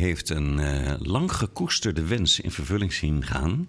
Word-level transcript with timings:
Heeft 0.00 0.28
een 0.30 0.58
uh, 0.58 0.92
lang 0.98 1.32
gekoesterde 1.32 2.04
wens 2.04 2.40
in 2.40 2.50
vervulling 2.50 2.92
zien 2.92 3.24
gaan. 3.24 3.68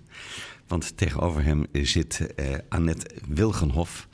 Want 0.68 0.98
tegenover 0.98 1.44
hem 1.44 1.66
zit 1.72 2.28
uh, 2.36 2.46
Annette 2.70 3.06
Wilgenhof 3.28 4.08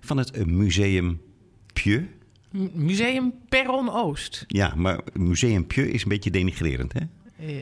van 0.00 0.16
het 0.16 0.46
Museum 0.46 1.20
Pieu. 1.72 2.08
M 2.50 2.68
Museum 2.72 3.34
Perron 3.48 3.90
Oost. 3.90 4.44
Ja, 4.46 4.74
maar 4.76 5.00
Museum 5.12 5.66
Pieu 5.66 5.88
is 5.88 6.02
een 6.02 6.08
beetje 6.08 6.30
denigrerend, 6.30 6.92
hè? 6.92 7.00
Uh, 7.40 7.54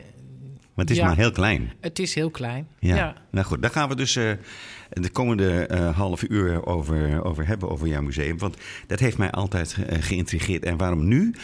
maar 0.74 0.84
het 0.84 0.90
is 0.90 0.96
ja, 0.96 1.06
maar 1.06 1.16
heel 1.16 1.32
klein. 1.32 1.72
Het 1.80 1.98
is 1.98 2.14
heel 2.14 2.30
klein. 2.30 2.66
Ja. 2.78 2.96
ja. 2.96 3.16
Nou 3.30 3.46
goed, 3.46 3.62
daar 3.62 3.70
gaan 3.70 3.88
we 3.88 3.96
dus 3.96 4.12
de 4.12 5.10
komende 5.12 5.68
uh, 5.70 5.96
half 5.96 6.22
uur 6.28 6.66
over, 6.66 7.24
over 7.24 7.46
hebben, 7.46 7.70
over 7.70 7.86
jouw 7.86 8.02
museum. 8.02 8.38
Want 8.38 8.56
dat 8.86 9.00
heeft 9.00 9.18
mij 9.18 9.30
altijd 9.30 9.76
uh, 9.78 10.02
geïntrigeerd. 10.02 10.64
En 10.64 10.76
waarom 10.76 11.08
nu? 11.08 11.34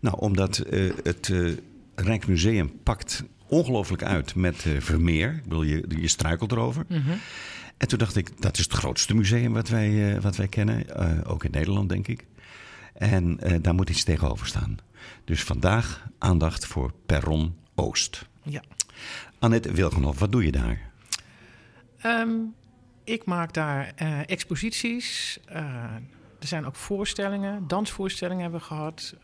Nou, 0.00 0.18
omdat 0.18 0.56
het 1.02 1.32
Rijksmuseum 1.96 2.80
pakt 2.82 3.24
ongelooflijk 3.46 4.02
uit 4.02 4.34
met 4.34 4.64
Vermeer. 4.78 5.34
Ik 5.34 5.42
bedoel, 5.42 5.62
je, 5.62 5.84
je 5.88 6.08
struikelt 6.08 6.52
erover. 6.52 6.84
Mm 6.88 7.02
-hmm. 7.02 7.18
En 7.76 7.88
toen 7.88 7.98
dacht 7.98 8.16
ik, 8.16 8.42
dat 8.42 8.58
is 8.58 8.64
het 8.64 8.72
grootste 8.72 9.14
museum 9.14 9.52
wat 9.52 9.68
wij, 9.68 10.20
wat 10.20 10.36
wij 10.36 10.48
kennen. 10.48 11.26
ook 11.26 11.44
in 11.44 11.50
Nederland, 11.50 11.88
denk 11.88 12.08
ik. 12.08 12.24
En 12.94 13.38
daar 13.62 13.74
moet 13.74 13.90
iets 13.90 14.04
tegenover 14.04 14.46
staan. 14.46 14.76
Dus 15.24 15.42
vandaag 15.42 16.08
aandacht 16.18 16.66
voor 16.66 16.92
Perron 17.06 17.54
Oost. 17.74 18.26
Ja. 18.42 18.62
Annette 19.38 19.72
Wilgenhoff, 19.72 20.18
wat 20.18 20.32
doe 20.32 20.44
je 20.44 20.52
daar? 20.52 20.90
Um, 22.04 22.54
ik 23.04 23.24
maak 23.24 23.52
daar 23.52 23.92
uh, 24.02 24.18
exposities. 24.26 25.38
Uh, 25.48 25.56
er 26.40 26.46
zijn 26.46 26.66
ook 26.66 26.76
voorstellingen, 26.76 27.66
dansvoorstellingen 27.66 28.42
hebben 28.42 28.60
we 28.60 28.66
gehad, 28.66 29.14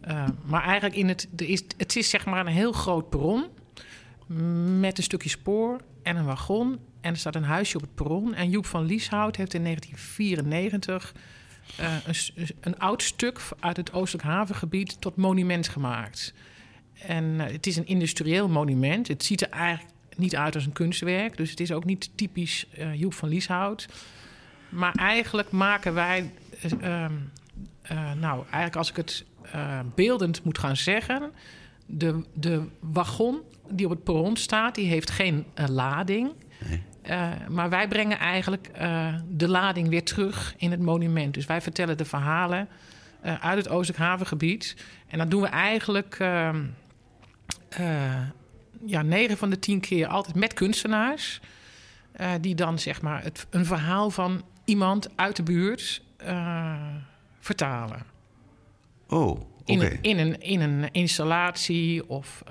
muziektheater. 0.00 0.34
maar 0.44 0.62
eigenlijk 0.62 0.96
in 0.96 1.08
het, 1.08 1.28
er 1.36 1.48
is, 1.48 1.62
het 1.76 1.96
is 1.96 2.10
zeg 2.10 2.26
maar 2.26 2.40
een 2.46 2.52
heel 2.52 2.72
groot 2.72 3.10
perron 3.10 3.44
met 4.80 4.98
een 4.98 5.04
stukje 5.04 5.28
spoor 5.28 5.80
en 6.02 6.16
een 6.16 6.24
wagon. 6.24 6.78
En 7.00 7.12
er 7.12 7.18
staat 7.18 7.34
een 7.34 7.44
huisje 7.44 7.76
op 7.76 7.82
het 7.82 7.94
perron. 7.94 8.34
En 8.34 8.50
Joep 8.50 8.66
van 8.66 8.84
Lieshout 8.84 9.36
heeft 9.36 9.54
in 9.54 9.62
1994 9.62 11.14
een, 11.76 12.48
een, 12.60 12.78
oud 12.78 13.02
stuk 13.02 13.40
uit 13.60 13.76
het 13.76 13.92
Oostelijk 13.92 14.28
Havengebied 14.28 15.00
tot 15.00 15.16
monument 15.16 15.68
gemaakt. 15.68 16.34
En 17.06 17.38
het 17.38 17.66
is 17.66 17.76
een 17.76 17.86
industrieel 17.86 18.48
monument. 18.48 19.08
Het 19.08 19.24
ziet 19.24 19.40
er 19.40 19.50
eigenlijk 19.50 19.94
niet 20.16 20.36
uit 20.36 20.54
als 20.54 20.66
een 20.66 20.72
kunstwerk. 20.72 21.36
Dus 21.36 21.50
het 21.50 21.60
is 21.60 21.72
ook 21.72 21.84
niet 21.84 22.10
typisch 22.14 22.66
uh, 22.78 22.94
Joep 22.94 23.14
van 23.14 23.28
Lieshout. 23.28 23.88
Maar 24.68 24.94
eigenlijk 24.94 25.50
maken 25.50 25.94
wij... 25.94 26.32
Uh, 26.82 27.06
nou, 28.20 28.42
eigenlijk 28.42 28.76
als 28.76 28.90
ik 28.90 28.96
het 28.96 29.24
beeldend 29.94 30.44
moet 30.44 30.58
gaan 30.58 30.76
zeggen... 30.76 31.32
De, 31.92 32.24
de 32.34 32.62
wagon 32.80 33.40
die 33.68 33.86
op 33.86 33.92
het 33.92 34.04
perron 34.04 34.36
staat, 34.36 34.74
die 34.74 34.88
heeft 34.88 35.10
geen 35.10 35.46
lading... 35.66 36.32
Nee. 36.68 36.82
Uh, 37.10 37.28
maar 37.48 37.70
wij 37.70 37.88
brengen 37.88 38.18
eigenlijk 38.18 38.70
de 39.28 39.48
lading 39.48 39.88
weer 39.88 40.04
terug 40.04 40.54
in 40.56 40.70
het 40.70 40.80
monument. 40.80 41.34
Dus 41.34 41.46
wij 41.46 41.60
vertellen 41.60 41.96
de 41.96 42.04
verhalen 42.04 42.68
uit 43.22 43.56
het 43.56 43.68
Oostelijk 43.68 44.02
Havengebied. 44.02 44.76
En 45.06 45.18
dat 45.18 45.30
doen 45.30 45.40
we 45.40 45.46
eigenlijk 45.46 46.16
ehm, 46.18 46.64
ja, 48.86 49.02
9 49.02 49.36
van 49.36 49.50
de 49.50 49.58
10 49.58 49.80
keer 49.80 50.06
altijd 50.06 50.36
met 50.36 50.54
kunstenaars. 50.54 51.40
die 52.40 52.54
dan 52.54 52.78
zeg 52.78 53.02
maar 53.02 53.22
het, 53.22 53.46
een 53.50 53.66
verhaal 53.66 54.10
van 54.10 54.44
iemand 54.64 55.08
uit 55.16 55.36
de 55.36 55.42
buurt 55.42 56.02
vertalen. 57.40 58.02
Oh, 59.10 59.28
oké. 59.30 59.40
Okay. 59.66 59.98
In, 60.02 60.18
in, 60.18 60.18
een, 60.18 60.40
in 60.40 60.60
een 60.60 60.90
installatie 60.92 62.08
of... 62.08 62.42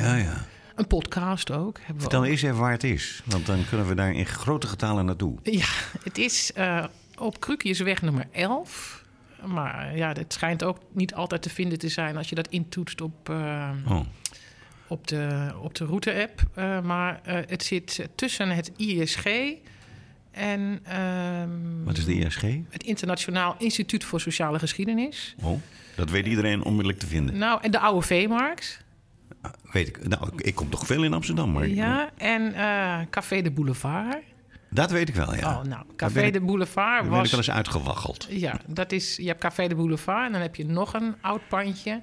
ja, 0.00 0.14
ja. 0.14 0.46
Een 0.74 0.86
podcast 0.86 1.50
ook. 1.50 1.80
Vertel 1.96 2.20
ook. 2.20 2.26
eens 2.26 2.42
even 2.42 2.56
waar 2.56 2.70
het 2.70 2.84
is. 2.84 3.22
Want 3.24 3.46
dan 3.46 3.64
kunnen 3.68 3.88
we 3.88 3.94
daar 3.94 4.12
in 4.12 4.26
grote 4.26 4.66
getalen 4.66 5.04
naartoe. 5.04 5.38
Ja, 5.42 5.66
het 6.02 6.18
is 6.18 6.52
uh, 6.56 6.84
op 7.18 7.40
Krukjesweg 7.40 8.02
nummer 8.02 8.26
11. 8.30 9.04
Maar 9.44 9.96
ja, 9.96 10.12
het 10.12 10.32
schijnt 10.32 10.64
ook 10.64 10.78
niet 10.92 11.14
altijd 11.14 11.42
te 11.42 11.50
vinden 11.50 11.78
te 11.78 11.88
zijn 11.88 12.16
als 12.16 12.28
je 12.28 12.34
dat 12.34 12.48
intoetst 12.48 13.00
op, 13.00 13.28
uh, 13.28 13.70
oh. 13.88 14.00
op 14.86 15.06
de, 15.06 15.52
op 15.60 15.74
de 15.74 15.84
route-app. 15.84 16.42
Maar 16.84 17.20
het 17.24 17.62
zit 17.62 18.08
tussen 18.14 18.50
het 18.50 18.72
ISG 18.76 19.26
en... 20.32 20.82
Um, 21.00 21.84
Wat 21.84 21.96
is 21.96 22.04
de 22.04 22.14
ISG? 22.14 22.42
Het 22.70 22.82
Internationaal 22.82 23.54
Instituut 23.58 24.04
voor 24.04 24.20
Sociale 24.20 24.58
Geschiedenis. 24.58 25.34
Oh, 25.42 25.60
dat 25.96 26.10
weet 26.10 26.26
iedereen 26.26 26.62
onmiddellijk 26.62 26.98
te 26.98 27.06
vinden. 27.06 27.38
Nou, 27.38 27.58
en 27.62 27.70
de 27.70 27.78
Oude 27.78 28.06
Veemarkt. 28.06 28.84
Weet 29.72 29.88
ik. 29.88 30.08
Nou, 30.08 30.30
ik 30.36 30.54
kom 30.54 30.70
toch 30.70 30.86
veel 30.86 31.02
in 31.04 31.12
Amsterdam. 31.12 31.52
Maar... 31.52 31.68
Ja, 31.68 32.10
en 32.16 32.42
uh, 32.42 32.98
Café 33.10 33.42
de 33.42 33.50
Boulevard. 33.50 34.16
Dat 34.70 34.90
weet 34.90 35.08
ik 35.08 35.14
wel, 35.14 35.34
ja. 35.34 35.58
Oh, 35.58 35.64
nou, 35.64 35.84
Café 35.96 36.30
de 36.30 36.40
Boulevard 36.40 37.00
was... 37.00 37.16
ben 37.16 37.24
ik 37.24 37.30
wel 37.30 37.38
eens 37.38 37.50
uitgewaggeld. 37.50 38.26
Ja, 38.30 38.60
dat 38.66 38.92
is... 38.92 39.16
Je 39.16 39.26
hebt 39.26 39.40
Café 39.40 39.68
de 39.68 39.74
Boulevard 39.74 40.26
en 40.26 40.32
dan 40.32 40.40
heb 40.40 40.56
je 40.56 40.66
nog 40.66 40.94
een 40.94 41.14
oud 41.20 41.48
pandje. 41.48 42.00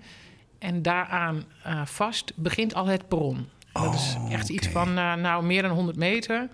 En 0.59 0.81
daaraan 0.81 1.43
uh, 1.67 1.85
vast 1.85 2.33
begint 2.35 2.73
al 2.73 2.85
het 2.85 3.07
perron. 3.07 3.47
Oh, 3.73 3.83
dat 3.83 3.93
is 3.93 4.15
echt 4.29 4.43
okay. 4.43 4.55
iets 4.55 4.67
van, 4.67 4.89
uh, 4.89 5.15
nou, 5.15 5.43
meer 5.43 5.61
dan 5.61 5.71
100 5.71 5.97
meter. 5.97 6.49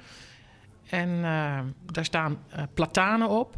En 0.90 1.10
uh, 1.10 1.60
daar 1.92 2.06
staan 2.06 2.38
platanen 2.74 3.30
op. 3.30 3.58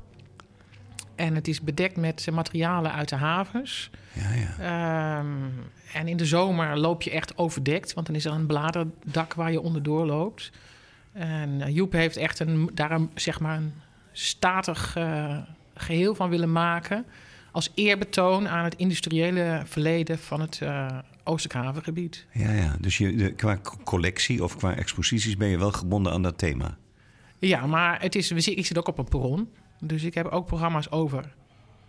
En 1.15 1.35
het 1.35 1.47
is 1.47 1.61
bedekt 1.61 1.97
met 1.97 2.27
materialen 2.31 2.93
uit 2.93 3.09
de 3.09 3.15
havens. 3.15 3.89
Ja, 4.13 4.33
ja. 4.33 5.19
Um, 5.19 5.53
en 5.93 6.07
in 6.07 6.17
de 6.17 6.25
zomer 6.25 6.77
loop 6.77 7.01
je 7.01 7.11
echt 7.11 7.38
overdekt, 7.38 7.93
want 7.93 8.07
dan 8.07 8.15
is 8.15 8.25
er 8.25 8.31
een 8.31 8.45
bladerdak 8.45 9.33
waar 9.33 9.51
je 9.51 9.61
onderdoor 9.61 10.05
loopt. 10.05 10.51
En 11.11 11.73
Joep 11.73 11.91
heeft 11.91 12.17
echt 12.17 12.39
een, 12.39 12.69
daar 12.73 12.91
een, 12.91 13.09
zeg 13.15 13.39
maar 13.39 13.57
een 13.57 13.73
statig 14.11 14.95
uh, 14.97 15.38
geheel 15.75 16.15
van 16.15 16.29
willen 16.29 16.51
maken. 16.51 17.05
Als 17.51 17.71
eerbetoon 17.75 18.47
aan 18.47 18.63
het 18.63 18.75
industriële 18.75 19.61
verleden 19.65 20.19
van 20.19 20.41
het 20.41 20.59
uh, 20.63 20.88
Oostelijk 21.23 21.65
Havengebied. 21.65 22.25
Ja, 22.31 22.51
ja. 22.51 22.75
dus 22.79 22.97
je, 22.97 23.15
de, 23.15 23.31
qua 23.31 23.59
collectie 23.83 24.44
of 24.44 24.57
qua 24.57 24.75
exposities 24.75 25.38
ben 25.38 25.47
je 25.47 25.57
wel 25.57 25.71
gebonden 25.71 26.11
aan 26.11 26.23
dat 26.23 26.38
thema. 26.38 26.77
Ja, 27.40 27.66
maar 27.66 28.02
het 28.02 28.16
is, 28.16 28.31
ik 28.31 28.66
zit 28.66 28.78
ook 28.78 28.88
op 28.88 28.98
een 28.98 29.09
perron. 29.09 29.50
Dus 29.80 30.03
ik 30.03 30.14
heb 30.14 30.25
ook 30.25 30.46
programma's 30.46 30.92
over 30.92 31.34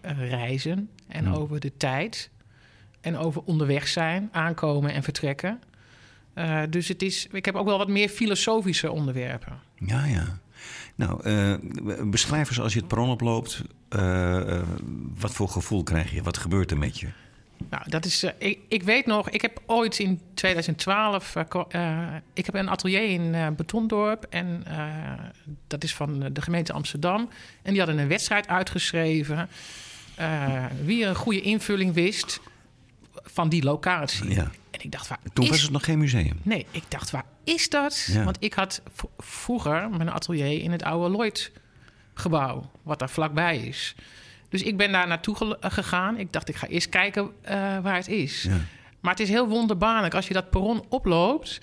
uh, 0.05 0.29
reizen 0.29 0.91
en 1.09 1.35
over 1.35 1.61
de 1.61 1.77
tijd. 1.77 2.31
En 3.01 3.17
over 3.17 3.43
onderweg 3.45 3.89
zijn, 3.89 4.29
aankomen 4.33 4.93
en 4.93 5.03
vertrekken. 5.03 5.61
Uh, 6.35 6.63
dus 6.71 6.89
het 6.89 7.03
is, 7.03 7.27
ik 7.33 7.45
heb 7.45 7.55
ook 7.55 7.67
wel 7.67 7.79
wat 7.79 7.89
meer 7.89 8.09
filosofische 8.09 8.91
onderwerpen. 8.91 9.59
Ja, 9.75 10.05
ja. 10.05 10.39
Nou, 10.95 11.29
uh, 11.29 11.55
beschrijf 12.11 12.49
eens 12.49 12.61
als 12.61 12.73
je 12.73 12.79
het 12.79 12.89
perron 12.89 13.11
oploopt. 13.11 13.63
Uh, 13.97 14.63
wat 15.19 15.33
voor 15.33 15.49
gevoel 15.49 15.83
krijg 15.83 16.11
je? 16.11 16.23
Wat 16.23 16.39
gebeurt 16.39 16.71
er 16.71 16.79
met 16.79 17.01
je? 17.01 17.09
Nou, 17.71 17.83
dat 17.91 18.05
is. 18.05 18.25
Ik, 18.39 18.59
ik, 18.69 18.83
weet 18.83 19.07
nog, 19.07 19.31
ik 19.31 19.43
heb 19.43 19.63
ooit 19.67 19.99
in 19.99 20.21
2012. 20.35 21.37
ik 22.33 22.47
heb 22.47 22.55
een 22.55 22.69
atelier 22.69 23.03
in 23.03 23.55
Betondorp. 23.57 24.27
En 24.31 24.65
dat 25.67 25.85
is 25.85 25.95
van 25.95 26.33
de 26.33 26.43
gemeente 26.43 26.73
Amsterdam. 26.73 27.29
En 27.63 27.71
die 27.71 27.79
hadden 27.79 27.99
een 27.99 28.09
wedstrijd 28.09 28.49
uitgeschreven. 28.49 29.49
wie 30.85 31.05
een 31.05 31.15
goede 31.15 31.41
invulling 31.41 31.95
wist 31.95 32.41
van 33.23 33.49
die 33.49 33.63
locatie. 33.63 34.31
Ja. 34.31 34.51
En 34.71 34.81
ik 34.81 34.93
dacht, 34.93 35.09
waar 35.09 35.19
Toen 35.33 35.45
is... 35.45 35.51
was 35.51 35.63
het 35.63 35.71
nog 35.71 35.85
geen 35.85 35.99
museum. 35.99 36.41
Nee, 36.43 36.67
ik 36.71 36.85
dacht, 36.89 37.11
waar 37.11 37.25
is 37.45 37.69
dat? 37.69 38.09
Ja. 38.13 38.25
Want 38.25 38.37
ik 38.41 38.55
had 38.55 38.83
vroeger 39.19 39.91
mijn 39.91 40.11
atelier 40.11 40.63
in 40.63 40.71
het 40.71 40.83
oude 40.83 41.11
Lloyd 41.11 41.53
gebouw, 42.15 42.71
wat 42.83 42.99
daar 42.99 43.11
vlakbij 43.11 43.59
is. 43.59 43.95
Dus 44.49 44.63
ik 44.63 44.77
ben 44.77 44.93
daar 44.93 45.07
naartoe 45.07 45.57
gegaan. 45.61 46.19
Ik 46.19 46.33
dacht, 46.33 46.49
ik 46.49 46.57
ga 46.57 46.67
eerst 46.67 46.89
kijken 46.89 47.23
uh, 47.23 47.51
waar 47.79 47.97
het 47.97 48.09
is. 48.09 48.43
Ja. 48.43 48.61
Maar 49.01 49.11
het 49.11 49.21
is 49.21 49.29
heel 49.29 49.49
wonderbaarlijk. 49.49 50.15
Als 50.15 50.29
je 50.29 50.35
dat 50.35 50.51
perron 50.51 50.85
oploopt, 50.89 51.61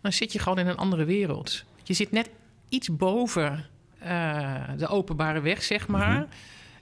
dan 0.00 0.12
zit 0.12 0.32
je 0.32 0.38
gewoon 0.38 0.58
in 0.58 0.66
een 0.66 0.76
andere 0.76 1.04
wereld. 1.04 1.64
Je 1.82 1.94
zit 1.94 2.10
net 2.10 2.30
iets 2.68 2.96
boven 2.96 3.66
uh, 4.04 4.54
de 4.76 4.86
openbare 4.86 5.40
weg, 5.40 5.62
zeg 5.62 5.88
maar. 5.88 6.10
Mm 6.10 6.16
-hmm. 6.16 6.28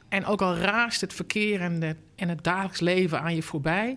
En 0.08 0.24
ook 0.24 0.42
al 0.42 0.56
raast 0.56 1.00
het 1.00 1.14
verkeer 1.14 1.60
en, 1.60 1.80
de, 1.80 1.96
en 2.16 2.28
het 2.28 2.44
dagelijks 2.44 2.80
leven 2.80 3.20
aan 3.20 3.34
je 3.34 3.42
voorbij, 3.42 3.96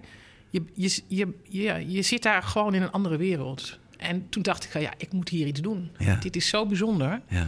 je, 0.50 0.63
je, 0.74 1.01
je, 1.07 1.33
je, 1.44 1.92
je 1.92 2.01
zit 2.01 2.24
daar 2.24 2.44
gewoon 2.44 2.74
in 2.74 2.81
een 2.81 2.92
andere 2.92 3.18
wereld. 3.18 3.80
En 3.97 4.30
toen 4.30 4.44
dacht 4.44 4.63
ik, 4.63 4.81
ja, 4.81 4.94
ik 4.97 5.12
moet 5.12 5.30
hier 5.30 5.47
iets 5.47 5.62
doen. 5.62 5.92
Ja. 5.97 6.15
Dit 6.15 6.36
is 6.36 6.47
zo 6.47 6.65
bijzonder. 6.65 7.21
Ja. 7.27 7.47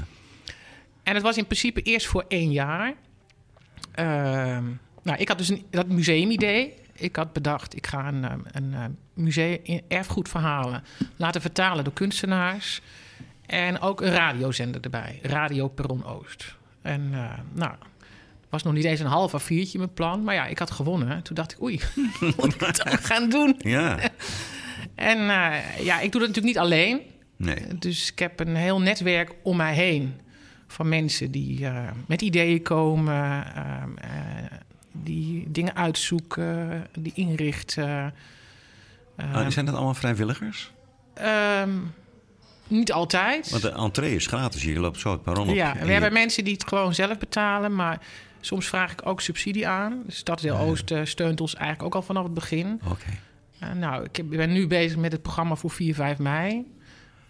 En 1.04 1.14
het 1.14 1.24
was 1.24 1.38
in 1.38 1.46
principe 1.46 1.82
eerst 1.82 2.08
voor 2.08 2.26
één 2.28 2.52
jaar. 2.52 2.94
Ehm, 3.92 4.64
nou, 5.04 5.18
ik 5.18 5.28
had 5.28 5.38
dus 5.38 5.50
een, 5.50 5.66
dat 5.70 5.88
museumidee. 5.88 6.74
Ik 6.94 7.16
had 7.16 7.34
bedacht, 7.34 7.76
ik 7.76 7.88
ga 7.88 8.08
een, 8.08 8.24
ehm, 8.24 8.40
een, 8.52 8.74
eh, 8.74 8.84
museum 9.14 9.60
erfgoedverhalen 9.88 10.84
laten 11.16 11.42
vertalen 11.42 11.84
door 11.84 11.94
kunstenaars. 11.94 12.82
En 13.46 13.80
ook 13.80 14.02
een 14.02 14.12
radiozender 14.12 14.82
erbij, 14.82 15.20
Radio 15.22 15.68
Perron 15.68 16.06
Oost. 16.06 16.56
En 16.82 17.10
uh, 17.12 17.32
nou, 17.54 17.74
was 18.50 18.64
nog 18.64 18.74
niet 18.74 18.84
eens 18.84 19.00
een 19.00 19.06
half 19.06 19.34
a 19.34 19.40
viertje 19.40 19.78
mijn 19.78 19.94
plan. 19.94 20.24
Maar 20.24 20.36
ja, 20.36 20.46
ik 20.46 20.60
had 20.60 20.72
gewonnen. 20.72 21.24
Toen 21.24 21.36
dacht 21.36 21.52
ik, 21.52 21.62
oei, 21.62 21.82
moet 22.38 22.54
ik 22.54 22.60
het 22.60 22.82
gaan 23.12 23.30
doen? 23.30 23.56
Ja. 23.58 24.00
En 24.96 25.18
uh, 25.18 25.80
ja, 25.80 26.00
ik 26.00 26.12
doe 26.12 26.22
dat 26.22 26.30
natuurlijk 26.30 26.46
niet 26.46 26.58
alleen. 26.58 27.02
Nee. 27.36 27.78
Dus 27.80 28.12
ik 28.12 28.20
heb 28.20 28.40
een 28.40 28.56
heel 28.56 28.82
netwerk 28.82 29.36
om 29.44 29.58
mij 29.58 29.74
heen 29.74 30.20
van 30.74 30.90
mensen 30.90 31.32
die 31.32 31.60
uh, 31.60 31.80
met 32.06 32.22
ideeën 32.22 32.62
komen, 32.62 33.46
uh, 33.58 33.84
die 34.92 35.52
dingen 35.52 35.76
uitzoeken, 35.76 36.88
die 37.00 37.12
inrichten. 37.16 38.14
Oh, 39.20 39.48
zijn 39.48 39.66
dat 39.66 39.76
allemaal 39.76 39.94
vrijwilligers? 39.94 40.72
Um, 41.62 41.94
niet 42.68 42.92
altijd. 42.92 43.50
Want 43.50 43.62
de 43.62 43.72
entree 43.72 44.16
is 44.16 44.28
gratis. 44.28 44.64
Je 44.64 44.80
loopt 44.80 45.00
zo 45.00 45.12
het 45.12 45.24
perron 45.24 45.50
op. 45.50 45.56
Ja, 45.56 45.74
we 45.80 45.86
je... 45.86 45.92
hebben 45.92 46.14
mensen 46.14 46.44
die 46.44 46.54
het 46.54 46.68
gewoon 46.68 46.94
zelf 46.94 47.18
betalen, 47.18 47.76
maar 47.76 48.02
soms 48.40 48.68
vraag 48.68 48.92
ik 48.92 49.06
ook 49.06 49.22
subsidie 49.22 49.68
aan. 49.68 50.04
De 50.06 50.12
Stadsdeel 50.12 50.58
Oost 50.58 50.92
uh, 50.92 51.00
steunt 51.04 51.42
ons 51.42 51.56
eigenlijk 51.56 51.86
ook 51.86 51.96
al 52.02 52.08
vanaf 52.08 52.24
het 52.24 52.34
begin. 52.34 52.80
Oké. 52.84 52.92
Okay. 52.92 53.72
Uh, 53.72 53.80
nou, 53.80 54.08
ik 54.12 54.30
ben 54.30 54.52
nu 54.52 54.68
bezig 54.68 54.98
met 54.98 55.12
het 55.12 55.22
programma 55.22 55.56
voor 55.56 55.72
4, 55.72 55.96
5 55.96 56.18
mei. 56.18 56.66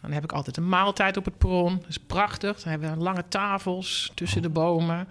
Dan 0.03 0.11
heb 0.11 0.23
ik 0.23 0.31
altijd 0.31 0.57
een 0.57 0.69
maaltijd 0.69 1.17
op 1.17 1.25
het 1.25 1.37
perron. 1.37 1.77
Dat 1.77 1.89
is 1.89 1.97
prachtig. 1.97 2.61
Dan 2.61 2.71
hebben 2.71 2.91
we 2.91 3.03
lange 3.03 3.27
tafels 3.27 4.11
tussen 4.13 4.41
de 4.41 4.49
bomen. 4.49 5.07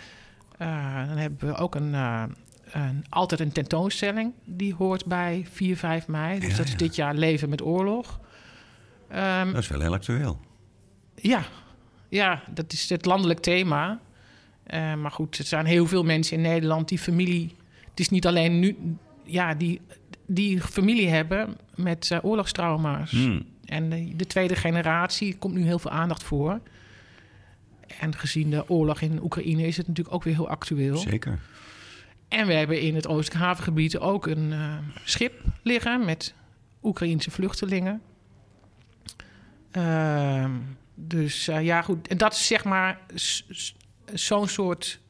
Uh, 0.59 1.07
dan 1.07 1.17
hebben 1.17 1.49
we 1.49 1.55
ook 1.55 1.75
een, 1.75 1.93
uh, 1.93 2.23
een, 2.71 3.05
altijd 3.09 3.41
een 3.41 3.53
tentoonstelling. 3.53 4.33
Die 4.45 4.75
hoort 4.75 5.05
bij 5.05 5.47
4, 5.51 5.77
5 5.77 6.07
mei. 6.07 6.41
Dus 6.41 6.51
ja, 6.51 6.57
dat 6.57 6.67
is 6.67 6.77
dit 6.77 6.95
jaar 6.95 7.15
Leven 7.15 7.49
met 7.49 7.63
Oorlog. 7.63 8.21
Um, 9.15 9.53
dat 9.53 9.63
is 9.63 9.69
wel 9.69 9.81
heel 9.81 9.93
actueel. 9.93 10.41
Ja, 11.15 11.43
ja 12.09 12.43
dat 12.51 12.73
is 12.73 12.89
het 12.89 13.05
landelijk 13.05 13.41
thema. 13.41 14.01
Uh, 14.67 14.95
maar 14.95 15.11
goed, 15.11 15.39
er 15.39 15.45
zijn 15.45 15.67
heel 15.67 15.87
veel 15.87 16.03
mensen 16.03 16.37
in 16.37 16.43
Nederland 16.43 16.89
die 16.89 16.99
familie... 16.99 17.57
Het 17.91 18.01
is 18.01 18.09
niet 18.09 18.27
alleen 18.27 18.59
nu... 18.59 18.97
Ja, 19.25 19.55
die, 19.55 19.81
die 20.27 20.61
familie 20.61 21.09
hebben 21.09 21.57
met 21.75 22.19
oorlogstrauma's. 22.23 23.11
Hmm. 23.11 23.52
En 23.73 23.89
de, 23.91 24.17
de, 24.17 24.27
tweede 24.27 24.57
generatie 24.57 25.37
komt 25.37 25.55
nu 25.55 25.65
heel 25.65 25.79
veel 25.79 25.91
aandacht 25.91 26.23
voor. 26.23 26.61
En 28.01 28.17
gezien 28.17 28.51
de 28.51 28.69
oorlog 28.69 29.01
in 29.01 29.23
Oekraïne 29.23 29.67
is 29.67 29.77
het 29.77 29.89
natuurlijk 29.89 30.15
ook 30.15 30.23
weer 30.23 30.35
heel 30.35 30.49
actueel. 30.49 30.97
Zeker. 30.97 31.39
En 32.29 32.47
we 32.47 32.53
hebben 32.53 32.81
in 32.81 32.95
het 32.95 33.07
Oostelijk 33.07 33.45
Havengebied 33.45 33.99
ook 33.99 34.27
een 34.27 34.51
uh, 34.51 34.79
schip 35.05 35.41
liggen 35.63 36.05
met 36.05 36.35
Oekraïense 36.83 37.31
vluchtelingen. 37.31 38.03
Uh, 39.77 40.51
dus 40.95 41.49
uh, 41.49 41.65
ja, 41.65 41.83
goed. 41.83 42.09
En 42.09 42.17
dat 42.17 42.33
is 42.33 42.47
zeg 42.47 42.65
maar 42.65 42.99
zo'n 44.13 44.49
soort. 44.49 45.01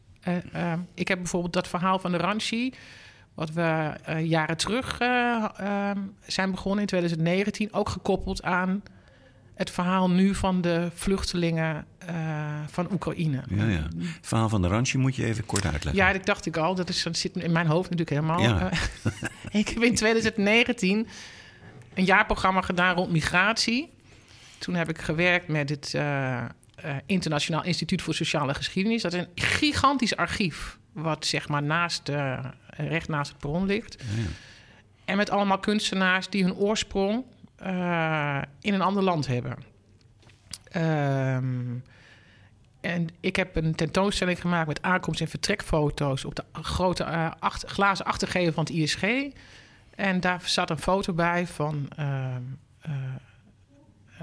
Uh, 0.54 0.72
ik 0.94 1.08
heb 1.08 1.18
bijvoorbeeld 1.18 1.52
dat 1.52 1.68
verhaal 1.68 1.98
van 1.98 2.12
de 2.12 2.18
Ranchi. 2.18 2.72
Wat 3.34 3.52
we 3.52 3.92
uh, 4.08 4.26
jaren 4.26 4.56
terug 4.56 5.00
uh, 5.00 5.44
uh, 5.60 5.90
zijn 6.26 6.50
begonnen 6.50 6.80
in 6.80 6.86
2019, 6.86 7.72
ook 7.72 7.88
gekoppeld 7.88 8.42
aan 8.42 8.82
het 9.54 9.70
verhaal 9.70 10.10
nu 10.10 10.34
van 10.34 10.60
de 10.60 10.90
vluchtelingen 10.94 11.86
van 12.66 12.92
Oekraïne. 12.92 13.42
Ja, 13.48 13.64
ja. 13.64 13.88
Het 13.98 14.26
verhaal 14.26 14.48
van 14.48 14.62
de 14.62 14.68
Ranchi 14.68 14.98
moet 14.98 15.16
je 15.16 15.24
even 15.24 15.46
kort 15.46 15.64
uitleggen. 15.64 16.04
Ja, 16.04 16.12
dat 16.12 16.26
dacht 16.26 16.46
ik 16.46 16.56
al. 16.56 16.74
Dat, 16.74 16.88
is, 16.88 17.02
dat 17.02 17.16
zit 17.16 17.36
in 17.36 17.52
mijn 17.52 17.66
hoofd 17.66 17.90
natuurlijk 17.90 18.10
helemaal. 18.10 18.42
Ja. 18.42 18.70
ik 19.60 19.68
heb 19.68 19.82
in 19.82 19.94
2019 19.94 21.08
een 21.94 22.04
jaarprogramma 22.04 22.60
gedaan 22.60 22.94
rond 22.94 23.12
migratie. 23.12 23.90
Toen 24.58 24.74
heb 24.74 24.88
ik 24.88 25.00
gewerkt 25.00 25.48
met 25.48 25.68
het 25.68 25.96
Internationaal 27.06 27.64
Instituut 27.64 28.02
voor 28.02 28.14
Sociale 28.14 28.54
Geschiedenis. 28.54 29.02
Dat 29.02 29.12
is 29.12 29.20
een 29.20 29.28
gigantisch 29.34 30.16
archief, 30.16 30.78
wat 30.92 31.26
zeg 31.26 31.48
maar 31.48 31.62
naast, 31.62 32.08
uh, 32.08 32.44
recht 32.66 33.08
naast 33.08 33.30
het 33.30 33.40
bron 33.40 33.66
ligt. 33.66 34.02
Ja. 34.02 34.22
En 35.04 35.16
met 35.16 35.30
allemaal 35.30 35.58
kunstenaars 35.58 36.28
die 36.28 36.42
hun 36.42 36.54
oorsprong 36.54 37.24
in 38.60 38.74
een 38.74 38.80
ander 38.80 39.02
land 39.02 39.26
hebben. 39.26 39.56
Um, 40.76 41.84
en 42.80 43.08
ik 43.20 43.36
heb 43.36 43.56
een 43.56 43.74
tentoonstelling 43.74 44.40
gemaakt 44.40 44.66
met 44.66 44.82
aankomst- 44.82 45.20
en 45.20 45.28
vertrekfoto's 45.28 46.24
op 46.24 46.34
de 46.34 46.44
grote 46.52 47.04
achter, 47.38 47.68
glazen 47.68 48.04
achtergevel 48.04 48.52
van 48.52 48.64
het 48.64 48.72
ISG. 48.72 49.02
En 49.94 50.20
daar 50.20 50.40
zat 50.44 50.70
een 50.70 50.78
foto 50.78 51.12
bij 51.12 51.46
van 51.46 51.88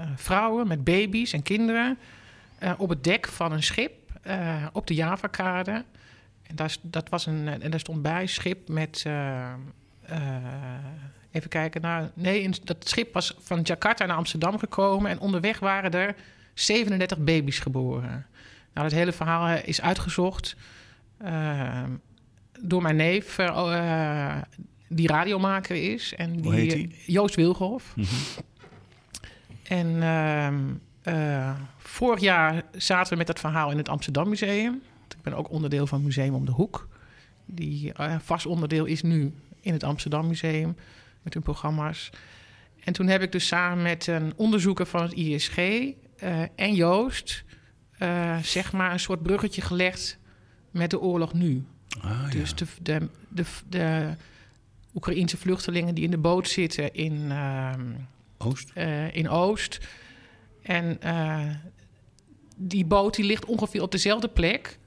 Uh, 0.00 0.06
vrouwen 0.16 0.68
met 0.68 0.84
baby's 0.84 1.32
en 1.32 1.42
kinderen 1.42 1.98
uh, 2.62 2.72
op 2.76 2.88
het 2.88 3.04
dek 3.04 3.28
van 3.28 3.52
een 3.52 3.62
schip 3.62 3.92
uh, 4.26 4.66
op 4.72 4.86
de 4.86 4.94
Javakade. 4.94 5.84
En 6.50 6.56
daar, 6.56 6.76
dat 6.82 7.08
was 7.08 7.26
een, 7.26 7.48
en 7.48 7.70
daar 7.70 7.80
stond 7.80 8.02
bij 8.02 8.26
schip 8.26 8.68
met. 8.68 9.04
even 11.30 11.48
kijken. 11.48 11.80
Nou, 11.80 12.08
nee, 12.14 12.42
in, 12.42 12.54
dat 12.64 12.88
schip 12.88 13.12
was 13.12 13.34
van 13.38 13.60
Jakarta 13.62 14.06
naar 14.06 14.16
Amsterdam 14.16 14.58
gekomen. 14.58 15.10
En 15.10 15.20
onderweg 15.20 15.58
waren 15.58 15.90
er 15.90 16.14
37 16.54 17.18
baby's 17.18 17.58
geboren. 17.58 18.26
Nou, 18.74 18.88
dat 18.88 18.98
hele 18.98 19.12
verhaal 19.12 19.58
is 19.64 19.80
uitgezocht 19.80 20.56
door 22.60 22.82
mijn 22.82 22.96
neef, 22.96 23.36
die 24.88 25.08
radiomaker 25.08 25.92
is. 25.92 26.14
En 26.14 26.32
die, 26.32 26.42
Hoe 26.42 26.54
heet 26.54 26.70
die? 26.70 27.02
Joost 27.06 27.34
Wilgolf. 27.34 27.92
Mhm. 27.96 28.06
En 29.62 29.86
uh, 29.86 31.14
uh, 31.14 31.50
vorig 31.78 32.20
jaar 32.20 32.62
zaten 32.72 33.12
we 33.12 33.18
met 33.18 33.26
dat 33.26 33.40
verhaal 33.40 33.70
in 33.70 33.76
het 33.76 33.88
Amsterdam 33.88 34.28
Museum. 34.28 34.82
Ik 35.20 35.26
ben 35.26 35.34
ook 35.34 35.50
onderdeel 35.50 35.86
van 35.86 36.02
Museum 36.02 36.34
om 36.34 36.44
de 36.44 36.52
Hoek. 36.52 36.88
Die 37.46 37.92
uh, 38.00 38.18
vast 38.18 38.46
onderdeel 38.46 38.84
is 38.84 39.02
nu 39.02 39.32
in 39.60 39.72
het 39.72 39.84
Amsterdam 39.84 40.26
Museum 40.26 40.76
met 41.22 41.34
hun 41.34 41.42
programma's. 41.42 42.10
En 42.84 42.92
toen 42.92 43.06
heb 43.06 43.22
ik 43.22 43.32
dus 43.32 43.46
samen 43.46 43.82
met 43.82 44.06
een 44.06 44.32
onderzoeker 44.36 44.86
van 44.86 45.02
het 45.02 45.12
ISG 45.12 45.56
uh, 45.56 45.94
en 46.54 46.74
Joost... 46.74 47.44
uh, 47.98 48.38
zeg 48.38 48.72
maar 48.72 48.92
een 48.92 49.00
soort 49.00 49.22
bruggetje 49.22 49.62
gelegd 49.62 50.18
met 50.70 50.90
de 50.90 51.00
oorlog 51.00 51.32
nu. 51.32 51.64
Ah, 52.00 52.30
dus 52.30 52.50
ja. 52.50 52.54
de, 52.56 52.66
de, 52.82 53.08
de, 53.28 53.44
de 53.68 54.14
Oekraïense 54.94 55.36
vluchtelingen 55.36 55.94
die 55.94 56.04
in 56.04 56.10
de 56.10 56.18
boot 56.18 56.48
zitten 56.48 56.94
in... 56.94 57.14
Uh, 57.14 57.72
Oost? 58.38 58.70
Uh, 58.74 59.14
in 59.14 59.28
Oost. 59.28 59.78
En 60.62 60.98
uh, 61.04 61.48
die 62.56 62.84
boot 62.84 63.14
die 63.14 63.24
ligt 63.24 63.44
ongeveer 63.44 63.82
op 63.82 63.92
dezelfde 63.92 64.28
plek 64.28 64.78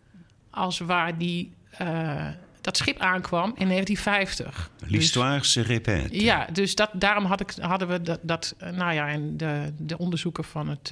als 0.54 0.80
waar 0.80 1.18
die, 1.18 1.52
uh, 1.82 2.28
dat 2.62 2.78
schip 2.78 3.00
aankwam 3.00 3.54
in 3.56 3.68
1950. 3.68 4.72
L'histoire 4.88 5.38
dus, 5.38 5.52
se 5.52 5.62
répète. 5.62 6.24
Ja, 6.24 6.48
dus 6.52 6.76
dat, 6.76 6.90
daarom 6.94 7.26
had 7.26 7.40
ik, 7.40 7.54
hadden 7.60 7.88
we 7.88 8.02
dat, 8.02 8.20
dat 8.22 8.56
nou 8.72 8.94
ja, 8.94 9.08
en 9.08 9.38
de, 9.38 9.74
de 9.78 9.98
onderzoeker 9.98 10.44
van 10.44 10.70
het 10.70 10.92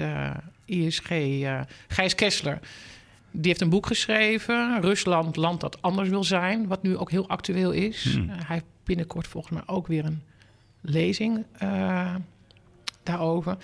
ISG, 0.66 1.10
Gijs 1.88 2.16
Kessler, 2.16 2.60
die 3.32 3.48
heeft 3.48 3.62
een 3.62 3.70
boek 3.70 3.86
geschreven, 3.86 4.82
Rusland, 4.82 5.36
land 5.36 5.62
dat 5.62 5.82
anders 5.82 6.10
wil 6.10 6.24
zijn, 6.24 6.68
wat 6.68 6.84
nu 6.84 6.98
ook 6.98 7.12
heel 7.12 7.28
actueel 7.28 7.72
is. 7.72 8.04
Hmm. 8.04 8.30
hij 8.30 8.46
heeft 8.48 8.66
binnenkort 8.84 9.28
volgens 9.28 9.54
mij 9.54 9.64
ook 9.66 9.88
weer 9.88 10.06
een 10.06 10.22
lezing 10.82 11.46
daarover. 13.04 13.58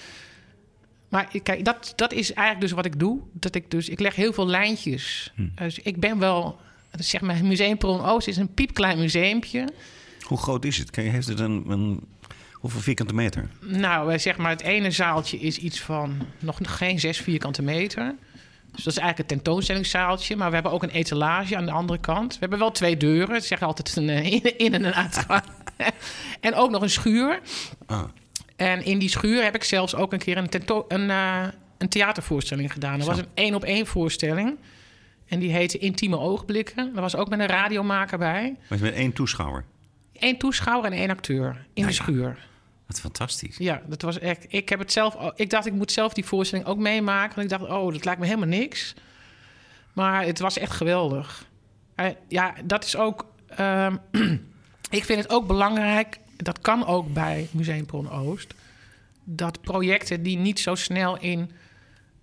Maar 1.09 1.27
kijk, 1.43 1.65
dat, 1.65 1.93
dat 1.95 2.13
is 2.13 2.33
eigenlijk 2.33 2.67
dus 2.67 2.71
wat 2.71 2.85
ik 2.85 2.99
doe. 2.99 3.19
Dat 3.33 3.55
ik 3.55 3.71
dus, 3.71 3.89
ik 3.89 3.99
leg 3.99 4.15
heel 4.15 4.33
veel 4.33 4.47
lijntjes. 4.47 5.31
Hm. 5.35 5.47
Dus 5.55 5.79
ik 5.79 5.99
ben 5.99 6.19
wel, 6.19 6.59
zeg 6.91 7.21
maar, 7.21 7.45
Museum 7.45 7.77
Perron 7.77 8.05
Oost 8.05 8.27
is 8.27 8.37
een 8.37 8.53
piepklein 8.53 8.99
museumpje. 8.99 9.67
Hoe 10.21 10.37
groot 10.37 10.65
is 10.65 10.77
het? 10.77 10.95
Heeft 10.95 11.27
het 11.27 11.39
een, 11.39 11.63
een 11.67 11.99
hoeveel 12.53 12.81
vierkante 12.81 13.13
meter? 13.13 13.49
Nou, 13.61 14.19
zeg 14.19 14.37
maar, 14.37 14.49
het 14.51 14.61
ene 14.61 14.91
zaaltje 14.91 15.37
is 15.39 15.57
iets 15.57 15.81
van 15.81 16.17
nog 16.39 16.57
geen 16.61 16.99
zes 16.99 17.17
vierkante 17.17 17.61
meter. 17.61 18.15
Dus 18.71 18.83
dat 18.83 18.93
is 18.93 18.99
eigenlijk 18.99 19.17
het 19.17 19.27
tentoonstellingszaaltje. 19.27 20.35
Maar 20.35 20.47
we 20.47 20.53
hebben 20.53 20.71
ook 20.71 20.83
een 20.83 20.89
etalage 20.89 21.57
aan 21.57 21.65
de 21.65 21.71
andere 21.71 21.99
kant. 21.99 22.33
We 22.33 22.39
hebben 22.39 22.59
wel 22.59 22.71
twee 22.71 22.97
deuren. 22.97 23.35
Het 23.35 23.45
zeg 23.45 23.61
altijd 23.61 23.95
een 23.95 24.09
in- 24.57 24.73
en 24.73 24.85
een 24.85 24.93
uitgang. 24.93 25.43
en 26.39 26.55
ook 26.55 26.69
nog 26.71 26.81
een 26.81 26.89
schuur. 26.89 27.39
Ah. 27.85 28.03
En 28.57 28.85
in 28.85 28.99
die 28.99 29.09
schuur 29.09 29.43
heb 29.43 29.55
ik 29.55 29.63
zelfs 29.63 29.95
ook 29.95 30.13
een 30.13 30.19
keer 30.19 30.37
een, 30.37 30.49
tento- 30.49 30.85
een, 30.87 31.09
uh, 31.09 31.47
een 31.77 31.89
theatervoorstelling 31.89 32.71
gedaan. 32.71 32.97
Dat 32.97 33.07
was 33.07 33.17
een 33.17 33.27
één-op-één 33.33 33.85
voorstelling. 33.87 34.57
En 35.27 35.39
die 35.39 35.51
heette 35.51 35.77
Intieme 35.77 36.17
Oogblikken. 36.17 36.91
Er 36.95 37.01
was 37.01 37.15
ook 37.15 37.29
met 37.29 37.39
een 37.39 37.45
radiomaker 37.47 38.17
bij. 38.17 38.55
Maar 38.69 38.79
met 38.79 38.93
één 38.93 39.13
toeschouwer. 39.13 39.63
Eén 40.13 40.37
toeschouwer 40.37 40.91
en 40.91 40.97
één 40.97 41.09
acteur 41.09 41.65
in 41.73 41.83
de 41.83 41.89
ja. 41.89 41.95
schuur. 41.95 42.47
Wat 42.87 42.99
fantastisch. 42.99 43.57
Ja, 43.57 43.81
dat 43.87 44.01
was 44.01 44.19
echt. 44.19 44.45
Ik 44.47 44.69
heb 44.69 44.79
het 44.79 44.91
zelf. 44.91 45.17
Ik 45.35 45.49
dacht, 45.49 45.65
ik 45.65 45.73
moet 45.73 45.91
zelf 45.91 46.13
die 46.13 46.25
voorstelling 46.25 46.67
ook 46.67 46.77
meemaken. 46.77 47.35
Want 47.35 47.51
ik 47.51 47.59
dacht, 47.59 47.71
oh, 47.71 47.93
dat 47.93 48.05
lijkt 48.05 48.19
me 48.19 48.25
helemaal 48.25 48.47
niks. 48.47 48.93
Maar 49.93 50.25
het 50.25 50.39
was 50.39 50.57
echt 50.57 50.71
geweldig. 50.71 51.45
Eh, 51.95 52.05
ja, 52.27 52.53
dat 52.63 52.83
is 52.83 52.95
ook. 52.95 53.25
ehm, 53.47 53.95
ik 54.89 55.03
vind 55.05 55.21
het 55.21 55.29
ook 55.29 55.47
belangrijk. 55.47 56.19
Dat 56.37 56.59
kan 56.59 56.85
ook 56.85 57.13
bij 57.13 57.47
Museum 57.51 57.85
Oost. 58.11 58.53
Dat 59.23 59.61
projecten 59.61 60.23
die 60.23 60.37
niet 60.37 60.59
zo 60.59 60.75
snel 60.75 61.19
in 61.19 61.51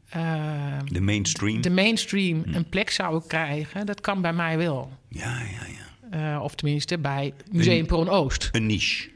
ehm, 0.09 0.85
De 0.87 1.01
mainstream. 1.01 1.61
de 1.61 1.71
mainstream 1.71 2.43
een 2.47 2.69
plek 2.69 2.91
zouden 2.91 3.29
krijgen, 3.29 3.87
dat 3.87 4.01
kan 4.01 4.21
bij 4.21 4.33
mij 4.33 4.57
wel. 4.59 4.93
Ja, 5.09 5.39
ja, 5.41 5.67
ja. 5.67 6.35
Eh, 6.35 6.43
of 6.43 6.55
tenminste 6.55 6.99
bij 6.99 7.33
Museum 7.51 7.87
Oost. 7.91 8.49
Een 8.53 8.67
niche, 8.67 9.13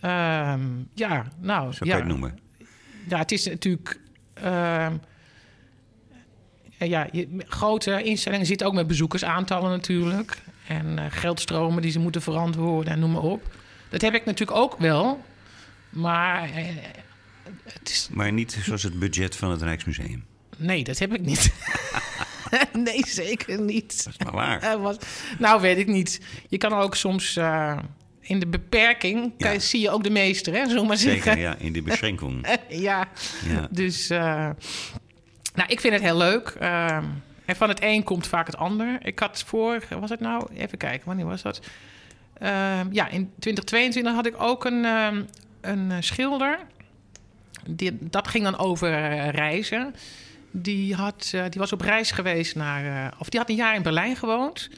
Ehm, 0.00 0.60
ja, 0.94 1.26
nou, 1.40 1.72
zo 1.72 1.84
ja. 1.84 1.96
kan 1.96 2.06
je 2.06 2.12
het 2.12 2.20
noemen. 2.20 2.38
Ja, 3.08 3.18
het 3.18 3.32
is 3.32 3.46
natuurlijk. 3.46 4.00
ehm, 4.34 4.96
ja, 6.78 7.08
je, 7.12 7.28
grote 7.38 8.02
instellingen 8.02 8.46
zitten 8.46 8.66
ook 8.66 8.74
met 8.74 8.86
bezoekersaantallen 8.86 9.70
natuurlijk. 9.70 10.42
En 10.68 10.98
eh, 10.98 11.04
geldstromen 11.08 11.82
die 11.82 11.90
ze 11.90 11.98
moeten 11.98 12.22
verantwoorden 12.22 12.92
en 12.92 12.98
noem 12.98 13.10
maar 13.10 13.22
op. 13.22 13.56
Dat 13.88 14.00
heb 14.00 14.14
ik 14.14 14.24
natuurlijk 14.24 14.58
ook 14.58 14.78
wel. 14.78 15.24
Maar 15.88 16.50
eh, 16.50 16.66
het 17.62 17.88
is, 17.90 18.08
Maar 18.12 18.32
niet 18.32 18.58
zoals 18.62 18.82
het 18.82 18.98
budget 18.98 19.36
van 19.36 19.50
het 19.50 19.62
Rijksmuseum. 19.62 20.24
nee, 20.56 20.84
dat 20.84 20.98
heb 20.98 21.14
ik 21.14 21.20
niet. 21.20 21.52
nee, 22.84 23.06
zeker 23.06 23.60
niet. 23.60 24.04
Dat 24.04 24.14
is 24.18 24.24
maar 24.24 24.34
waar. 24.34 24.60
Eh, 24.62 24.82
wat, 24.82 25.06
nou, 25.38 25.60
weet 25.60 25.78
ik 25.78 25.86
niet. 25.86 26.20
Je 26.48 26.58
kan 26.58 26.72
ook 26.72 26.94
soms 26.94 27.36
eh, 27.36 27.78
in 28.20 28.40
de 28.40 28.46
beperking... 28.46 29.32
kan 29.38 29.52
Ja. 29.52 29.58
zie 29.58 29.80
je 29.80 29.90
ook 29.90 30.04
de 30.04 30.10
meester, 30.10 30.54
hè, 30.54 30.66
we 30.66 30.84
maar 30.84 30.96
zeggen. 30.96 31.22
Zeker, 31.22 31.38
ja, 31.38 31.56
in 31.58 31.72
die 31.72 31.82
beschenking. 31.82 32.46
ja. 32.68 33.08
Ja. 33.48 33.68
Dus, 33.70 34.08
nou, 34.08 35.68
ik 35.68 35.80
vind 35.80 35.92
het 35.92 36.02
heel 36.02 36.16
leuk. 36.16 36.48
Ehm, 36.48 37.04
en 37.44 37.56
van 37.56 37.68
het 37.68 37.82
een 37.82 38.02
komt 38.02 38.26
vaak 38.26 38.46
het 38.46 38.56
ander. 38.56 38.98
Ik 39.02 39.18
had 39.18 39.44
voor, 39.46 39.84
was 40.00 40.10
het 40.10 40.20
nou? 40.20 40.46
Even 40.54 40.78
kijken, 40.78 41.06
wanneer 41.06 41.26
was 41.26 41.42
dat? 41.42 41.60
Ehm, 42.38 42.86
ja, 42.92 43.08
in 43.08 43.32
2022 43.38 44.14
had 44.14 44.26
ik 44.26 44.34
ook 44.42 44.64
een, 44.64 44.84
ehm, 44.84 45.22
een 45.60 45.90
eh, 45.90 45.96
schilder. 46.00 46.58
Die, 47.68 47.98
dat 48.00 48.28
ging 48.28 48.44
dan 48.44 48.58
over 48.58 48.92
eh, 48.92 49.28
reizen. 49.28 49.94
Die, 50.50 50.94
had, 50.94 51.30
eh, 51.34 51.44
die 51.50 51.60
was 51.60 51.72
op 51.72 51.80
reis 51.80 52.10
geweest 52.10 52.56
naar... 52.56 53.14
of 53.18 53.28
die 53.28 53.40
had 53.40 53.48
een 53.48 53.56
jaar 53.56 53.74
in 53.74 53.82
Berlijn 53.82 54.16
gewoond. 54.16 54.68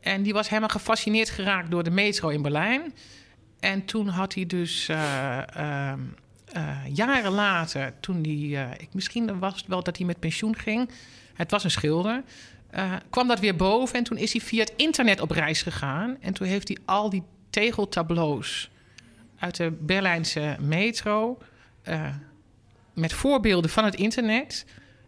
En 0.00 0.22
die 0.22 0.32
was 0.32 0.48
helemaal 0.48 0.68
gefascineerd 0.68 1.30
geraakt 1.30 1.70
door 1.70 1.82
de 1.82 1.90
metro 1.90 2.28
in 2.28 2.42
Berlijn. 2.42 2.94
En 3.60 3.84
toen 3.84 4.08
had 4.08 4.34
hij 4.34 4.46
dus 4.46 4.88
eh, 4.88 5.56
ehm, 5.56 6.00
eh, 6.52 6.76
jaren 6.92 7.32
later, 7.32 7.92
toen 8.00 8.22
hij, 8.22 8.76
ik, 8.78 8.88
misschien 8.94 9.38
was 9.38 9.56
het 9.56 9.66
wel 9.66 9.82
dat 9.82 9.96
hij 9.96 10.06
met 10.06 10.18
pensioen 10.18 10.56
ging. 10.56 10.90
Het 11.34 11.50
was 11.50 11.64
een 11.64 11.70
schilder. 11.70 12.22
Eh, 12.72 12.92
kwam 13.10 13.28
dat 13.28 13.40
weer 13.40 13.56
boven 13.56 13.98
en 13.98 14.04
toen 14.04 14.16
is 14.16 14.32
hij 14.32 14.40
via 14.40 14.60
het 14.60 14.72
internet 14.76 15.20
op 15.20 15.30
reis 15.30 15.62
gegaan. 15.62 16.16
En 16.20 16.32
toen 16.32 16.46
heeft 16.46 16.68
hij 16.68 16.76
al 16.84 17.10
die 17.10 17.22
tegeltableaus 17.50 18.70
uit 19.38 19.56
de 19.56 19.70
Berlijnse 19.80 20.56
metro. 20.60 21.38
eh, 21.82 22.06
met 22.94 23.12
voorbeelden 23.12 23.70
van 23.70 23.84
het 23.84 23.94
internet. 23.94 24.66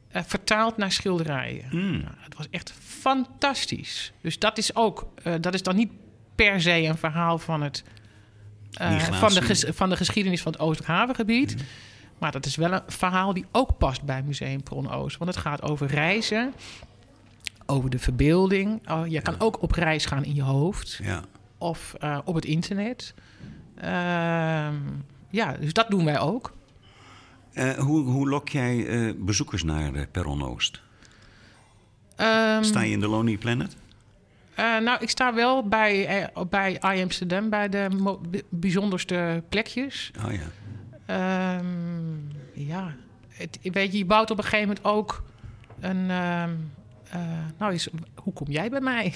eh, 0.09 0.23
vertaald 0.27 0.77
naar 0.77 0.93
schilderijen. 0.93 1.65
Mm. 1.71 1.91
Nou, 2.01 2.15
het 2.19 2.37
was 2.37 2.47
echt 2.51 2.73
fantastisch. 2.83 4.13
Dus 4.21 4.39
dat 4.39 4.59
is 4.59 4.77
ook, 4.77 5.07
dat 5.41 5.55
is 5.55 5.63
dan 5.63 5.77
niet 5.77 5.93
per 6.35 6.61
se 6.61 6.71
een 6.83 6.97
verhaal 6.99 7.39
van 7.39 7.63
het. 7.63 7.85
van, 9.13 9.35
de 9.35 9.73
van 9.75 9.89
de 9.89 9.97
geschiedenis 9.97 10.43
van 10.43 10.53
het 10.53 10.61
Oosthavengebied. 10.61 11.55
Maar 12.19 12.33
dat 12.33 12.47
is 12.47 12.57
wel 12.57 12.73
een 12.73 12.83
verhaal 12.87 13.33
die 13.33 13.45
ook 13.53 13.79
past 13.79 14.03
bij 14.03 14.23
Museum 14.23 14.63
Bron 14.63 14.91
Oost. 14.91 15.17
Want 15.17 15.35
het 15.35 15.43
gaat 15.43 15.63
over 15.63 15.87
reizen, 15.87 16.55
over 17.67 17.91
de 17.91 17.99
verbeelding. 17.99 18.91
Oh, 18.91 19.07
je 19.07 19.21
kan 19.23 19.35
ook 19.41 19.63
op 19.63 19.71
reis 19.73 20.07
gaan 20.07 20.25
in 20.25 20.35
je 20.35 20.43
hoofd 20.43 21.01
Ja. 21.03 21.23
of 21.59 21.95
eh, 22.01 22.19
op 22.25 22.35
het 22.35 22.45
internet. 22.45 23.15
Ehm, 23.75 24.75
ja, 25.31 25.53
dus 25.61 25.73
dat 25.73 25.91
doen 25.91 26.05
wij 26.05 26.19
ook. 26.21 26.53
Eh, 27.53 27.71
hoe, 27.71 28.01
hoe 28.03 28.29
lok 28.29 28.49
jij 28.49 28.87
eh, 28.87 29.15
bezoekers 29.19 29.63
naar 29.65 30.07
Perron 30.07 30.43
Oost? 30.43 30.83
Ehm, 32.17 32.63
Sta 32.63 32.81
je 32.81 32.91
in 32.93 33.01
de 33.01 33.09
Lonely 33.09 33.37
Planet? 33.37 33.77
Nou, 34.57 34.99
ik 35.01 35.11
sta 35.11 35.35
wel 35.35 35.69
bij, 35.69 36.29
bij 36.51 36.73
I 36.97 37.03
Amsterdam, 37.03 37.51
bij 37.51 37.69
de 37.69 37.89
bijzonderste 38.49 39.43
plekjes. 39.49 40.11
Oh 40.27 40.33
ja. 40.33 40.41
Ehm, 41.07 41.67
ja, 42.53 42.95
het, 43.29 43.59
weet 43.63 43.93
je, 43.93 43.99
je 43.99 44.05
bouwt 44.05 44.31
op 44.31 44.39
een 44.39 44.45
gegeven 44.45 44.67
moment 44.69 44.85
ook 44.87 45.23
een... 45.81 46.11
eh, 47.11 47.21
nou, 47.59 47.75
is, 47.75 47.89
hoe 48.15 48.33
kom 48.33 48.51
jij 48.51 48.71
bij 48.71 48.81
mij? 48.81 49.15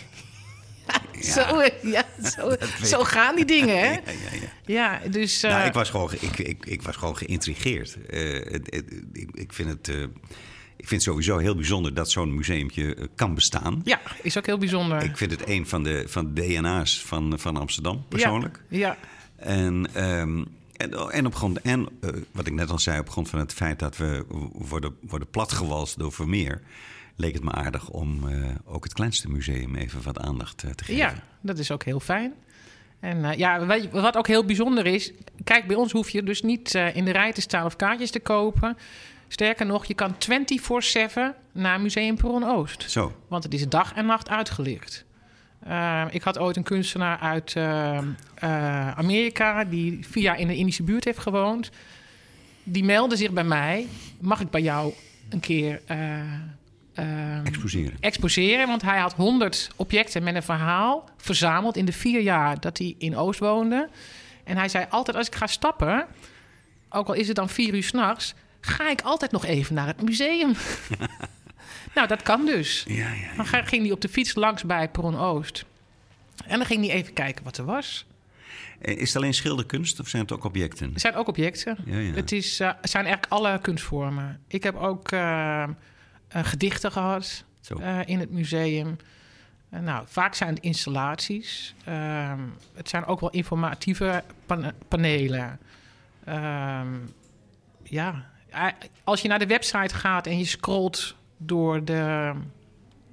zo, 1.22 1.40
eh, 1.60 1.82
ja, 1.92 2.04
zo, 2.36 2.52
zo 2.82 3.04
gaan 3.14 3.36
die 3.36 3.44
dingen, 3.44 3.78
hè? 3.78 3.90
Ja, 3.92 4.00
ja, 4.06 4.40
ja. 4.66 5.00
Ja, 5.02 5.08
dus... 5.10 5.42
eh, 5.42 5.50
nou, 5.50 5.66
ik 5.66 5.72
was 5.72 5.90
gewoon, 5.90 6.08
ge- 6.10 6.18
ik, 6.20 6.38
ik, 6.38 6.66
ik 6.66 6.82
was 6.82 6.96
gewoon 6.96 7.16
geïntrigeerd. 7.16 8.06
Eh, 8.06 8.34
ik, 8.52 8.92
ik, 9.32 9.52
vind 9.52 9.68
het, 9.68 9.88
eh, 9.88 10.02
ik 10.76 10.88
vind 10.88 10.90
het 10.90 11.02
sowieso 11.02 11.38
heel 11.38 11.54
bijzonder 11.54 11.94
dat 11.94 12.10
zo'n 12.10 12.34
museumpje 12.34 12.94
eh, 12.94 13.04
kan 13.14 13.34
bestaan. 13.34 13.80
Ja, 13.84 14.00
is 14.22 14.38
ook 14.38 14.46
heel 14.46 14.58
bijzonder. 14.58 15.02
Ik 15.02 15.16
vind 15.16 15.30
het 15.30 15.48
een 15.48 15.66
van 15.66 15.82
de, 15.82 16.04
van 16.06 16.34
de 16.34 16.40
DNA's 16.46 17.02
van, 17.02 17.38
van 17.38 17.56
Amsterdam, 17.56 18.04
persoonlijk. 18.08 18.62
Ja. 18.68 18.96
En, 19.36 19.88
ehm, 19.94 20.44
en, 20.76 20.92
en 21.10 21.26
op 21.26 21.34
grond, 21.34 21.60
en 21.60 21.88
eh, 22.00 22.10
wat 22.32 22.46
ik 22.46 22.52
net 22.52 22.70
al 22.70 22.78
zei, 22.78 22.98
op 23.00 23.10
grond 23.10 23.28
van 23.28 23.38
het 23.38 23.52
feit 23.54 23.78
dat 23.78 23.96
we 23.96 24.24
worden, 24.52 24.96
worden 25.00 25.30
platgewalst 25.30 25.98
door 25.98 26.12
Vermeer, 26.12 26.62
leek 27.18 27.34
het 27.34 27.42
me 27.44 27.52
aardig 27.52 27.88
om 27.88 28.28
eh, 28.28 28.50
ook 28.64 28.84
het 28.84 28.92
kleinste 28.92 29.30
museum 29.30 29.74
even 29.74 30.02
wat 30.02 30.18
aandacht 30.18 30.62
eh, 30.62 30.70
te 30.70 30.84
geven. 30.84 31.00
Ja, 31.00 31.14
dat 31.40 31.58
is 31.58 31.70
ook 31.70 31.84
heel 31.84 32.00
fijn. 32.00 32.34
En 33.00 33.24
eh, 33.24 33.38
ja, 33.38 33.66
wat 33.90 34.16
ook 34.16 34.26
heel 34.26 34.44
bijzonder 34.44 34.86
is... 34.86 35.12
Kijk, 35.44 35.66
bij 35.66 35.76
ons 35.76 35.92
hoef 35.92 36.10
je 36.10 36.22
dus 36.22 36.42
niet 36.42 36.74
in 36.74 37.04
de 37.04 37.10
rij 37.10 37.32
te 37.32 37.40
staan 37.40 37.64
of 37.64 37.76
kaartjes 37.76 38.10
te 38.10 38.20
kopen. 38.20 38.76
Sterker 39.28 39.66
nog, 39.66 39.84
je 39.84 39.94
kan 39.94 40.14
24-7 40.14 40.18
naar 41.52 41.80
Museum 41.80 42.16
Perron 42.16 42.44
Oost. 42.44 42.90
Zo, 42.90 43.12
Want 43.28 43.44
het 43.44 43.54
is 43.54 43.68
dag 43.68 43.94
en 43.94 44.06
nacht 44.06 44.28
uitgelicht. 44.28 45.04
Ik 46.10 46.22
had 46.22 46.38
ooit 46.38 46.56
een 46.56 46.62
kunstenaar 46.62 47.18
uit 47.18 47.56
Amerika... 48.96 49.64
die 49.64 50.06
vier 50.06 50.22
jaar 50.22 50.38
in 50.38 50.46
de 50.46 50.56
Indische 50.56 50.82
buurt 50.82 51.04
heeft 51.04 51.18
gewoond. 51.18 51.70
Die 52.62 52.84
meldde 52.84 53.16
zich 53.16 53.30
bij 53.30 53.44
mij. 53.44 53.86
Mag 54.20 54.40
ik 54.40 54.50
bij 54.50 54.62
jou 54.62 54.92
een 55.28 55.40
keer... 55.40 55.80
eh, 56.98 57.36
ehm, 57.36 57.46
exposeren. 57.46 57.96
exposeren. 58.00 58.66
Want 58.66 58.82
hij 58.82 58.98
had 58.98 59.12
100 59.14 59.70
objecten 59.76 60.22
met 60.22 60.34
een 60.34 60.42
verhaal 60.42 61.08
verzameld 61.16 61.76
in 61.76 61.84
de 61.84 61.92
vier 61.92 62.20
jaar 62.20 62.60
dat 62.60 62.78
hij 62.78 62.94
in 62.98 63.16
Oost 63.16 63.40
woonde. 63.40 63.88
En 64.44 64.56
hij 64.56 64.68
zei 64.68 64.86
altijd 64.88 65.16
als 65.16 65.26
ik 65.26 65.34
ga 65.34 65.46
stappen, 65.46 66.06
ook 66.90 67.08
al 67.08 67.14
is 67.14 67.26
het 67.26 67.36
dan 67.36 67.48
vier 67.48 67.74
uur 67.74 67.82
s'nachts, 67.82 68.34
ga 68.60 68.90
ik 68.90 69.00
altijd 69.00 69.30
nog 69.30 69.44
even 69.44 69.74
naar 69.74 69.86
het 69.86 70.02
museum. 70.02 70.52
nou, 71.94 72.08
dat 72.08 72.22
kan 72.22 72.46
dus. 72.46 72.84
Ja, 72.88 72.94
ja, 72.94 73.12
ja. 73.12 73.36
Dan 73.36 73.46
ging 73.46 73.82
hij 73.82 73.92
op 73.92 74.00
de 74.00 74.08
fiets 74.08 74.34
langs 74.34 74.64
bij 74.64 74.88
Perron 74.88 75.16
Oost. 75.16 75.64
En 76.46 76.58
dan 76.58 76.66
ging 76.66 76.86
hij 76.86 76.94
even 76.94 77.12
kijken 77.12 77.44
wat 77.44 77.58
er 77.58 77.64
was. 77.64 78.06
Eh, 78.80 78.96
Is 78.96 79.08
het 79.08 79.16
alleen 79.16 79.34
schilderkunst 79.34 80.00
of 80.00 80.08
zijn 80.08 80.22
het 80.22 80.32
ook 80.32 80.44
objecten? 80.44 80.90
Er 80.94 81.00
zijn 81.00 81.14
ook 81.14 81.28
objecten. 81.28 81.76
Ja, 81.84 81.98
ja. 81.98 82.12
Het 82.12 82.32
is, 82.32 82.60
eh, 82.60 82.70
het 82.80 82.90
zijn 82.90 83.04
eigenlijk 83.04 83.32
alle 83.32 83.58
kunstvormen. 83.60 84.40
Ik 84.48 84.62
heb 84.62 84.76
ook 84.76 85.12
eh, 85.12 85.62
eh, 85.62 85.68
gedichten 86.28 86.92
gehad 86.92 87.44
eh, 87.80 87.98
in 88.06 88.18
het 88.20 88.30
museum. 88.30 88.96
Eh, 89.70 89.80
nou, 89.80 90.04
vaak 90.08 90.34
zijn 90.34 90.54
het 90.54 90.62
installaties. 90.62 91.74
Ehm, 91.84 92.40
het 92.74 92.88
zijn 92.88 93.04
ook 93.06 93.20
wel 93.20 93.30
informatieve 93.30 94.22
pan- 94.46 94.72
panelen. 94.88 95.58
Ehm, 96.24 96.88
ja, 97.82 98.26
Eh, 98.50 98.66
als 99.04 99.22
je 99.22 99.28
naar 99.28 99.38
de 99.38 99.46
website 99.46 99.94
gaat 99.94 100.26
en 100.26 100.38
je 100.38 100.44
scrolt 100.44 101.14
door 101.36 101.84
de 101.84 102.32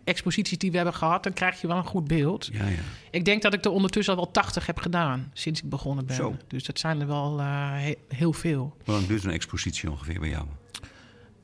exposities 0.04 0.58
die 0.58 0.70
we 0.72 0.76
hebben 0.76 0.96
gehad, 0.96 1.24
dan 1.24 1.34
krijg 1.34 1.62
je 1.62 1.68
wel 1.68 1.78
een 1.78 1.86
goed 1.86 2.08
beeld. 2.08 2.50
Ja, 2.52 2.68
ja. 2.68 2.78
Ik 3.12 3.26
denk 3.26 3.42
dat 3.42 3.54
ik 3.54 3.66
er 3.66 3.72
ondertussen 3.72 4.14
al 4.16 4.20
wel 4.24 4.32
80 4.32 4.66
heb 4.66 4.78
gedaan 4.80 5.32
sinds 5.34 5.62
ik 5.62 5.70
begonnen 5.70 6.06
ben. 6.06 6.16
Zo. 6.16 6.36
Dus 6.48 6.64
dat 6.64 6.80
zijn 6.80 7.02
er 7.02 7.08
wel 7.08 7.40
eh, 7.40 7.46
he- 7.72 7.96
heel 8.08 8.34
veel. 8.34 8.76
Hoe 8.86 8.94
lang 8.94 9.08
duurt 9.08 9.24
een 9.24 9.32
expositie 9.32 9.92
ongeveer 9.92 10.20
bij 10.20 10.30
jou? 10.30 10.46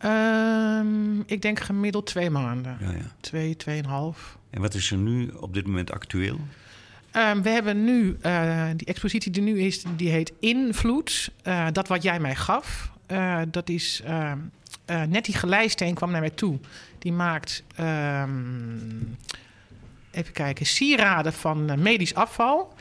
Ehm, 0.02 1.20
ik 1.26 1.42
denk 1.42 1.60
gemiddeld 1.60 2.06
twee 2.06 2.30
maanden. 2.30 2.78
Ja, 2.80 2.92
ja. 2.92 3.12
Twee, 3.20 3.56
tweeënhalf. 3.56 4.38
En 4.50 4.62
wat 4.62 4.74
is 4.74 4.92
er 4.92 4.98
nu 4.98 5.30
op 5.30 5.54
dit 5.54 5.66
moment 5.66 5.92
actueel? 5.92 6.40
Ehm, 7.12 7.42
we 7.42 7.50
hebben 7.50 7.84
nu, 7.84 8.18
eh, 8.22 8.66
die 8.76 8.88
expositie 8.88 9.32
die 9.32 9.42
nu 9.42 9.60
is, 9.60 9.84
die 9.96 10.10
heet 10.10 10.34
Invloed. 10.40 11.32
Eh, 11.44 11.68
dat 11.72 11.88
wat 11.88 12.04
jij 12.04 12.20
mij 12.20 12.36
gaf. 12.36 12.92
Eh, 13.06 13.42
dat 13.48 13.70
is 13.70 14.02
ehm, 14.06 14.38
uh, 14.90 15.04
Nettie 15.04 15.34
Gelijsteen 15.34 15.94
kwam 15.94 16.12
naar 16.12 16.20
mij 16.20 16.30
toe. 16.30 16.60
Die 17.00 17.14
maakt, 17.14 17.64
even 20.12 20.34
kijken, 20.34 20.66
sieraden 20.66 21.34
van 21.34 21.82
medisch 21.82 22.16
afval. 22.16 22.74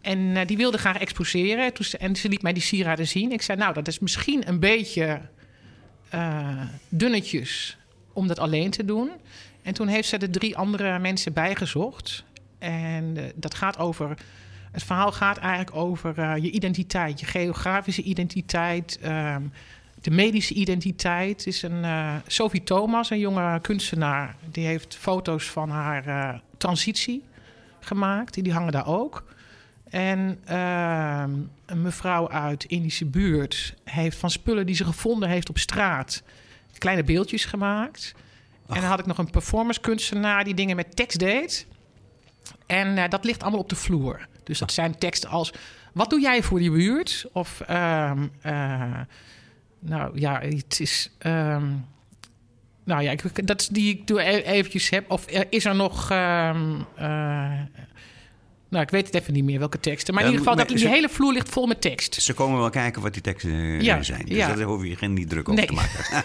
En 0.00 0.46
die 0.46 0.56
wilde 0.56 0.78
graag 0.78 0.98
exposeren. 0.98 1.72
en 1.98 2.16
ze 2.16 2.28
liet 2.28 2.42
mij 2.42 2.52
die 2.52 2.62
sieraden 2.62 3.08
zien. 3.08 3.32
Ik 3.32 3.42
zei, 3.42 3.58
nou, 3.58 3.74
dat 3.74 3.88
is 3.88 3.98
misschien 3.98 4.48
een 4.48 4.58
beetje 4.60 5.20
dunnetjes 6.88 7.76
om 8.12 8.26
dat 8.26 8.38
alleen 8.38 8.70
te 8.70 8.84
doen. 8.84 9.10
En 9.62 9.74
toen 9.74 9.88
heeft 9.88 10.08
ze 10.08 10.18
er 10.18 10.30
drie 10.30 10.56
andere 10.56 10.98
mensen 10.98 11.32
bijgezocht. 11.32 12.24
En 12.58 13.16
dat 13.34 13.54
gaat 13.54 13.78
over 13.78 14.16
het 14.72 14.82
verhaal 14.82 15.12
gaat 15.12 15.38
eigenlijk 15.38 15.76
over 15.76 16.18
uh, 16.18 16.36
je 16.36 16.50
identiteit, 16.50 17.20
je 17.20 17.26
geografische 17.26 18.02
identiteit, 18.02 18.98
um, 19.04 19.52
de 20.00 20.10
medische 20.10 20.54
identiteit. 20.54 21.46
Is 21.46 21.62
een 21.62 21.84
Sophie 22.26 22.62
Thomas, 22.62 23.10
een 23.10 23.18
jonge 23.18 23.60
kunstenaar, 23.60 24.36
die 24.50 24.66
heeft 24.66 24.96
foto's 24.96 25.44
van 25.44 25.70
haar 25.70 26.40
transitie 26.56 27.22
gemaakt. 27.80 28.42
Die 28.44 28.52
hangen 28.52 28.72
daar 28.72 28.86
ook. 28.86 29.24
En 29.90 30.38
uh, 30.50 31.24
een 31.72 31.82
mevrouw 31.82 32.30
uit 32.30 32.64
Indische 32.64 33.06
buurt 33.06 33.74
heeft 33.84 34.16
van 34.16 34.30
spullen 34.30 34.66
die 34.66 34.74
ze 34.74 34.84
gevonden 34.84 35.28
heeft 35.28 35.48
op 35.48 35.58
straat 35.58 36.22
kleine 36.78 37.04
beeldjes 37.04 37.44
gemaakt. 37.44 38.14
En 38.68 38.80
dan 38.80 38.90
had 38.90 38.98
ik 38.98 39.06
nog 39.06 39.18
een 39.18 39.30
performance 39.30 39.80
kunstenaar 39.80 40.44
die 40.44 40.54
dingen 40.54 40.76
met 40.76 40.96
tekst 40.96 41.18
deed. 41.18 41.66
En 42.66 43.10
dat 43.10 43.24
ligt 43.24 43.42
allemaal 43.42 43.60
op 43.60 43.68
de 43.68 43.76
vloer. 43.76 44.26
Dus 44.44 44.58
dat 44.58 44.72
zijn 44.72 44.98
teksten 44.98 45.30
als: 45.30 45.52
Wat 45.92 46.10
doe 46.10 46.20
jij 46.20 46.42
voor 46.42 46.58
die 46.58 46.70
buurt? 46.70 47.26
Of, 47.32 47.60
um, 47.70 48.30
uh, 48.46 49.00
nou 49.78 50.20
ja, 50.20 50.40
het 50.40 50.80
is. 50.80 51.10
Um, 51.26 51.86
nou 52.84 53.02
ja, 53.02 53.10
ik, 53.10 53.46
dat 53.46 53.60
is 53.60 53.68
die 53.68 53.90
ik 53.90 54.06
doe 54.06 54.20
e-, 54.20 54.42
eventjes 54.42 54.90
heb. 54.90 55.10
Of 55.10 55.26
is 55.48 55.64
er 55.64 55.74
nog. 55.74 56.10
Um, 56.10 56.86
uh, 57.00 57.60
nou, 58.72 58.84
ik 58.84 58.90
weet 58.90 59.06
het 59.06 59.14
even 59.14 59.32
niet 59.32 59.44
meer 59.44 59.58
welke 59.58 59.80
teksten. 59.80 60.14
Maar 60.14 60.22
in 60.22 60.30
ieder 60.30 60.44
geval, 60.44 60.64
dat 60.64 60.76
die 60.76 60.88
hele 60.88 61.08
vloer 61.08 61.32
ligt 61.32 61.48
vol 61.48 61.66
met 61.66 61.80
tekst. 61.80 62.22
Ze 62.22 62.32
komen 62.32 62.58
wel 62.58 62.70
kijken 62.70 63.02
wat 63.02 63.12
die 63.12 63.22
teksten 63.22 63.50
uh, 63.50 63.80
ja, 63.80 64.02
zijn. 64.02 64.24
Dus 64.26 64.36
ja. 64.36 64.54
daar 64.54 64.66
hoef 64.66 64.84
je 64.84 64.96
geen 64.96 65.12
niet 65.12 65.28
druk 65.28 65.48
over 65.48 65.66
te 65.66 65.72
maken. 65.72 66.24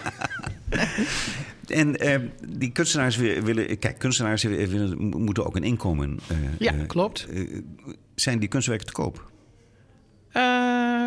En 1.66 2.06
uh, 2.06 2.16
die 2.48 2.70
kunstenaars 2.70 3.16
willen. 3.16 3.78
Kijk, 3.78 3.98
kunstenaars 3.98 4.42
willen, 4.42 4.98
moeten 4.98 5.46
ook 5.46 5.56
een 5.56 5.62
inkomen. 5.62 6.18
Uh, 6.32 6.38
ja, 6.58 6.72
klopt. 6.86 7.26
Zijn 8.14 8.38
die 8.38 8.48
kunstwerken 8.48 8.86
te 8.86 8.92
koop? 8.92 9.30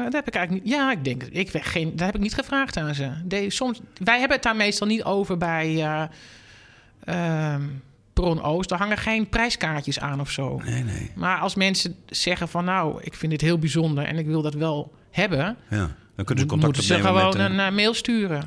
dat 0.04 0.14
heb 0.14 0.28
ik 0.28 0.36
eigenlijk 0.36 0.66
niet. 0.66 0.74
Ja, 0.74 0.92
ik 0.92 1.04
denk. 1.04 1.24
Ik 1.24 1.50
geen, 1.64 1.90
dat 1.96 2.06
heb 2.06 2.16
ik 2.16 2.22
niet 2.22 2.34
gevraagd 2.34 2.78
aan 2.78 2.96
ze. 2.96 3.12
De, 3.26 3.50
soms, 3.50 3.82
wij 4.04 4.20
hebben 4.20 4.36
het 4.36 4.46
daar 4.46 4.56
meestal 4.56 4.88
niet 4.88 5.04
over 5.04 5.38
bij. 5.38 5.76
Uh, 7.06 7.56
Bron 8.22 8.42
Oost. 8.42 8.70
Daar 8.70 8.80
hangen 8.80 8.98
geen 8.98 9.30
prijskaartjes 9.30 10.00
aan 10.00 10.20
of 10.20 10.32
zo. 10.32 10.62
Nee, 10.66 10.84
nee. 10.84 11.12
Maar 11.16 11.40
als 11.40 11.56
mensen 11.56 11.96
zeggen 12.06 12.48
van 12.48 12.66
nou, 12.66 13.02
ik 13.04 13.14
vind 13.14 13.32
dit 13.32 13.42
heel 13.42 13.60
bijzonder 13.60 14.04
en 14.04 14.18
ik 14.18 14.26
wil 14.26 14.42
dat 14.42 14.54
wel 14.54 14.94
hebben. 15.12 15.58
Ja, 15.70 15.96
dan 16.16 16.26
kunnen 16.26 16.44
ze 16.44 16.50
contact 16.50 16.64
moeten 16.64 16.84
ze 16.84 17.00
gewoon 17.00 17.40
een 17.40 17.74
mail 17.74 17.94
sturen. 17.94 18.44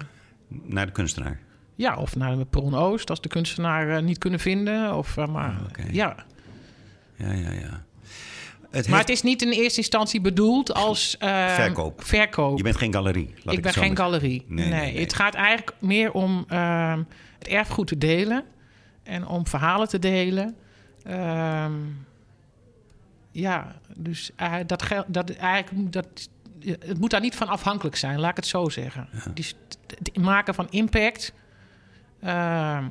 Naar 0.49 0.87
de 0.87 0.93
kunstenaar. 0.93 1.41
Ja, 1.75 1.97
of 1.97 2.17
naar 2.17 2.37
de 2.37 2.45
Bron 2.45 2.75
Oost 2.75 3.11
als 3.11 3.21
de 3.21 3.29
kunstenaar 3.29 4.03
niet 4.03 4.19
kunnen 4.19 4.41
vinden. 4.41 4.95
Of, 4.95 5.17
maar 5.17 5.61
oh, 5.79 5.93
ja. 5.93 6.15
Ja, 7.17 7.33
ja, 7.33 7.53
ja. 7.53 7.85
Het 8.71 8.89
maar 8.89 9.01
het 9.01 9.09
is 9.09 9.23
niet 9.23 9.43
in 9.43 9.51
eerste 9.51 9.79
instantie 9.79 10.21
bedoeld 10.21 10.75
als 10.75 11.17
uh, 11.23 11.49
verkoop. 11.49 12.05
verkoop. 12.05 12.57
Je 12.57 12.63
bent 12.63 12.77
geen 12.77 12.93
galerie. 12.93 13.35
ik, 13.45 13.63
ben 13.63 13.73
geen 13.73 13.97
galerie. 13.97 14.45
Nee, 14.49 14.69
nee, 14.69 14.81
nee, 14.81 15.01
Het 15.01 15.15
gaat 15.15 15.35
eigenlijk 15.35 15.77
meer 15.79 16.13
om 16.13 16.45
uh, 16.53 16.97
het 17.39 17.49
erfgoed 17.49 17.87
te 17.87 17.99
delen 17.99 18.45
en 19.05 19.27
om 19.27 19.47
verhalen 19.47 19.89
te 19.89 19.99
delen. 19.99 20.57
Uh, 21.07 21.67
ja, 23.31 23.77
dus 23.97 24.31
uh, 24.41 24.55
dat 24.67 24.83
geldt. 24.83 25.13
Dat 25.13 25.31
eigenlijk 25.31 25.93
dat 25.93 26.29
het 26.65 26.99
moet 26.99 27.11
daar 27.11 27.21
niet 27.21 27.37
van 27.37 27.49
afhankelijk 27.49 27.97
zijn, 27.97 28.21
laat 28.21 28.31
ik 28.31 28.37
het 28.37 28.47
zo 28.47 28.69
zeggen. 28.69 29.09
Ja. 29.13 29.31
Dus 29.35 29.55
het 29.87 30.17
maken 30.17 30.55
van 30.55 30.67
impact 30.71 31.33
ehm, 32.21 32.85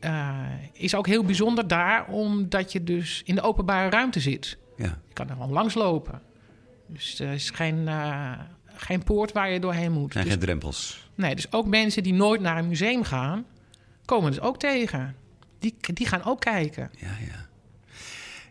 uh, 0.00 0.38
is 0.72 0.94
ook 0.94 1.06
heel 1.06 1.24
bijzonder 1.24 1.68
daar, 1.68 2.06
omdat 2.06 2.72
je 2.72 2.84
dus 2.84 3.22
in 3.24 3.34
de 3.34 3.42
openbare 3.42 3.90
ruimte 3.90 4.20
zit. 4.20 4.58
Ja. 4.76 4.84
Je 4.84 5.12
kan 5.12 5.28
er 5.28 5.34
gewoon 5.34 5.52
langslopen. 5.52 6.22
Dus 6.86 7.20
er 7.20 7.32
is 7.32 7.50
geen, 7.50 7.78
uh, 7.78 8.32
geen 8.66 9.02
poort 9.02 9.32
waar 9.32 9.50
je 9.50 9.60
doorheen 9.60 9.92
moet. 9.92 10.14
En 10.14 10.20
dus, 10.20 10.30
geen 10.30 10.40
drempels. 10.40 11.08
Nee, 11.14 11.34
dus 11.34 11.52
ook 11.52 11.66
mensen 11.66 12.02
die 12.02 12.14
nooit 12.14 12.40
naar 12.40 12.58
een 12.58 12.68
museum 12.68 13.04
gaan, 13.04 13.44
komen 14.04 14.30
dus 14.30 14.40
ook 14.40 14.58
tegen. 14.58 15.16
Die, 15.66 15.94
die 15.94 16.06
gaan 16.06 16.24
ook 16.24 16.40
kijken. 16.40 16.90
Ja, 16.98 17.16
ja. 17.26 17.46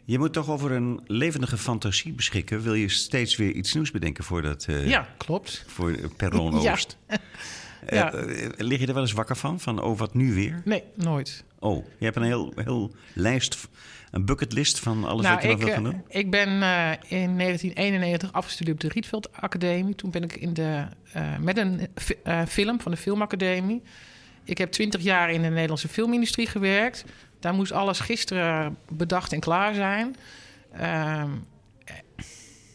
Je 0.05 0.19
moet 0.19 0.33
toch 0.33 0.49
over 0.49 0.71
een 0.71 1.01
levendige 1.05 1.57
fantasie 1.57 2.13
beschikken. 2.13 2.61
Wil 2.61 2.73
je 2.73 2.89
steeds 2.89 3.35
weer 3.35 3.51
iets 3.51 3.73
nieuws 3.73 3.91
bedenken 3.91 4.23
voor 4.23 4.41
dat... 4.41 4.65
Uh, 4.69 4.87
ja, 4.87 5.07
klopt. 5.17 5.63
Voor 5.67 6.09
Perron 6.15 6.53
Oost. 6.69 6.97
Ja. 7.89 7.95
Ja. 7.95 8.13
Uh, 8.13 8.49
lig 8.57 8.79
je 8.79 8.87
er 8.87 8.93
wel 8.93 9.01
eens 9.01 9.11
wakker 9.11 9.35
van? 9.35 9.59
Van, 9.59 9.81
oh, 9.81 9.97
wat 9.97 10.13
nu 10.13 10.33
weer? 10.33 10.61
Nee, 10.63 10.83
nooit. 10.93 11.43
Oh, 11.59 11.85
je 11.97 12.05
hebt 12.05 12.17
een 12.17 12.23
heel, 12.23 12.53
heel 12.55 12.95
lijst, 13.13 13.67
een 14.11 14.25
bucketlist 14.25 14.79
van 14.79 15.03
alles 15.03 15.23
nou, 15.23 15.35
wat 15.35 15.43
je 15.43 15.49
nog 15.49 15.59
wil 15.59 15.73
gaan 15.73 15.83
doen? 15.83 16.03
Ik 16.07 16.31
ben 16.31 16.49
uh, 16.49 16.91
in 17.07 17.37
1991 17.37 18.31
afgestudeerd 18.31 18.75
op 18.75 18.81
de 18.81 18.93
Rietveld 18.93 19.31
Academie. 19.31 19.95
Toen 19.95 20.11
ben 20.11 20.23
ik 20.23 20.35
in 20.35 20.53
de, 20.53 20.85
met 21.39 21.57
een 21.57 21.89
film 22.47 22.81
van 22.81 22.91
de 22.91 22.97
Filmacademie. 22.97 23.81
Ik 24.45 24.57
heb 24.57 24.71
twintig 24.71 25.01
jaar 25.01 25.31
in 25.31 25.41
de 25.41 25.49
Nederlandse 25.49 25.87
filmindustrie 25.87 26.47
gewerkt. 26.47 27.05
Daar 27.39 27.53
moest 27.53 27.71
alles 27.71 27.99
gisteren 27.99 28.77
bedacht 28.89 29.33
en 29.33 29.39
klaar 29.39 29.73
zijn. 29.73 30.15
Ehm, 30.71 31.29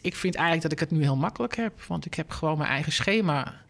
ik 0.01 0.15
vind 0.15 0.35
eigenlijk 0.35 0.63
dat 0.63 0.71
ik 0.71 0.79
het 0.79 0.91
nu 0.91 1.01
heel 1.01 1.15
makkelijk 1.15 1.55
heb. 1.55 1.81
Want 1.87 2.05
ik 2.05 2.13
heb 2.13 2.29
gewoon 2.29 2.57
mijn 2.57 2.69
eigen 2.69 2.91
schema 2.91 3.61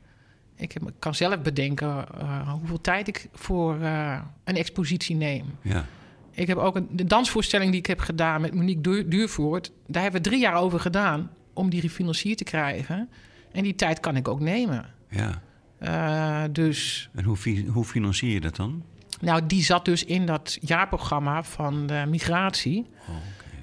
ik 0.62 0.72
heb, 0.72 0.92
kan 1.00 1.16
zelf 1.16 1.42
bedenken 1.42 2.06
uh, 2.18 2.50
hoeveel 2.50 2.82
tijd 2.82 3.08
ik 3.08 3.28
voor 3.34 3.78
uh, 3.80 4.22
een 4.44 4.56
expositie 4.56 5.16
neem. 5.16 5.46
Ja. 5.62 5.86
Ik 6.32 6.48
heb 6.48 6.58
ook 6.58 6.76
een, 6.76 6.88
de 6.92 7.04
dansvoorstelling 7.04 7.72
die 7.72 7.80
ik 7.80 7.86
heb 7.86 8.00
gedaan 8.00 8.42
met 8.42 8.54
Monique 8.54 9.08
Duurvoort. 9.08 9.72
Daar 9.88 10.02
hebben 10.02 10.22
we 10.22 10.30
drie 10.30 10.40
jaar 10.40 10.56
over 10.56 10.80
gedaan 10.80 11.32
om 11.54 11.70
die 11.70 11.82
refinancierd 11.82 12.38
te 12.38 12.44
krijgen. 12.44 13.10
En 13.52 13.64
die 13.64 13.76
tijd 13.76 14.00
kan 14.00 14.16
ik 14.16 14.28
ook 14.28 14.40
nemen. 14.40 14.86
Ja. 15.10 15.42
Uh, 15.84 16.44
dus... 16.52 17.10
En 17.14 17.24
hoe, 17.24 17.38
hoe 17.68 17.86
financier 17.86 18.34
je 18.34 18.42
dat 18.42 18.56
dan? 18.56 18.84
Nou, 19.22 19.46
die 19.46 19.64
zat 19.64 19.86
dus 19.86 20.04
in 20.04 20.26
dat 20.26 20.58
jaarprogramma 20.62 21.44
van 21.44 21.88
de 21.88 22.04
migratie. 22.08 22.90
Oh, 23.10 23.16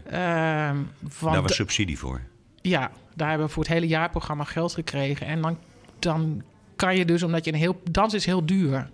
okay. 0.06 1.32
Daar 1.32 1.42
was 1.42 1.54
subsidie 1.54 1.98
voor? 1.98 2.22
Ja, 2.60 2.90
daar 3.14 3.28
hebben 3.28 3.46
we 3.46 3.52
voor 3.52 3.62
het 3.62 3.72
hele 3.72 3.86
jaarprogramma 3.86 4.44
geld 4.44 4.74
gekregen. 4.74 5.26
En 5.26 5.42
dan, 5.42 5.58
dan 5.98 6.42
kan 6.76 6.96
je 6.96 7.04
dus, 7.04 7.22
omdat 7.22 7.44
je 7.44 7.52
een 7.52 7.58
heel... 7.58 7.80
Dans 7.90 8.14
is 8.14 8.24
heel 8.24 8.46
duur. 8.46 8.90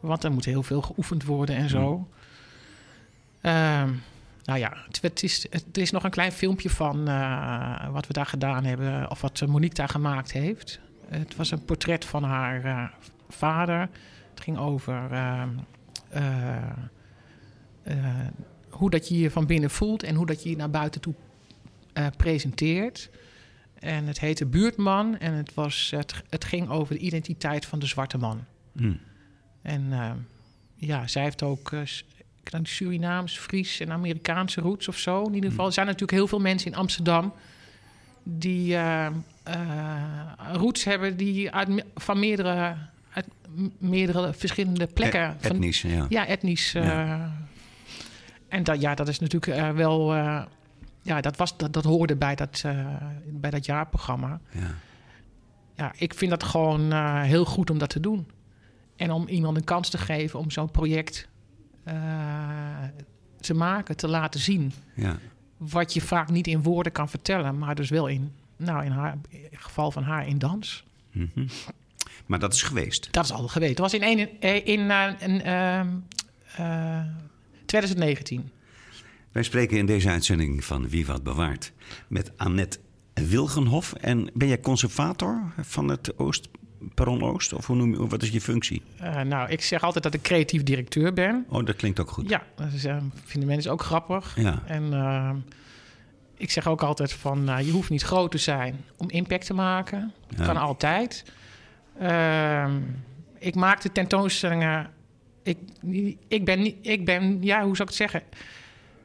Want 0.00 0.24
er 0.24 0.32
moet 0.32 0.44
heel 0.44 0.62
veel 0.62 0.82
geoefend 0.82 1.24
worden 1.24 1.56
en 1.56 1.68
zo. 1.68 2.08
Um, 3.42 4.02
nou 4.44 4.58
ja, 4.58 4.76
het, 5.00 5.22
is, 5.22 5.46
het 5.50 5.78
is 5.78 5.90
nog 5.90 6.04
een 6.04 6.10
klein 6.10 6.32
filmpje 6.32 6.70
van 6.70 7.08
uh, 7.08 7.88
wat 7.90 8.06
we 8.06 8.12
daar 8.12 8.26
gedaan 8.26 8.64
hebben. 8.64 9.10
Of 9.10 9.20
wat 9.20 9.42
Monique 9.46 9.74
daar 9.74 9.88
gemaakt 9.88 10.32
heeft. 10.32 10.80
Het 11.12 11.36
was 11.36 11.50
een 11.50 11.64
portret 11.64 12.04
van 12.04 12.22
haar 12.22 12.64
uh, 12.64 12.84
vader. 13.28 13.88
Het 14.30 14.40
ging 14.40 14.58
over 14.58 15.12
uh, 15.12 15.42
hoe 18.68 18.90
dat 18.90 19.08
je 19.08 19.18
je 19.18 19.30
van 19.30 19.46
binnen 19.46 19.70
voelt... 19.70 20.02
en 20.02 20.14
hoe 20.14 20.26
dat 20.26 20.42
je 20.42 20.50
je 20.50 20.56
naar 20.56 20.70
buiten 20.70 21.00
toe 21.00 21.14
presenteert. 22.16 23.10
En 23.74 24.06
het 24.06 24.20
heette 24.20 24.46
Buurtman 24.46 25.18
en 25.18 25.32
het, 25.32 25.54
was, 25.54 25.92
het, 25.96 26.22
het 26.28 26.44
ging 26.44 26.68
over 26.68 26.94
de 26.94 27.00
identiteit 27.00 27.66
van 27.66 27.78
de 27.78 27.86
zwarte 27.86 28.18
man. 28.18 28.44
Hmm. 28.72 29.00
En 29.62 29.92
ja, 30.76 31.06
zij 31.06 31.22
heeft 31.22 31.42
ook 31.42 31.72
Surinaams, 32.62 33.38
Fries 33.38 33.80
en 33.80 33.92
Amerikaanse 33.92 34.60
roots 34.60 34.88
of 34.88 34.98
zo. 34.98 35.24
In 35.24 35.34
ieder 35.34 35.50
geval, 35.50 35.66
er 35.66 35.72
zijn 35.72 35.86
natuurlijk 35.86 36.12
heel 36.12 36.26
veel 36.26 36.40
mensen 36.40 36.70
in 36.70 36.76
Amsterdam 36.76 37.32
die 38.22 38.74
uh, 38.74 39.06
roots 40.52 40.84
hebben 40.84 41.16
die 41.16 41.50
uit, 41.50 41.84
van 41.94 42.18
meerdere, 42.18 42.76
uit 43.12 43.26
meerdere 43.78 44.32
verschillende 44.32 44.86
plekken. 44.86 45.20
E 45.20 45.34
etnisch, 45.40 45.80
van, 45.80 45.90
ja. 45.90 46.06
Ja, 46.08 46.26
etnisch. 46.26 46.72
Ja. 46.72 47.32
En 48.48 48.64
dat, 48.64 48.80
ja, 48.80 48.94
dat 48.94 49.08
is 49.08 49.18
natuurlijk 49.18 49.74
wel 49.76 50.14
ja, 51.02 51.20
dat, 51.20 51.36
was, 51.36 51.56
dat, 51.56 51.72
dat 51.72 51.84
hoorde 51.84 52.16
bij 52.16 52.34
dat, 52.34 52.64
bij 53.26 53.50
dat 53.50 53.66
jaarprogramma. 53.66 54.40
Ja. 54.50 54.74
ja, 55.74 55.92
ik 55.96 56.14
vind 56.14 56.30
dat 56.30 56.42
gewoon 56.42 56.92
heel 57.22 57.44
goed 57.44 57.70
om 57.70 57.78
dat 57.78 57.90
te 57.90 58.00
doen. 58.00 58.26
En 58.96 59.10
om 59.10 59.28
iemand 59.28 59.56
een 59.56 59.64
kans 59.64 59.90
te 59.90 59.98
geven 59.98 60.38
om 60.38 60.50
zo'n 60.50 60.70
project 60.70 61.28
uh, 61.88 61.94
te 63.40 63.54
maken, 63.54 63.96
te 63.96 64.08
laten 64.08 64.40
zien. 64.40 64.72
Ja. 64.94 65.16
Wat 65.56 65.92
je 65.92 66.00
vaak 66.00 66.30
niet 66.30 66.46
in 66.46 66.62
woorden 66.62 66.92
kan 66.92 67.08
vertellen, 67.08 67.58
maar 67.58 67.74
dus 67.74 67.90
wel 67.90 68.06
in, 68.06 68.32
nou, 68.64 68.84
in, 68.84 68.90
haar, 68.90 69.18
in 69.28 69.46
het 69.50 69.60
geval 69.60 69.90
van 69.90 70.02
haar 70.02 70.26
in 70.26 70.38
dans. 70.38 70.84
Mm 71.12 71.30
-hmm. 71.34 71.46
Maar 72.26 72.38
dat 72.38 72.54
is 72.54 72.62
geweest. 72.62 73.08
Dat 73.10 73.24
is 73.24 73.32
al 73.32 73.48
geweest. 73.48 73.76
Dat 73.76 73.90
was 73.90 74.00
in, 74.00 74.02
een, 74.02 74.18
in, 74.18 74.64
in, 74.64 74.90
eh, 74.90 75.12
in 75.18 75.42
ehm, 75.42 75.88
eh, 76.56 77.00
2019. 77.66 78.50
Wij 79.32 79.42
spreken 79.42 79.78
in 79.78 79.86
deze 79.86 80.08
uitzending 80.08 80.64
van 80.64 80.88
Wie 80.88 81.06
Wat 81.06 81.22
Bewaart 81.22 81.72
met 82.08 82.32
Annette 82.36 82.78
Wilgenhof. 83.14 83.92
En 83.92 84.30
ben 84.34 84.48
jij 84.48 84.60
conservator 84.60 85.52
van 85.60 85.88
het 85.88 86.18
Oost, 86.18 86.48
Perron 86.94 87.22
Oost? 87.22 87.52
Of 87.52 87.66
hoe 87.66 87.76
noem 87.76 87.90
je, 87.90 88.06
wat 88.06 88.22
is 88.22 88.28
je 88.28 88.40
functie? 88.40 88.82
Eh, 88.98 89.20
nou, 89.20 89.50
ik 89.50 89.60
zeg 89.60 89.82
altijd 89.82 90.04
dat 90.04 90.14
ik 90.14 90.22
creatief 90.22 90.62
directeur 90.62 91.12
ben. 91.12 91.46
Oh, 91.48 91.64
dat 91.64 91.76
klinkt 91.76 92.00
ook 92.00 92.10
goed. 92.10 92.28
Ja, 92.28 92.42
dat 92.56 92.72
is, 92.72 92.84
eh, 92.84 92.96
vinden 93.24 93.48
mensen 93.48 93.72
ook 93.72 93.82
grappig. 93.82 94.36
Ja. 94.36 94.62
En 94.66 94.92
ehm, 94.92 95.36
ik 96.42 96.50
zeg 96.50 96.66
ook 96.66 96.82
altijd 96.82 97.12
van, 97.12 97.44
nou, 97.44 97.62
je 97.64 97.70
hoeft 97.72 97.90
niet 97.90 98.02
groot 98.02 98.30
te 98.30 98.38
zijn 98.38 98.84
om 98.96 99.10
impact 99.10 99.46
te 99.46 99.54
maken. 99.54 100.12
Ja. 100.36 100.44
Kan 100.44 100.56
altijd. 100.56 101.24
Ehm, 101.98 102.72
ik 103.38 103.54
maak 103.54 103.80
de 103.82 103.92
tentoonstellingen. 103.92 104.90
Ik, 105.42 105.58
ik, 106.28 106.44
ben, 106.44 106.62
niet- 106.62 106.76
ik 106.86 107.04
ben, 107.04 107.42
ja, 107.42 107.56
hoe 107.64 107.76
zou 107.76 107.88
ik 107.90 107.96
het 107.98 108.10
zeggen? 108.10 108.22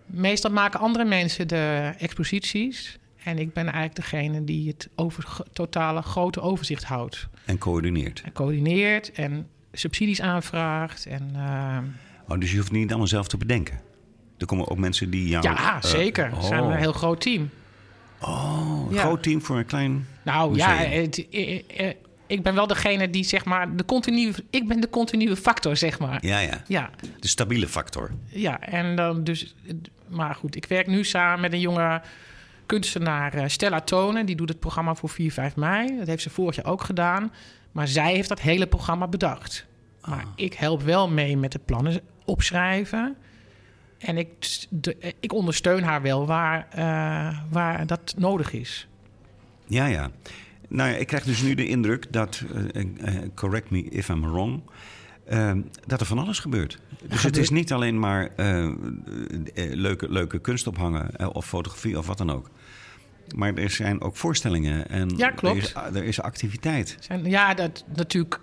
Meestal 0.05 0.51
maken 0.51 0.79
andere 0.79 1.05
mensen 1.05 1.47
de 1.47 1.93
exposities. 1.97 2.97
En 3.23 3.37
ik 3.37 3.53
ben 3.53 3.63
eigenlijk 3.63 3.95
degene 3.95 4.43
die 4.43 4.67
het 4.67 4.89
over, 4.95 5.25
totale 5.53 6.01
grote 6.01 6.41
overzicht 6.41 6.83
houdt. 6.83 7.27
En 7.45 7.57
coördineert. 7.57 8.21
En 8.25 8.31
coördineert 8.31 9.11
en 9.11 9.47
subsidies 9.71 10.21
aanvraagt. 10.21 11.05
En, 11.05 11.29
ehm, 11.35 11.83
Oh, 12.29 12.39
dus 12.39 12.51
je 12.51 12.57
hoeft 12.57 12.71
niet 12.71 12.89
allemaal 12.89 13.07
zelf 13.07 13.27
te 13.27 13.37
bedenken. 13.37 13.79
Er 14.37 14.45
komen 14.45 14.67
ook 14.69 14.77
mensen 14.77 15.09
die 15.09 15.27
jou... 15.27 15.43
ja, 15.43 15.75
eh, 15.75 15.83
zeker. 15.89 16.29
We 16.35 16.41
zijn 16.43 16.61
oh. 16.63 16.69
een 16.71 16.77
heel 16.77 16.93
groot 16.93 17.21
team. 17.21 17.49
Oh, 18.21 18.85
een 18.87 18.93
Ja. 18.95 19.01
groot 19.01 19.23
team 19.23 19.41
voor 19.41 19.57
een 19.57 19.65
klein 19.65 20.07
Nou 20.23 20.51
museum. 20.51 20.69
ja, 20.69 20.75
het, 20.75 21.27
eh, 21.29 21.61
eh, 21.77 21.93
ik 22.27 22.43
ben 22.43 22.55
wel 22.55 22.67
degene 22.67 23.09
die 23.09 23.23
zeg 23.23 23.45
maar 23.45 23.75
de 23.75 23.85
continue. 23.85 24.33
Ik 24.49 24.67
ben 24.67 24.79
de 24.81 24.89
continue 24.89 25.35
factor, 25.35 25.77
zeg 25.77 25.99
maar. 25.99 26.25
Ja, 26.25 26.39
ja. 26.39 26.63
Ja, 26.67 26.89
De 27.19 27.27
stabiele 27.27 27.67
factor. 27.67 28.11
ja. 28.29 28.59
En 28.59 28.95
dan 28.95 29.23
dus. 29.23 29.55
Maar 30.07 30.35
goed, 30.35 30.55
ik 30.55 30.65
werk 30.65 30.87
nu 30.87 31.03
samen 31.03 31.41
met 31.41 31.53
een 31.53 31.59
jonge 31.59 32.01
kunstenaar 32.65 33.49
Stella 33.49 33.81
Tonen. 33.81 34.25
Die 34.25 34.35
doet 34.35 34.49
het 34.49 34.59
programma 34.59 34.95
voor 34.95 35.09
4, 35.09 35.31
5 35.31 35.55
mei. 35.55 35.97
Dat 35.97 36.07
heeft 36.07 36.21
ze 36.23 36.29
vorig 36.29 36.55
jaar 36.55 36.65
ook 36.65 36.83
gedaan. 36.83 37.33
Maar 37.71 37.87
zij 37.87 38.13
heeft 38.13 38.29
dat 38.29 38.41
hele 38.41 38.67
programma 38.67 39.07
bedacht. 39.07 39.65
Maar 40.05 40.25
ik 40.35 40.53
help 40.53 40.81
wel 40.81 41.09
mee 41.09 41.37
met 41.37 41.51
de 41.51 41.59
plannen 41.65 42.01
opschrijven. 42.25 43.15
En 43.97 44.17
ik, 44.17 44.65
de, 44.69 45.13
ik 45.19 45.33
ondersteun 45.33 45.83
haar 45.83 46.01
wel 46.01 46.25
waar, 46.25 46.67
eh, 46.69 47.39
waar 47.49 47.85
dat 47.85 48.13
nodig 48.17 48.53
is. 48.53 48.87
Ja, 49.65 49.85
ja. 49.85 50.11
Nou 50.67 50.89
ja, 50.89 50.95
ik 50.95 51.07
krijg 51.07 51.23
dus 51.23 51.41
nu 51.41 51.55
de 51.55 51.67
indruk 51.67 52.13
dat, 52.13 52.43
eh, 52.73 52.81
eh, 52.81 53.29
correct 53.35 53.69
me 53.69 53.83
if 53.83 54.09
I'm 54.09 54.21
wrong, 54.21 54.61
eh, 55.25 55.51
dat 55.85 55.99
er 55.99 56.05
van 56.05 56.17
alles 56.19 56.39
gebeurt. 56.39 56.79
Dus 57.07 57.23
het 57.23 57.37
is 57.37 57.49
niet 57.49 57.73
alleen 57.73 57.99
maar 57.99 58.31
leuke, 59.55 60.09
leuke 60.09 60.39
kunst 60.39 60.67
ophangen 60.67 61.33
of 61.35 61.45
fotografie 61.45 61.97
of 61.97 62.07
wat 62.07 62.17
dan 62.17 62.29
ook. 62.29 62.49
Maar 63.35 63.53
er 63.53 63.69
zijn 63.69 64.01
ook 64.01 64.15
voorstellingen 64.15 64.89
en 64.89 65.09
Ja, 65.17 65.29
klopt. 65.29 65.73
Er, 65.75 65.87
is, 65.87 65.97
er 65.99 66.03
is 66.03 66.21
activiteit. 66.21 66.97
Zijn, 66.99 67.25
ja, 67.25 67.53
dat 67.53 67.85
natuurlijk 67.95 68.39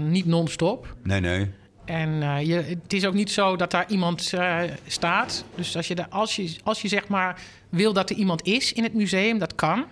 niet 0.00 0.26
non-stop. 0.26 0.96
Nee, 1.02 1.20
nee. 1.20 1.50
En 1.84 2.22
eh, 2.22 2.46
je, 2.46 2.54
het 2.54 2.92
is 2.92 3.06
ook 3.06 3.14
niet 3.14 3.30
zo 3.30 3.56
dat 3.56 3.70
daar 3.70 3.84
iemand 3.88 4.32
eh, 4.32 4.58
staat. 4.86 5.44
Dus 5.54 5.76
als 5.76 5.88
je, 5.88 5.94
daar- 5.94 6.06
als, 6.10 6.36
je, 6.36 6.56
als 6.64 6.82
je 6.82 6.88
zeg 6.88 7.08
maar 7.08 7.40
wil 7.68 7.92
dat 7.92 8.10
er 8.10 8.16
iemand 8.16 8.42
is 8.46 8.72
in 8.72 8.82
het 8.82 8.94
museum, 8.94 9.38
dat 9.38 9.54
kan. 9.54 9.84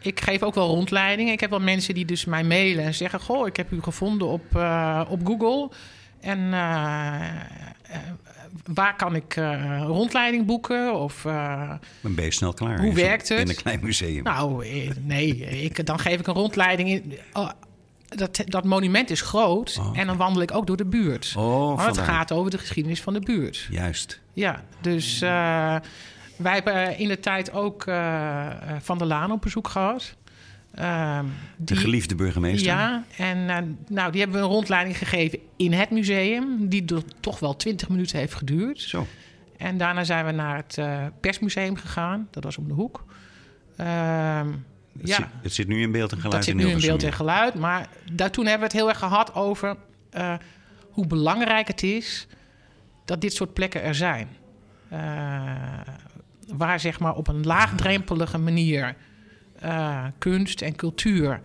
Ik 0.00 0.20
geef 0.20 0.42
ook 0.42 0.54
wel 0.54 0.66
rondleidingen. 0.68 1.32
Ik 1.32 1.40
heb 1.40 1.50
wel 1.50 1.60
mensen 1.60 1.94
die 1.94 2.04
dus 2.04 2.24
mij 2.24 2.44
mailen 2.44 2.84
en 2.84 2.94
zeggen... 2.94 3.20
Goh, 3.20 3.46
ik 3.46 3.56
heb 3.56 3.70
u 3.72 3.82
gevonden 3.82 4.28
op, 4.28 4.56
eh, 4.56 5.00
op 5.08 5.26
Google. 5.26 5.70
En 6.20 6.50
waar 8.74 8.96
kan 8.96 9.14
ik 9.14 9.36
eh, 9.36 9.82
rondleiding 9.86 10.46
boeken? 10.46 10.94
Of, 11.00 11.20
Dan 12.00 12.14
ben 12.14 12.24
je 12.24 12.30
snel 12.30 12.52
klaar. 12.54 12.80
Hoe 12.80 12.94
werkt 12.94 13.28
het? 13.28 13.38
In 13.40 13.48
een 13.48 13.54
klein 13.54 13.80
museum. 13.82 14.22
nou, 14.22 14.66
nee, 15.00 15.36
ik, 15.62 15.86
dan 15.86 15.98
geef 15.98 16.18
ik 16.20 16.26
een 16.26 16.34
rondleiding. 16.34 16.88
In, 16.88 17.18
dat, 18.16 18.42
dat 18.46 18.64
monument 18.64 19.10
is 19.10 19.20
groot 19.20 19.78
Oh, 19.80 19.98
en 19.98 20.06
dan 20.06 20.16
wandel 20.16 20.42
ik 20.42 20.54
ook 20.54 20.66
door 20.66 20.76
de 20.76 20.84
buurt. 20.84 21.34
oh, 21.36 21.76
Want 21.76 21.96
het 21.96 21.98
gaat 22.04 22.32
over 22.32 22.50
de 22.50 22.58
geschiedenis 22.58 23.02
van 23.02 23.12
de 23.12 23.20
buurt. 23.20 23.66
Juist. 23.70 24.20
Ja, 24.32 24.64
dus 24.80 25.20
eh, 25.22 25.76
wij 26.36 26.54
hebben 26.54 26.98
in 26.98 27.08
de 27.08 27.20
tijd 27.20 27.52
ook 27.52 27.86
eh, 27.86 28.46
eh, 28.46 28.56
Van 28.80 28.98
der 28.98 29.06
Laan 29.06 29.32
op 29.32 29.40
bezoek 29.40 29.68
gehad. 29.68 30.16
Ehm, 30.74 31.24
De 31.56 31.76
geliefde 31.76 32.14
burgemeester. 32.14 32.66
Ja, 32.66 33.04
en 33.16 33.46
nou, 33.88 34.10
die 34.10 34.20
hebben 34.20 34.38
we 34.40 34.46
een 34.46 34.52
rondleiding 34.52 34.98
gegeven 34.98 35.38
in 35.56 35.72
het 35.72 35.90
museum... 35.90 36.68
die 36.68 36.84
toch 37.20 37.38
wel 37.38 37.56
20 37.56 37.88
minuten 37.88 38.18
heeft 38.18 38.34
geduurd. 38.34 38.80
Zo. 38.80 39.06
En 39.56 39.78
daarna 39.78 40.04
zijn 40.04 40.26
we 40.26 40.32
naar 40.32 40.56
het 40.56 40.78
persmuseum 41.20 41.76
gegaan. 41.76 42.28
Dat 42.30 42.44
was 42.44 42.58
om 42.58 42.68
de 42.68 42.74
hoek. 42.74 43.04
Het, 44.98 45.08
ja, 45.08 45.16
zit, 45.16 45.26
het 45.42 45.52
zit 45.52 45.68
nu 45.68 45.80
in 45.80 45.92
beeld 45.92 46.12
en 46.12 46.16
geluid 46.16 46.32
dat 46.34 46.44
zit 46.44 46.54
nu 46.54 46.66
in 46.66 46.80
beeld 46.80 47.02
en 47.02 47.08
ja. 47.08 47.14
geluid. 47.14 47.54
Maar 47.54 47.88
daar, 48.12 48.30
toen 48.30 48.44
hebben 48.46 48.68
we 48.68 48.72
het 48.72 48.82
heel 48.82 48.88
erg 48.88 48.98
gehad 48.98 49.34
over 49.34 49.76
eh, 50.10 50.34
hoe 50.90 51.06
belangrijk 51.06 51.68
het 51.68 51.82
is 51.82 52.26
dat 53.04 53.20
dit 53.20 53.32
soort 53.32 53.52
plekken 53.52 53.82
er 53.82 53.94
zijn. 53.94 54.28
Eh, 54.88 55.00
waar 56.46 56.80
zeg 56.80 57.00
maar 57.00 57.14
op 57.14 57.28
een 57.28 57.44
laagdrempelige 57.44 58.38
manier 58.38 58.96
eh, 59.60 60.04
kunst 60.18 60.60
en 60.62 60.76
cultuur 60.76 61.40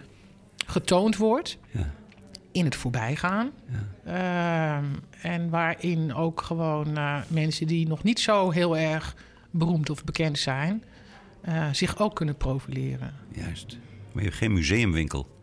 getoond 0.65 1.17
wordt 1.17 1.57
Ja. 1.71 1.91
in 2.51 2.65
het 2.65 2.75
voorbijgaan. 2.75 3.51
Ehm, 4.05 4.85
en 5.21 5.49
waarin 5.49 6.13
ook 6.13 6.41
gewoon 6.41 6.97
mensen 7.27 7.67
die 7.67 7.87
nog 7.87 8.03
niet 8.03 8.19
zo 8.19 8.49
heel 8.49 8.77
erg 8.77 9.15
beroemd 9.51 9.89
of 9.89 10.03
bekend 10.03 10.39
zijn, 10.39 10.83
eh, 11.41 11.63
zich 11.71 11.97
ook 11.99 12.15
kunnen 12.15 12.37
profileren. 12.37 13.13
Juist. 13.31 13.77
Maar 14.11 14.23
je 14.23 14.29
hebt 14.29 14.41
geen 14.41 14.53
museumwinkel. 14.53 15.37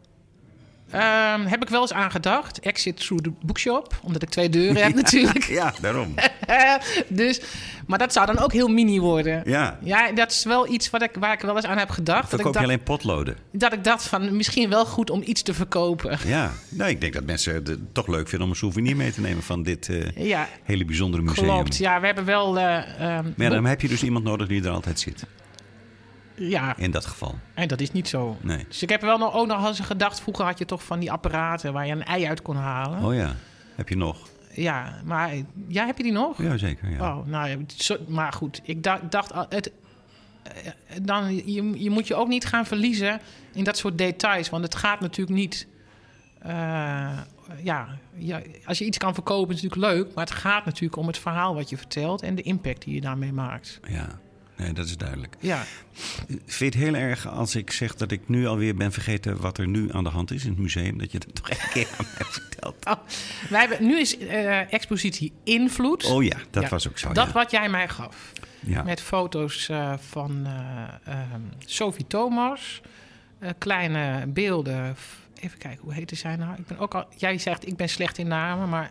Ehm, 0.91 1.41
heb 1.47 1.63
ik 1.63 1.69
wel 1.69 1.81
eens 1.81 1.93
aan 1.93 2.11
gedacht. 2.11 2.61
Exit 2.61 2.97
through 2.97 3.23
the 3.25 3.33
bookshop. 3.43 3.99
Omdat 4.03 4.23
ik 4.23 4.29
twee 4.29 4.49
deuren 4.49 4.83
heb 4.83 4.95
natuurlijk. 5.03 5.45
Ja, 5.45 5.75
daarom. 5.81 6.15
dus, 7.09 7.41
maar 7.87 7.99
dat 7.99 8.13
zou 8.13 8.27
dan 8.27 8.39
ook 8.39 8.53
heel 8.53 8.69
mini 8.69 9.01
worden. 9.01 9.43
Ja. 9.47 9.79
Ja, 9.83 10.13
dat 10.13 10.31
is 10.31 10.45
wel 10.45 10.73
iets 10.73 10.91
wat 10.91 11.03
ik, 11.03 11.11
waar 11.19 11.33
ik 11.33 11.41
wel 11.41 11.57
eens 11.57 11.65
aan 11.65 11.79
heb 11.79 11.91
gedacht. 11.91 12.21
Dat 12.23 12.25
ik, 12.25 12.37
Verkoop 12.37 12.53
je 12.53 12.59
dacht, 12.59 12.65
alleen 12.65 12.83
potloden? 12.83 13.37
dat 13.51 13.73
ik 13.73 13.85
dacht 13.85 14.07
van 14.07 14.37
misschien 14.37 14.69
wel 14.69 14.87
goed 14.87 15.11
om 15.11 15.23
iets 15.25 15.43
te 15.43 15.55
verkopen. 15.55 16.19
Ja. 16.27 16.53
Nou, 16.69 16.91
ik 16.91 17.01
denk 17.01 17.13
dat 17.13 17.25
mensen 17.25 17.55
het 17.55 17.95
toch 17.95 18.07
leuk 18.07 18.29
vinden 18.29 18.47
om 18.47 18.53
een 18.53 18.59
souvenir 18.59 18.97
mee 18.97 19.13
te 19.13 19.21
nemen 19.21 19.43
van 19.43 19.63
dit 19.63 19.89
eh, 19.89 20.27
Ja, 20.27 20.49
hele 20.63 20.85
bijzondere 20.85 21.23
museum. 21.23 21.47
klopt. 21.47 21.77
Ja, 21.77 22.01
we 22.01 22.07
hebben 22.07 22.25
wel... 22.25 22.59
eh, 22.59 22.77
ehm, 22.77 23.25
Maar 23.25 23.47
ja, 23.47 23.49
dan 23.49 23.65
heb 23.65 23.81
je 23.81 23.89
dus 23.89 24.03
iemand 24.03 24.25
nodig 24.25 24.49
die 24.49 24.63
er 24.65 24.71
altijd 24.71 25.01
zit. 25.01 25.25
Ja, 26.37 26.77
In 26.77 26.91
dat 26.91 27.07
geval. 27.07 27.35
en 27.55 27.69
dat 27.69 27.81
is 27.81 27.93
niet 27.93 28.09
zo. 28.09 28.37
Nee. 28.41 28.65
Dus 28.69 28.83
ik 28.83 28.89
heb 28.89 29.01
wel 29.01 29.19
nog, 29.19 29.35
ook 29.35 29.47
nog 29.47 29.67
eens 29.67 29.81
gedacht... 29.81 30.21
Vroeger 30.21 30.45
had 30.45 30.59
je 30.59 30.65
toch 30.65 30.85
van 30.85 30.99
die 31.01 31.13
apparaten 31.13 31.73
waar 31.73 31.87
je 31.87 31.93
een 31.93 32.05
ei 32.05 32.27
uit 32.27 32.43
kon 32.43 32.57
halen. 32.57 33.03
Oh 33.05 33.15
ja. 33.15 33.35
Heb 33.75 33.89
je 33.89 33.97
nog? 33.97 34.29
Ja, 34.53 35.01
maar... 35.05 35.35
Ja, 35.69 35.87
heb 35.87 35.97
je 35.97 36.03
die 36.03 36.13
nog? 36.13 36.43
Ja, 36.43 36.57
zeker. 36.57 36.91
Ja. 36.91 37.17
Oh, 37.17 37.27
nou, 37.27 37.67
maar 38.09 38.33
goed. 38.33 38.61
Ik 38.65 38.83
dacht, 38.83 39.33
het, 39.49 39.73
eh, 40.43 40.73
dan, 41.03 41.35
je, 41.35 41.83
je 41.83 41.91
moet 41.91 42.07
je 42.07 42.15
ook 42.15 42.29
niet 42.29 42.45
gaan 42.45 42.67
verliezen 42.67 43.21
in 43.53 43.65
dat 43.65 43.77
soort 43.77 43.99
details. 43.99 44.51
Want 44.51 44.65
het 44.65 44.75
gaat 44.75 45.01
natuurlijk 45.01 45.37
niet... 45.37 45.67
eh, 46.39 47.19
ja, 47.63 47.89
ja, 48.15 48.43
als 48.65 48.79
je 48.79 48.85
iets 48.85 48.99
kan 48.99 49.15
verkopen 49.15 49.55
is 49.55 49.63
het 49.63 49.71
natuurlijk 49.75 49.95
leuk. 49.99 50.15
Maar 50.15 50.25
het 50.25 50.35
gaat 50.35 50.65
natuurlijk 50.65 50.97
om 50.97 51.07
het 51.07 51.19
verhaal 51.19 51.55
wat 51.55 51.71
je 51.71 51.77
vertelt... 51.77 52.23
en 52.23 52.35
de 52.35 52.43
impact 52.43 52.83
die 52.85 52.95
je 52.95 53.01
daarmee 53.01 53.33
maakt. 53.33 53.81
ja. 53.89 54.19
Nee, 54.57 54.73
dat 54.73 54.87
is 54.87 54.97
duidelijk. 54.97 55.37
Ja, 55.41 55.65
Vind 56.47 56.59
je 56.59 56.65
het 56.65 56.75
heel 56.75 56.95
erg 56.95 57.29
als 57.29 57.55
ik 57.55 57.71
zeg 57.71 57.95
dat 57.95 58.11
ik 58.11 58.29
nu 58.29 58.47
alweer 58.47 58.75
ben 58.75 58.93
vergeten 58.93 59.41
wat 59.41 59.59
er 59.59 59.69
nu 59.69 59.93
aan 59.93 60.05
de 60.05 60.11
hand 60.11 60.31
is 60.31 60.45
in 60.45 60.51
het 60.51 60.59
museum? 60.59 60.99
Dat 60.99 61.13
je 61.13 61.19
dat 61.19 61.35
toch 61.43 61.51
een 61.51 61.71
keer 61.73 61.89
aan 61.99 62.07
mij 62.19 62.27
vertelt. 62.27 62.87
Oh, 62.87 62.95
wij 63.51 63.61
hebben, 63.61 63.87
nu 63.87 64.01
is 64.01 64.19
eh, 64.19 64.73
expositie 64.73 65.33
Invloed. 65.45 66.05
Oh 66.05 66.25
ja, 66.25 66.37
dat 66.51 66.63
Ja, 66.63 66.69
was 66.69 66.89
ook 66.89 66.99
zo. 66.99 67.13
dat 67.13 67.27
ja. 67.27 67.33
wat 67.33 67.51
jij 67.51 67.69
mij 67.69 67.89
gaf. 67.89 68.33
Ja. 68.61 68.83
Met 68.83 69.01
foto's 69.01 69.69
eh, 69.69 69.93
van 70.09 70.47
eh, 70.47 71.13
ehm, 71.15 71.41
Sophie 71.59 72.07
Thomas. 72.07 72.81
kleine 73.59 74.27
beelden. 74.27 74.97
Even 75.41 75.59
kijken, 75.59 75.81
hoe 75.83 75.93
heette 75.93 76.15
zij 76.15 76.37
nou? 76.37 76.55
Ik 76.59 76.67
ben 76.67 76.79
ook 76.79 76.95
al, 76.95 77.07
jij 77.17 77.39
zegt, 77.39 77.67
ik 77.67 77.77
ben 77.77 77.89
slecht 77.89 78.19
in 78.19 78.29
namen, 78.29 78.69
maar 78.69 78.91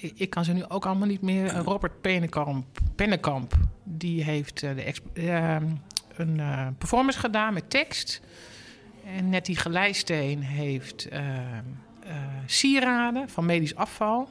ik, 0.00 0.30
kan 0.30 0.44
ze 0.44 0.52
nu 0.52 0.64
ook 0.68 0.86
allemaal 0.86 1.08
niet 1.08 1.22
meer. 1.22 1.46
Eh, 1.46 1.60
Robert 1.62 2.00
Pennekamp, 2.00 2.66
Pennekamp, 2.94 3.54
die 3.84 4.24
heeft 4.24 4.62
eh, 4.62 4.70
de 4.74 4.92
ehm, 5.22 5.66
een 6.16 6.40
eh, 6.40 6.66
performance 6.78 7.18
gedaan 7.18 7.54
met 7.54 7.70
tekst. 7.70 8.20
En 9.16 9.28
Nettie 9.28 9.56
Gelijsteen 9.56 10.42
heeft 10.42 11.08
ehm, 11.08 11.24
eh, 12.02 12.14
sieraden 12.46 13.28
van 13.28 13.46
medisch 13.46 13.74
afval. 13.74 14.28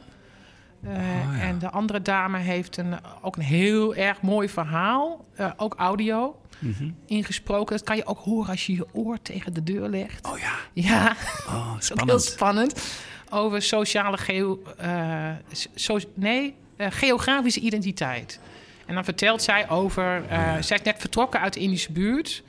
Oh, 0.86 0.94
ja. 0.94 1.40
En 1.40 1.60
de 1.60 1.70
andere 1.70 2.02
dame 2.02 2.38
heeft 2.38 2.78
een, 2.78 2.94
ook 3.22 3.36
een 3.36 3.42
heel 3.42 3.96
erg 3.96 4.22
mooi 4.22 4.50
verhaal, 4.50 5.26
ook 5.58 5.74
audio, 5.76 6.40
Mhm. 6.60 6.90
ingesproken. 7.06 7.76
Dat 7.76 7.86
kan 7.86 7.96
je 7.96 8.06
ook 8.06 8.20
horen 8.20 8.50
als 8.50 8.66
je 8.66 8.76
je 8.76 8.86
oor 8.92 9.22
tegen 9.22 9.54
de 9.54 9.64
deur 9.64 9.90
legt. 9.90 10.28
Oh 10.28 10.40
ja, 10.40 10.54
Ja, 10.74 11.16
oh, 11.48 11.74
dat 11.74 11.98
is 11.98 12.04
heel 12.06 12.20
spannend. 12.20 12.92
Over 13.30 13.62
sociale 13.62 14.18
geo, 14.18 14.62
eh, 14.78 15.30
so, 15.76 16.00
nee, 16.14 16.56
eh, 16.76 16.88
geografische 16.90 17.60
identiteit. 17.60 18.40
En 18.86 18.94
dan 18.96 19.04
vertelt 19.04 19.42
zij 19.42 19.70
over... 19.70 20.24
eh, 20.30 20.54
Zij 20.60 20.78
is 20.78 20.84
net 20.84 20.96
vertrokken 21.00 21.40
uit 21.40 21.54
de 21.54 21.60
Indische 21.60 21.92
buurt. 21.92 22.44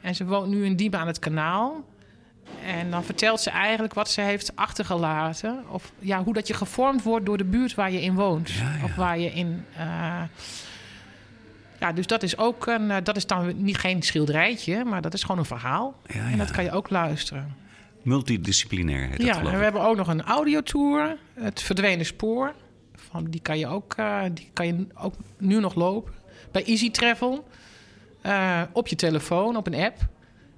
En 0.00 0.14
ze 0.14 0.24
woont 0.24 0.48
nu 0.48 0.64
in 0.64 0.76
Diemen 0.76 1.00
aan 1.00 1.06
het 1.06 1.18
kanaal. 1.18 1.84
En 2.66 2.90
dan 2.90 3.04
vertelt 3.04 3.40
ze 3.40 3.50
eigenlijk 3.50 3.94
wat 3.94 4.10
ze 4.10 4.20
heeft 4.20 4.56
achtergelaten. 4.56 5.64
Of 5.68 5.92
ja, 5.98 6.22
hoe 6.24 6.34
dat 6.34 6.46
je 6.46 6.54
gevormd 6.54 7.02
wordt 7.02 7.26
door 7.26 7.36
de 7.36 7.44
buurt 7.44 7.74
waar 7.74 7.90
je 7.92 8.02
in 8.02 8.14
woont. 8.14 8.50
Ja, 8.50 8.74
ja. 8.78 8.84
Of 8.84 8.94
waar 8.94 9.18
je 9.18 9.30
in... 9.32 9.64
ja, 11.80 11.92
dus 11.94 12.06
dat 12.06 12.22
is 12.22 12.38
ook 12.38 12.66
een... 12.66 13.04
dat 13.04 13.16
is 13.16 13.26
dan 13.26 13.62
niet 13.62 13.78
geen 13.78 14.02
schilderijtje, 14.02 14.84
maar 14.84 15.02
dat 15.02 15.14
is 15.14 15.22
gewoon 15.22 15.38
een 15.38 15.44
verhaal. 15.44 15.94
Ja, 16.06 16.30
En 16.30 16.38
dat 16.38 16.50
kan 16.50 16.64
je 16.64 16.70
ook 16.72 16.90
luisteren. 16.90 17.56
Multidisciplinair 18.02 19.08
heet 19.08 19.16
dat 19.16 19.26
Ja, 19.26 19.38
en 19.38 19.58
we 19.58 19.62
hebben 19.62 19.82
ook 19.82 19.96
nog 19.96 20.08
een 20.08 20.22
audiotour. 20.22 21.16
Het 21.34 21.62
verdwenen 21.62 22.06
spoor. 22.06 22.52
Van, 22.94 23.24
die 23.24 23.40
kan 23.40 23.58
je 23.58 23.66
ook, 23.66 23.94
eh, 23.96 24.22
die 24.32 24.50
kan 24.52 24.66
je 24.66 24.86
ook 24.94 25.14
nu 25.38 25.60
nog 25.60 25.74
lopen. 25.74 26.12
Bij 26.50 26.64
Easy 26.64 26.90
Travel. 26.90 27.48
Eh, 28.20 28.62
op 28.72 28.88
je 28.88 28.96
telefoon, 28.96 29.56
op 29.56 29.66
een 29.66 29.74
app. 29.74 29.98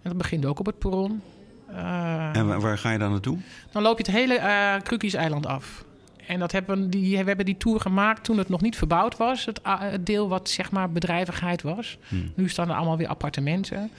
En 0.02 0.10
dat 0.10 0.16
begint 0.16 0.44
ook 0.44 0.58
op 0.58 0.66
het 0.66 0.78
perron. 0.78 1.22
Eh, 1.68 2.36
En 2.36 2.60
waar, 2.60 2.78
ga 2.78 2.90
je 2.90 2.98
dan 2.98 3.10
naartoe? 3.10 3.38
dan 3.72 3.82
loop 3.82 3.98
je 3.98 4.04
het 4.04 4.14
hele 4.14 4.34
eh 4.34 4.74
Krukjes-eiland 4.82 5.46
af. 5.46 5.84
En 6.26 6.38
dat 6.38 6.52
hebben 6.52 6.90
die, 6.90 7.18
we 7.18 7.24
hebben 7.24 7.44
die 7.46 7.56
tour 7.56 7.80
gemaakt 7.80 8.24
toen 8.24 8.38
het 8.38 8.48
nog 8.48 8.60
niet 8.60 8.76
verbouwd 8.76 9.16
was. 9.16 9.44
Het 9.44 10.06
deel 10.06 10.28
wat 10.28 10.48
zeg 10.48 10.70
maar 10.70 10.90
bedrijvigheid 10.90 11.62
was. 11.62 11.98
Hmm. 12.08 12.32
Nu 12.34 12.48
staan 12.48 12.68
er 12.68 12.76
allemaal 12.76 12.96
weer 12.96 13.08
appartementen. 13.08 13.90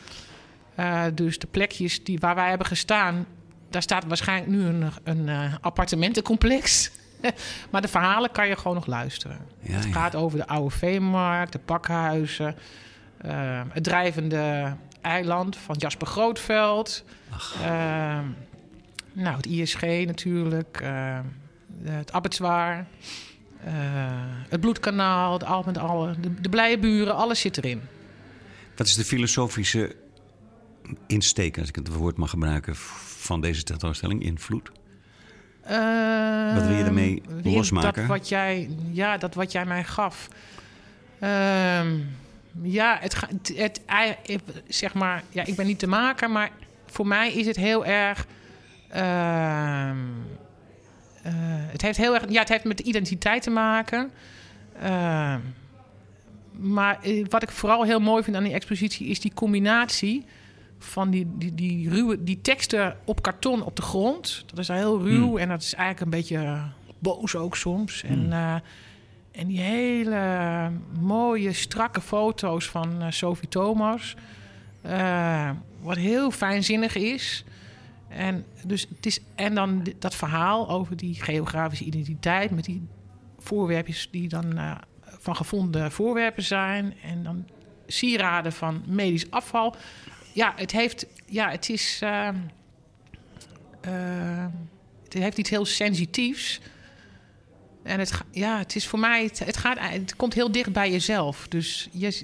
Eh, 0.76 1.04
dus 1.14 1.40
de 1.40 1.48
plekjes 1.48 2.04
die, 2.04 2.20
waar 2.20 2.36
wij 2.36 2.50
hebben 2.50 2.68
gestaan... 2.68 3.26
daar 3.70 3.82
staat 3.82 4.06
waarschijnlijk 4.06 4.52
nu 4.52 4.66
een, 4.66 4.92
een 5.04 5.30
eh, 5.30 5.54
appartementencomplex. 5.62 6.92
maar 7.72 7.82
de 7.82 7.88
verhalen 7.88 8.32
kan 8.32 8.48
je 8.48 8.58
gewoon 8.58 8.76
nog 8.76 8.86
luisteren. 8.86 9.40
Ja, 9.60 9.74
het 9.74 9.86
ja. 9.86 9.92
gaat 9.92 10.16
over 10.16 10.38
de 10.38 10.48
oude 10.48 10.76
veemarkt, 10.76 11.52
de 11.52 11.60
pakhuizen... 11.60 12.56
eh, 13.18 13.62
het 13.70 13.84
drijvende 13.84 14.76
eiland 15.02 15.58
van 15.58 15.76
Jasper 15.78 16.08
Grootveld... 16.08 17.04
Eh, 17.62 18.20
nou, 19.14 19.36
het 19.36 19.46
ISG 19.46 19.82
natuurlijk, 19.82 20.84
het 21.84 22.12
abattoir, 22.12 22.86
het 24.50 24.60
bloedkanaal, 24.60 25.34
het 25.34 25.44
al 25.44 25.64
met 25.66 25.78
alle, 25.78 26.20
de, 26.20 26.42
de 26.42 26.50
blije 26.50 26.80
buren, 26.80 27.16
alles 27.16 27.40
zit 27.40 27.58
erin. 27.58 27.82
Wat 28.76 28.88
is 28.88 28.96
de 28.96 29.04
filosofische 29.04 29.96
insteek, 31.08 31.58
als 31.60 31.68
ik 31.70 31.76
het 31.76 31.88
woord 31.94 32.18
mag 32.18 32.30
gebruiken, 32.30 32.76
van 32.76 33.42
deze 33.42 33.64
tentoonstelling, 33.64 34.24
Invloed? 34.24 34.72
Wat 36.54 36.64
wil 36.68 36.76
je 36.78 36.84
ermee 36.86 37.22
Ehm, 37.30 37.42
weer 37.42 37.54
losmaken? 37.56 38.08
Dat 38.08 38.18
wat 38.18 38.30
jij, 38.30 38.70
ja, 38.92 39.18
dat 39.18 39.34
wat 39.34 39.52
jij 39.52 39.66
mij 39.66 39.84
gaf. 39.84 40.28
Ehm, 41.20 41.98
ja, 42.62 42.98
het, 43.02 43.16
het, 43.56 43.82
het, 43.86 44.42
zeg 44.68 44.94
maar, 44.94 45.24
ja, 45.30 45.44
ik 45.46 45.56
ben 45.56 45.66
niet 45.66 45.80
de 45.80 45.88
maker, 45.88 46.32
maar 46.32 46.52
voor 46.86 47.08
mij 47.08 47.32
is 47.34 47.46
het 47.46 47.56
heel 47.56 47.86
erg. 47.86 48.26
ehm, 48.90 49.98
eh, 51.24 51.34
het 51.72 51.82
heeft 51.82 51.98
heel 51.98 52.14
erg, 52.14 52.24
ja, 52.30 52.40
het 52.40 52.50
heeft 52.50 52.64
met 52.64 52.78
de 52.78 52.84
identiteit 52.84 53.44
te 53.44 53.50
maken. 53.50 54.12
Maar 56.58 57.00
eh, 57.02 57.26
wat 57.30 57.44
ik 57.44 57.52
vooral 57.52 57.84
heel 57.84 58.00
mooi 58.00 58.24
vind 58.24 58.36
aan 58.36 58.44
die 58.44 58.54
expositie 58.54 59.08
is 59.08 59.20
die 59.20 59.34
combinatie 59.34 60.26
van 60.86 61.10
die, 61.10 61.28
die, 61.38 61.56
die 61.56 61.90
ruwe 61.90 62.24
die 62.24 62.42
teksten 62.42 62.98
op 63.06 63.22
karton 63.22 63.64
op 63.64 63.76
de 63.76 63.82
grond. 63.82 64.44
Dat 64.48 64.60
is 64.60 64.68
heel 64.68 65.02
ruw 65.02 65.28
Hmm. 65.28 65.38
en 65.38 65.50
dat 65.50 65.62
is 65.62 65.74
eigenlijk 65.74 66.06
een 66.06 66.20
beetje 66.20 66.62
boos 67.00 67.36
ook 67.36 67.56
soms. 67.56 68.04
En, 68.04 68.34
eh, 68.34 68.56
en 69.32 69.48
die 69.48 69.60
hele 69.60 70.72
mooie, 71.00 71.54
strakke 71.54 72.02
foto's 72.02 72.70
van 72.70 73.02
eh, 73.02 73.12
Sophie 73.12 73.50
Thomas. 73.50 74.16
eh, 74.82 75.50
wat 75.82 75.98
heel 75.98 76.32
fijnzinnig 76.32 76.96
is. 76.96 77.44
En, 78.08 78.46
dus 78.66 78.88
het 78.96 79.06
is, 79.06 79.20
en 79.36 79.56
dan 79.56 79.88
dat 80.00 80.16
verhaal 80.16 80.70
over 80.70 80.98
die 80.98 81.22
geografische 81.22 81.84
identiteit... 81.84 82.52
met 82.52 82.64
die 82.64 82.88
voorwerpjes 83.40 84.08
die 84.12 84.28
dan 84.30 84.58
eh, 84.58 84.72
van 85.02 85.36
gevonden 85.36 85.92
voorwerpen 85.92 86.44
zijn... 86.44 86.94
en 87.04 87.24
dan 87.24 87.48
sieraden 87.88 88.54
van 88.54 88.84
medisch 88.88 89.32
afval. 89.32 89.76
Ja, 90.36 90.54
het 90.56 90.72
heeft... 90.72 91.06
Ja, 91.26 91.50
het 91.50 91.70
is... 91.70 92.00
eh, 92.02 92.28
eh, 93.82 94.46
het 95.04 95.14
heeft 95.14 95.38
iets 95.38 95.50
heel 95.50 95.66
sensitiefs... 95.66 96.60
En 97.84 98.00
het, 98.00 98.12
ja, 98.32 98.58
het 98.58 98.76
is 98.76 98.88
voor 98.88 99.00
mij, 99.00 99.24
het, 99.24 99.40
het, 99.40 99.58
gaat, 99.58 99.78
het 99.80 100.16
komt 100.16 100.34
heel 100.34 100.52
dicht 100.52 100.72
bij 100.74 100.92
jezelf. 100.92 101.48
Dus 101.48 101.90
je, 101.92 102.24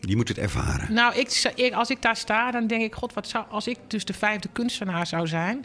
Je 0.00 0.16
moet 0.16 0.28
het 0.28 0.38
ervaren. 0.38 0.92
nou, 0.94 1.14
ik, 1.54 1.72
als 1.72 1.90
ik 1.90 2.02
daar 2.02 2.16
sta, 2.16 2.50
dan 2.50 2.66
denk 2.66 2.82
ik... 2.82 2.94
God, 2.94 3.12
wat 3.14 3.28
zou, 3.28 3.44
als 3.50 3.66
ik 3.66 3.78
dus 3.86 4.04
de 4.04 4.12
vijfde 4.12 4.48
kunstenaar 4.52 5.06
zou 5.06 5.26
zijn... 5.26 5.64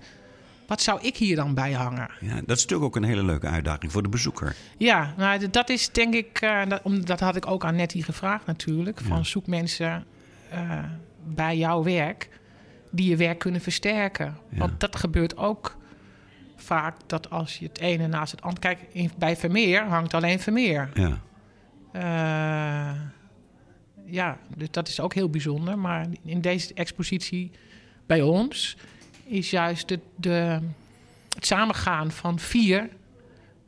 wat 0.68 0.82
zou 0.82 1.00
ik 1.02 1.18
hier 1.18 1.36
dan 1.36 1.54
bij 1.54 1.72
hangen? 1.72 2.10
Ja, 2.20 2.34
dat 2.46 2.58
is 2.58 2.62
natuurlijk 2.64 2.84
ook 2.84 2.96
een 2.96 3.04
hele 3.10 3.24
leuke 3.24 3.48
uitdaging 3.48 3.92
voor 3.92 4.04
de 4.04 4.10
bezoeker. 4.10 4.56
Ja, 4.78 5.14
nou, 5.18 5.50
dat 5.50 5.70
is 5.70 5.90
denk 5.92 6.14
ik... 6.14 6.38
eh, 6.42 6.62
dat, 7.06 7.20
had 7.20 7.36
ik 7.36 7.48
ook 7.48 7.66
aan 7.66 7.76
Nettie 7.76 8.04
gevraagd 8.04 8.46
natuurlijk. 8.46 9.02
Van 9.02 9.18
Ja. 9.18 9.24
zoek 9.24 9.48
mensen 9.48 10.06
eh, 10.50 10.84
bij 11.24 11.58
jouw 11.58 11.84
werk... 11.84 12.30
die 12.92 13.10
je 13.10 13.16
werk 13.16 13.40
kunnen 13.40 13.62
versterken. 13.62 14.38
Ja. 14.50 14.58
Want 14.58 14.80
dat 14.80 14.96
gebeurt 14.96 15.38
ook 15.38 15.78
vaak... 16.56 16.96
dat 17.08 17.30
als 17.30 17.58
je 17.58 17.66
het 17.66 17.80
ene 17.80 18.08
naast 18.08 18.32
het 18.32 18.42
andere... 18.42 18.60
Kijk, 18.62 18.80
in- 18.92 19.12
bij 19.18 19.36
Vermeer 19.36 19.84
hangt 19.84 20.14
alleen 20.14 20.40
Vermeer. 20.40 20.90
Ja. 20.94 21.20
Eh, 21.92 23.02
ja, 24.06 24.38
dus 24.56 24.72
dat 24.72 24.88
is 24.88 25.00
ook 25.00 25.14
heel 25.14 25.30
bijzonder. 25.30 25.80
Maar 25.80 26.08
in 26.24 26.42
deze 26.42 26.74
expositie 26.74 27.52
bij 28.06 28.22
ons 28.22 28.78
is 29.26 29.50
juist 29.50 29.88
de, 29.88 30.00
de, 30.16 30.60
het 31.36 31.46
samengaan 31.46 32.12
van 32.12 32.40
vier 32.40 32.90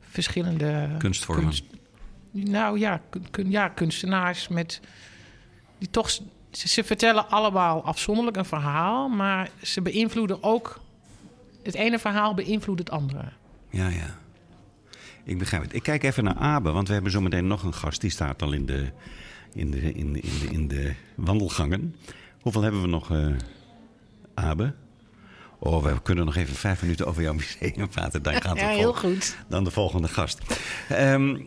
verschillende 0.00 0.88
Kunstvormen. 0.98 1.44
kunst- 1.44 1.64
nou 2.30 2.78
ja, 2.78 3.00
kun- 3.30 3.50
ja, 3.50 3.68
kunstenaars 3.68 4.48
met 4.48 4.80
die 5.78 5.90
toch. 5.90 6.10
Ze, 6.52 6.68
ze 6.68 6.84
vertellen 6.84 7.28
allemaal 7.28 7.84
afzonderlijk 7.84 8.36
een 8.36 8.44
verhaal, 8.44 9.08
maar 9.08 9.50
ze 9.62 9.82
beïnvloeden 9.82 10.42
ook. 10.42 10.80
Het 11.62 11.74
ene 11.74 11.98
verhaal 11.98 12.34
beïnvloedt 12.34 12.78
het 12.78 12.90
andere. 12.90 13.24
Ja, 13.70 13.88
ja. 13.88 14.18
Ik 15.24 15.38
begrijp 15.38 15.62
het. 15.62 15.74
Ik 15.74 15.82
kijk 15.82 16.02
even 16.02 16.24
naar 16.24 16.34
Abe, 16.34 16.70
want 16.70 16.86
we 16.88 16.94
hebben 16.94 17.12
zometeen 17.12 17.46
nog 17.46 17.62
een 17.62 17.74
gast. 17.74 18.00
Die 18.00 18.10
staat 18.10 18.42
al 18.42 18.52
in 18.52 18.66
de, 18.66 18.88
in 19.52 19.70
de, 19.70 19.92
in 19.92 20.12
de, 20.12 20.20
in 20.50 20.68
de, 20.68 20.94
wandelgangen. 21.14 21.94
Hoeveel 22.40 22.62
hebben 22.62 22.82
we 22.82 22.88
nog, 22.88 23.10
eh 23.10 23.26
Abe? 24.34 24.74
Oh, 25.64 25.84
we 25.84 26.02
kunnen 26.02 26.24
nog 26.24 26.36
even 26.36 26.54
vijf 26.54 26.82
minuten 26.82 27.06
over 27.06 27.22
jouw 27.22 27.34
museum 27.34 27.88
praten. 27.88 28.22
Dan 28.22 28.32
gaat 28.32 28.42
het 28.42 28.60
Ja, 28.60 28.68
heel 28.68 28.94
goed. 28.94 29.36
Dan 29.48 29.64
de 29.64 29.70
volgende 29.70 30.08
gast. 30.08 30.38
Ehm, 30.88 31.38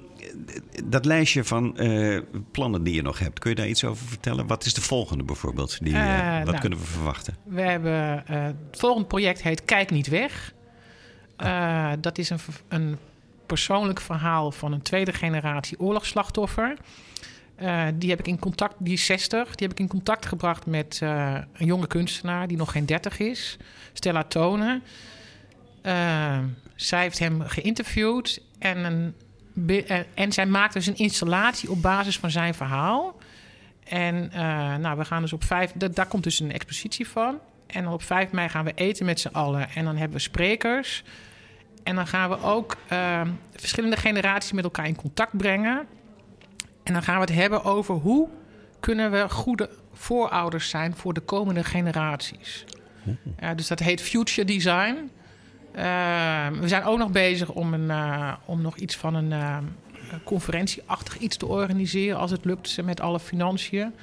dat 0.84 1.06
lijstje 1.06 1.44
van 1.44 1.78
eh, 1.78 2.22
plannen 2.52 2.84
die 2.84 2.94
je 2.94 3.02
nog 3.02 3.20
hebt, 3.20 3.40
kun 3.40 3.50
je 3.50 3.56
daar 3.56 3.68
iets 3.68 3.84
over 3.84 4.08
vertellen? 4.08 4.48
Wat 4.48 4.66
is 4.66 4.74
de 4.74 4.82
volgende 4.82 5.24
bijvoorbeeld? 5.24 5.78
Die, 5.82 5.94
eh, 5.94 6.30
Eh, 6.30 6.38
wat 6.38 6.46
nou, 6.46 6.60
kunnen 6.60 6.80
we 6.80 6.86
verwachten? 6.86 7.36
We 7.44 7.62
hebben, 7.62 8.24
het 8.26 8.56
volgende 8.72 9.08
project 9.08 9.42
heet 9.44 9.66
Kijk 9.66 9.92
niet 9.92 10.08
weg. 10.08 10.54
Eh, 11.38 11.92
dat 12.00 12.18
is 12.18 12.30
een, 12.30 12.40
een 12.68 12.98
persoonlijk 13.46 14.02
verhaal 14.02 14.52
van 14.52 14.72
een 14.72 14.82
tweede 14.82 15.14
generatie 15.14 15.80
oorlogsslachtoffer. 15.80 16.78
Eh, 17.56 17.86
die 17.94 18.10
heb 18.10 18.20
ik 18.20 18.28
in 18.28 18.40
contact, 18.40 18.76
die 18.78 18.94
is 18.94 19.06
60. 19.06 19.56
Die 19.56 19.68
heb 19.68 19.78
ik 19.78 19.80
in 19.84 19.88
contact 19.88 20.26
gebracht 20.26 20.66
met 20.66 21.00
eh, 21.02 21.38
een 21.54 21.66
jonge 21.66 21.88
kunstenaar 21.88 22.48
die 22.48 22.58
nog 22.58 22.72
geen 22.72 22.86
30 22.86 23.20
is, 23.20 23.58
Stella 23.94 24.24
Tonen. 24.24 24.84
Eh, 25.82 26.40
zij 26.76 27.02
heeft 27.02 27.20
hem 27.20 27.42
geïnterviewd 27.42 28.42
en, 28.60 29.16
en, 30.14 30.32
zij 30.32 30.46
maakt 30.46 30.74
dus 30.74 30.88
een 30.88 30.98
installatie 30.98 31.72
op 31.72 31.82
basis 31.82 32.18
van 32.18 32.32
zijn 32.32 32.54
verhaal. 32.54 33.18
En 33.84 34.32
nou, 34.82 34.98
we 34.98 35.06
gaan 35.06 35.22
dus 35.22 35.34
op 35.34 35.44
vijf, 35.44 35.72
da- 35.76 35.88
daar 35.88 36.08
komt 36.08 36.24
dus 36.24 36.40
een 36.40 36.52
expositie 36.52 37.08
van. 37.08 37.40
En 37.68 37.88
op 37.88 38.04
5 38.04 38.32
mei 38.32 38.50
gaan 38.50 38.66
we 38.66 38.72
eten 38.76 39.06
met 39.06 39.20
z'n 39.20 39.28
allen. 39.28 39.70
En 39.70 39.86
dan 39.86 39.96
hebben 39.96 40.18
we 40.18 40.24
sprekers. 40.24 41.04
En 41.84 41.96
dan 41.96 42.08
gaan 42.08 42.30
we 42.30 42.42
ook 42.42 42.78
verschillende 43.56 43.98
generaties 43.98 44.52
met 44.52 44.64
elkaar 44.64 44.88
in 44.88 44.96
contact 44.96 45.38
brengen. 45.38 45.88
En 46.86 46.94
dan 46.94 47.04
gaan 47.04 47.16
we 47.16 47.22
het 47.22 47.34
hebben 47.34 47.64
over 47.64 47.96
hoe 47.96 48.28
kunnen 48.80 49.12
we 49.12 49.30
goede 49.30 49.70
voorouders 49.94 50.70
zijn 50.70 50.96
voor 50.96 51.14
de 51.14 51.20
komende 51.20 51.64
generaties. 51.64 52.66
Ja, 53.40 53.54
dus 53.54 53.68
dat 53.68 53.80
heet 53.80 54.02
Future 54.02 54.48
Design. 54.48 55.12
Eh, 55.72 56.48
we 56.60 56.68
zijn 56.68 56.84
ook 56.84 56.98
nog 56.98 57.12
bezig 57.12 57.50
om, 57.50 57.74
een, 57.74 57.90
eh, 57.90 58.34
om 58.46 58.62
nog 58.62 58.78
iets 58.78 58.96
van 58.96 59.16
een 59.16 59.32
uh, 59.32 59.58
conferentieachtig 60.24 61.18
iets 61.18 61.38
te 61.38 61.46
organiseren. 61.46 62.18
Als 62.18 62.32
het 62.32 62.46
lukt 62.46 62.84
met 62.84 63.02
alle 63.02 63.20
financiën. 63.20 63.94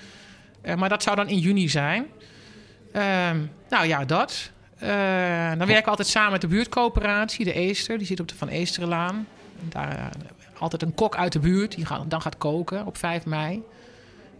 maar 0.77 0.89
dat 0.89 1.03
zou 1.03 1.17
dan 1.17 1.29
in 1.29 1.39
juni 1.39 1.69
zijn. 1.69 2.07
Ehm, 2.93 3.39
nou 3.69 3.87
ja, 3.87 4.05
dat. 4.05 4.51
dan 4.79 5.67
werken 5.67 5.85
we 5.85 5.91
altijd 5.91 6.09
samen 6.09 6.33
met 6.33 6.41
de 6.41 6.47
buurtcoöperatie, 6.47 7.45
de 7.45 7.53
Eester. 7.53 7.99
Die 7.99 8.07
zit 8.07 8.21
op 8.21 8.29
de 8.29 8.35
Van 8.35 8.49
Eesterenlaan. 8.49 9.27
Daar 9.69 10.11
altijd 10.63 10.83
een 10.83 10.95
kok 10.95 11.17
uit 11.17 11.33
de 11.33 11.39
buurt 11.39 11.75
die 11.77 11.87
gaat, 11.87 12.11
dan 12.11 12.23
gaat 12.23 12.39
koken 12.39 12.87
op 12.87 12.97
5 12.97 13.25
mei. 13.25 13.63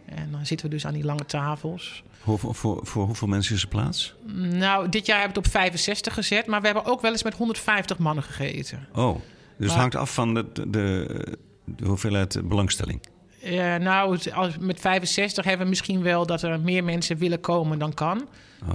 En 0.05 0.31
dan 0.31 0.47
zitten 0.47 0.67
we 0.67 0.73
dus 0.75 0.87
aan 0.87 0.95
die 0.95 1.05
lange 1.05 1.25
tafels. 1.25 2.03
Voor, 2.23 2.55
voor, 2.55 2.81
voor 2.83 3.05
hoeveel 3.05 3.29
mensen 3.29 3.55
is 3.55 3.63
er 3.63 3.69
plaats? 3.69 4.15
Nou, 4.35 4.89
dit 4.89 5.07
jaar 5.07 5.19
hebben 5.19 5.35
we 5.35 5.41
het 5.41 5.55
op 5.55 5.61
65 5.61 6.15
gezet. 6.15 6.47
Maar 6.47 6.61
we 6.61 6.67
hebben 6.67 6.85
ook 6.85 7.01
wel 7.01 7.11
eens 7.11 7.23
met 7.23 7.35
150 7.35 7.99
mannen 7.99 8.25
gegeten. 8.25 8.87
Oh, 8.95 9.17
dus 9.57 9.71
het 9.71 9.79
hangt 9.79 9.95
af 9.95 10.15
van 10.15 10.35
de, 10.35 10.47
de, 10.69 11.39
de 11.65 11.87
hoeveelheid 11.87 12.49
belangstelling? 12.49 13.01
Ja, 13.39 13.79
nou, 13.79 14.19
als, 14.33 14.59
met 14.59 14.81
65 14.81 15.45
hebben 15.45 15.65
we 15.65 15.71
misschien 15.71 16.03
wel 16.03 16.27
dat 16.27 16.43
er 16.43 16.61
meer 16.61 16.85
mensen 16.85 17.17
willen 17.17 17.41
komen 17.41 17.79
dan 17.79 17.95
kan. 17.95 18.29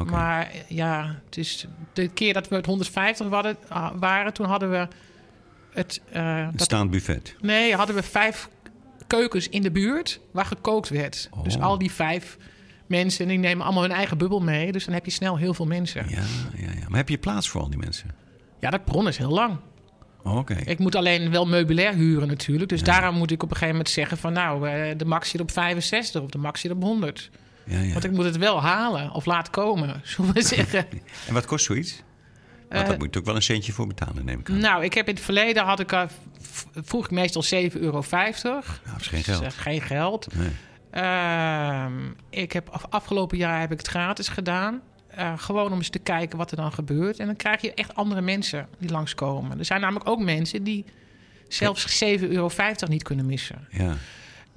Maar 0.05 0.51
ja, 0.67 1.15
het 1.25 1.37
is 1.37 1.67
de 1.93 2.07
keer 2.07 2.33
dat 2.33 2.47
we 2.47 2.55
het 2.55 2.65
150 2.65 3.29
hadden, 3.29 3.57
ah, 3.67 3.91
waren, 3.99 4.33
toen 4.33 4.45
hadden 4.45 4.71
we 4.71 4.87
het... 5.77 6.01
Uh, 6.15 6.47
het 6.51 6.61
staand 6.61 6.91
buffet? 6.91 7.35
Nee, 7.41 7.75
hadden 7.75 7.95
we 7.95 8.03
vijf 8.03 8.49
keukens 9.07 9.49
in 9.49 9.61
de 9.61 9.71
buurt 9.71 10.19
waar 10.31 10.45
gekookt 10.45 10.89
werd. 10.89 11.29
Dus 11.43 11.55
oh. 11.55 11.63
al 11.63 11.77
die 11.77 11.91
vijf 11.91 12.37
mensen, 12.85 13.27
die 13.27 13.37
nemen 13.37 13.65
allemaal 13.65 13.83
hun 13.83 13.91
eigen 13.91 14.17
bubbel 14.17 14.39
mee. 14.39 14.71
Dus 14.71 14.85
dan 14.85 14.93
heb 14.93 15.05
je 15.05 15.11
snel 15.11 15.37
heel 15.37 15.53
veel 15.53 15.65
mensen. 15.65 16.09
Ja, 16.09 16.21
ja, 16.55 16.71
ja. 16.79 16.87
Maar 16.87 16.97
heb 16.97 17.09
je 17.09 17.17
plaats 17.17 17.49
voor 17.49 17.61
al 17.61 17.69
die 17.69 17.79
mensen? 17.79 18.15
Ja, 18.59 18.69
dat 18.69 18.85
bron 18.85 19.07
is 19.07 19.17
heel 19.17 19.33
lang. 19.33 19.57
Oh, 20.23 20.37
oké. 20.37 20.53
Ik 20.53 20.79
moet 20.79 20.95
alleen 20.95 21.31
wel 21.31 21.45
meubilair 21.45 21.93
huren 21.93 22.27
natuurlijk. 22.27 22.69
Dus 22.69 22.83
daarom 22.83 23.15
moet 23.15 23.31
ik 23.31 23.43
op 23.43 23.49
een 23.49 23.55
gegeven 23.55 23.75
moment 23.75 23.93
zeggen 23.93 24.17
van... 24.17 24.33
nou, 24.33 24.69
eh, 24.69 24.97
de 24.97 25.05
max 25.05 25.29
zit 25.29 25.41
op 25.41 25.51
65 25.51 26.21
of 26.21 26.29
de 26.29 26.37
max 26.37 26.61
zit 26.61 26.71
op 26.71 26.81
100. 26.81 27.29
Ja, 27.65 27.79
ja. 27.79 27.91
Want 27.91 28.03
ik 28.03 28.11
moet 28.11 28.25
het 28.25 28.37
wel 28.37 28.61
halen 28.61 29.11
of 29.11 29.25
laten 29.25 29.51
komen, 29.51 30.01
zullen 30.03 30.33
we 30.33 30.41
zeggen. 30.41 30.85
en 31.27 31.33
wat 31.33 31.45
kost 31.45 31.65
zoiets? 31.65 32.03
Want 32.69 32.81
uh, 32.81 32.87
daar 32.87 32.97
moet 32.97 33.13
je 33.13 33.19
ook 33.19 33.25
wel 33.25 33.35
een 33.35 33.41
centje 33.41 33.71
voor 33.71 33.87
betalen, 33.87 34.25
neem 34.25 34.39
ik 34.39 34.49
aan. 34.49 34.57
Nou, 34.57 34.83
ik 34.83 34.93
heb 34.93 35.07
in 35.07 35.13
het 35.13 35.23
verleden 35.23 35.63
had 35.63 35.79
ik, 35.79 35.91
uh, 35.91 36.03
vroeg 36.73 37.05
ik 37.05 37.11
meestal 37.11 37.43
7,50 37.43 37.49
euro. 37.71 38.03
Nou, 38.11 38.63
dat 38.83 38.99
is 38.99 39.07
geen 39.07 39.23
geld. 39.23 39.41
Is 39.41 39.55
geen 39.55 39.81
geld. 39.81 40.27
Nee. 40.35 40.51
Uh, 40.93 41.85
ik 42.29 42.51
heb 42.51 42.87
afgelopen 42.89 43.37
jaar 43.37 43.59
heb 43.59 43.71
ik 43.71 43.77
het 43.77 43.87
gratis 43.87 44.27
gedaan. 44.27 44.81
Uh, 45.17 45.33
gewoon 45.37 45.71
om 45.71 45.77
eens 45.77 45.89
te 45.89 45.99
kijken 45.99 46.37
wat 46.37 46.51
er 46.51 46.57
dan 46.57 46.71
gebeurt. 46.71 47.19
En 47.19 47.25
dan 47.25 47.35
krijg 47.35 47.61
je 47.61 47.73
echt 47.73 47.95
andere 47.95 48.21
mensen 48.21 48.67
die 48.77 48.89
langskomen. 48.89 49.59
Er 49.59 49.65
zijn 49.65 49.81
namelijk 49.81 50.09
ook 50.09 50.19
mensen 50.19 50.63
die 50.63 50.85
zelfs 51.47 52.03
7,50 52.03 52.19
euro 52.19 52.49
niet 52.87 53.03
kunnen 53.03 53.25
missen. 53.25 53.67
Ja. 53.71 53.95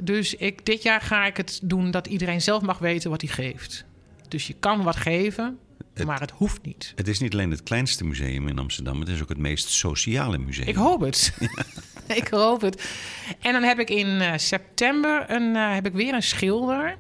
Dus 0.03 0.35
ik, 0.35 0.66
dit 0.66 0.83
jaar 0.83 1.01
ga 1.01 1.27
ik 1.27 1.37
het 1.37 1.61
doen 1.62 1.90
dat 1.90 2.07
iedereen 2.07 2.42
zelf 2.42 2.62
mag 2.62 2.79
weten 2.79 3.11
wat 3.11 3.20
hij 3.20 3.31
geeft. 3.31 3.85
Dus 4.29 4.46
je 4.46 4.55
kan 4.61 4.83
wat 4.83 4.96
geven, 4.96 5.59
maar 6.06 6.20
het 6.20 6.30
hoeft 6.30 6.62
niet. 6.62 6.92
Het 6.96 7.08
is 7.08 7.18
niet 7.18 7.32
alleen 7.32 7.50
het 7.50 7.62
kleinste 7.62 8.04
museum 8.04 8.48
in 8.48 8.58
Amsterdam, 8.58 9.00
het 9.00 9.08
is 9.08 9.22
ook 9.22 9.28
het 9.28 9.38
meest 9.38 9.68
sociale 9.68 10.38
museum. 10.38 10.68
Ik 10.68 10.74
hoop 10.74 11.00
het. 11.00 11.32
ik 12.20 12.28
hoop 12.28 12.60
het. 12.60 12.92
En 13.40 13.52
dan 13.52 13.62
heb 13.62 13.78
ik 13.78 13.90
in 13.90 14.06
uh, 14.06 14.32
september 14.36 15.30
een, 15.30 15.54
uh, 15.54 15.74
heb 15.74 15.86
ik 15.86 15.92
weer 15.92 16.14
een 16.14 16.22
schilder. 16.22 16.96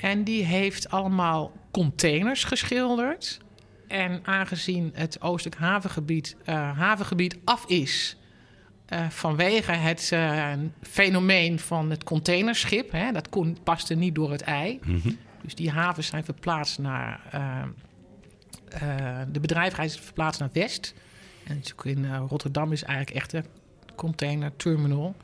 En 0.00 0.24
die 0.24 0.44
heeft 0.44 0.90
allemaal 0.90 1.52
containers 1.70 2.44
geschilderd. 2.44 3.40
En 3.88 4.20
aangezien 4.24 4.90
het 4.94 5.20
Oostelijk 5.20 5.60
havengebied, 5.60 6.36
uh, 6.46 6.78
havengebied 6.78 7.38
af 7.44 7.66
is... 7.66 8.16
vanwege 9.08 9.72
het 9.72 10.12
fenomeen 10.82 11.58
van 11.58 11.90
het 11.90 12.04
containerschip... 12.04 12.92
Hè, 12.92 13.12
dat 13.12 13.28
kon, 13.28 13.56
paste 13.64 13.94
niet 13.94 14.14
door 14.14 14.30
het 14.30 14.42
ei... 14.42 14.78
Mm 14.84 15.18
dus 15.46 15.54
die 15.54 15.70
havens 15.70 16.06
zijn 16.06 16.24
verplaatst 16.24 16.78
naar. 16.78 17.20
Uh, 18.74 19.20
de 19.32 19.40
bedrijvigheid 19.40 19.90
is 19.90 20.00
verplaatst 20.00 20.40
naar 20.40 20.50
West. 20.52 20.94
En 21.44 21.62
in 21.82 22.04
uh, 22.04 22.22
Rotterdam 22.28 22.72
is 22.72 22.82
eigenlijk 22.82 23.16
echt 23.16 23.32
een 23.32 23.44
container 23.94 24.56
terminal. 24.56 25.16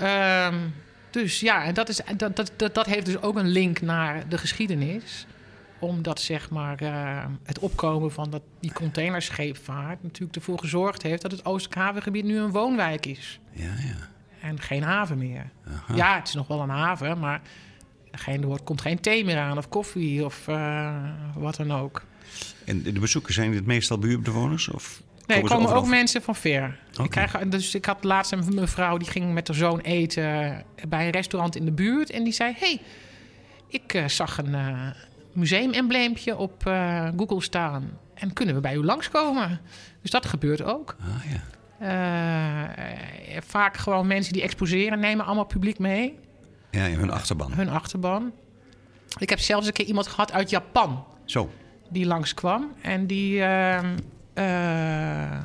Um, 0.00 0.74
dus 1.10 1.40
ja, 1.40 1.64
en 1.64 1.74
dat, 1.74 1.88
is, 1.88 2.00
dat, 2.16 2.36
dat, 2.36 2.52
dat, 2.56 2.74
dat, 2.74 2.86
heeft 2.86 3.06
dus 3.06 3.20
ook 3.22 3.36
een 3.36 3.48
link 3.48 3.80
naar 3.80 4.28
de 4.28 4.38
geschiedenis 4.38 5.26
omdat 5.78 6.20
zeg 6.20 6.50
maar, 6.50 6.82
uh, 6.82 7.24
het 7.42 7.58
opkomen 7.58 8.12
van 8.12 8.30
dat, 8.30 8.42
die 8.60 8.72
containerscheepvaart 8.72 10.02
natuurlijk 10.02 10.36
ervoor 10.36 10.58
gezorgd 10.58 11.02
heeft 11.02 11.22
dat 11.22 11.30
het 11.30 11.44
Oostelijk 11.44 11.80
havengebied 11.80 12.24
nu 12.24 12.38
een 12.38 12.50
woonwijk 12.50 13.06
is. 13.06 13.40
Ja, 13.52 13.64
ja. 13.64 14.08
En 14.40 14.60
geen 14.60 14.82
haven 14.82 15.18
meer. 15.18 15.50
Aha. 15.68 15.94
Ja, 15.94 16.18
het 16.18 16.28
is 16.28 16.34
nog 16.34 16.46
wel 16.46 16.60
een 16.60 16.68
haven, 16.68 17.18
maar 17.18 17.40
geen, 18.10 18.50
er 18.50 18.62
komt 18.62 18.80
geen 18.80 19.00
thee 19.00 19.24
meer 19.24 19.38
aan 19.38 19.58
of 19.58 19.68
koffie 19.68 20.24
of 20.24 20.48
uh, 20.48 20.94
wat 21.34 21.56
dan 21.56 21.72
ook. 21.72 22.02
En 22.64 22.82
de 22.82 22.92
bezoekers 22.92 23.34
zijn 23.34 23.54
het 23.54 23.66
meestal 23.66 23.98
buurtbewoners? 23.98 24.68
Of 24.68 25.02
nee, 25.26 25.42
er 25.42 25.48
komen 25.48 25.74
ook 25.74 25.86
mensen 25.86 26.22
van 26.22 26.36
ver. 26.36 26.78
Ik, 27.02 27.10
krijg, 27.10 27.38
dus 27.38 27.74
ik 27.74 27.84
had 27.84 28.04
laatst 28.04 28.32
een 28.32 28.54
mevrouw 28.54 28.96
die 28.96 29.08
ging 29.08 29.32
met 29.32 29.48
haar 29.48 29.56
zoon 29.56 29.80
eten 29.80 30.64
bij 30.88 31.04
een 31.06 31.10
restaurant 31.10 31.56
in 31.56 31.64
de 31.64 31.72
buurt. 31.72 32.10
En 32.10 32.24
die 32.24 32.32
zei: 32.32 32.54
hey, 32.56 32.80
ik 33.68 33.94
uh, 33.94 34.08
zag 34.08 34.38
een 34.38 34.52
uh, 34.52 34.90
museumembleempje 35.32 36.36
op 36.36 36.66
uh, 36.66 37.08
Google 37.16 37.42
staan. 37.42 37.98
En 38.14 38.32
kunnen 38.32 38.54
we 38.54 38.60
bij 38.60 38.74
u 38.74 38.84
langskomen? 38.84 39.60
Dus 40.02 40.10
dat 40.10 40.26
gebeurt 40.26 40.62
ook. 40.62 40.96
Ah, 41.00 41.30
ja. 41.30 41.40
vaak 43.46 43.76
gewoon 43.76 44.06
mensen 44.06 44.32
die 44.32 44.42
exposeren 44.42 45.00
nemen 45.00 45.24
allemaal 45.24 45.44
publiek 45.44 45.78
mee. 45.78 46.18
Ja, 46.70 46.88
hun 46.90 47.10
achterban. 47.10 47.52
Hun 47.52 47.68
achterban. 47.68 48.32
Ik 49.18 49.30
heb 49.30 49.38
zelfs 49.38 49.66
een 49.66 49.72
keer 49.72 49.86
iemand 49.86 50.06
gehad 50.06 50.32
uit 50.32 50.50
Japan. 50.50 51.04
Zo. 51.24 51.50
Die 51.88 52.06
langskwam. 52.06 52.72
En 52.80 53.06
die, 53.06 53.38
uh, 53.38 53.82
uh, 54.34 55.40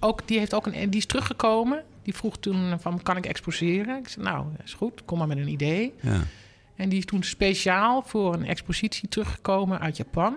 ook, 0.00 0.28
die, 0.28 0.38
heeft 0.38 0.54
ook 0.54 0.66
een, 0.66 0.90
die 0.90 1.00
is 1.00 1.06
teruggekomen. 1.06 1.84
Die 2.02 2.14
vroeg 2.14 2.38
toen 2.38 2.80
van, 2.80 3.02
kan 3.02 3.16
ik 3.16 3.26
exposeren? 3.26 3.98
Ik 3.98 4.08
zei, 4.08 4.24
nou, 4.24 4.46
is 4.64 4.74
goed. 4.74 5.04
Kom 5.04 5.18
maar 5.18 5.26
met 5.26 5.38
een 5.38 5.48
idee. 5.48 5.94
Ja. 6.00 6.20
En 6.76 6.88
die 6.88 6.98
is 6.98 7.04
toen 7.04 7.22
speciaal 7.22 8.02
voor 8.06 8.34
een 8.34 8.46
expositie 8.46 9.08
teruggekomen 9.08 9.80
uit 9.80 9.96
Japan. 9.96 10.36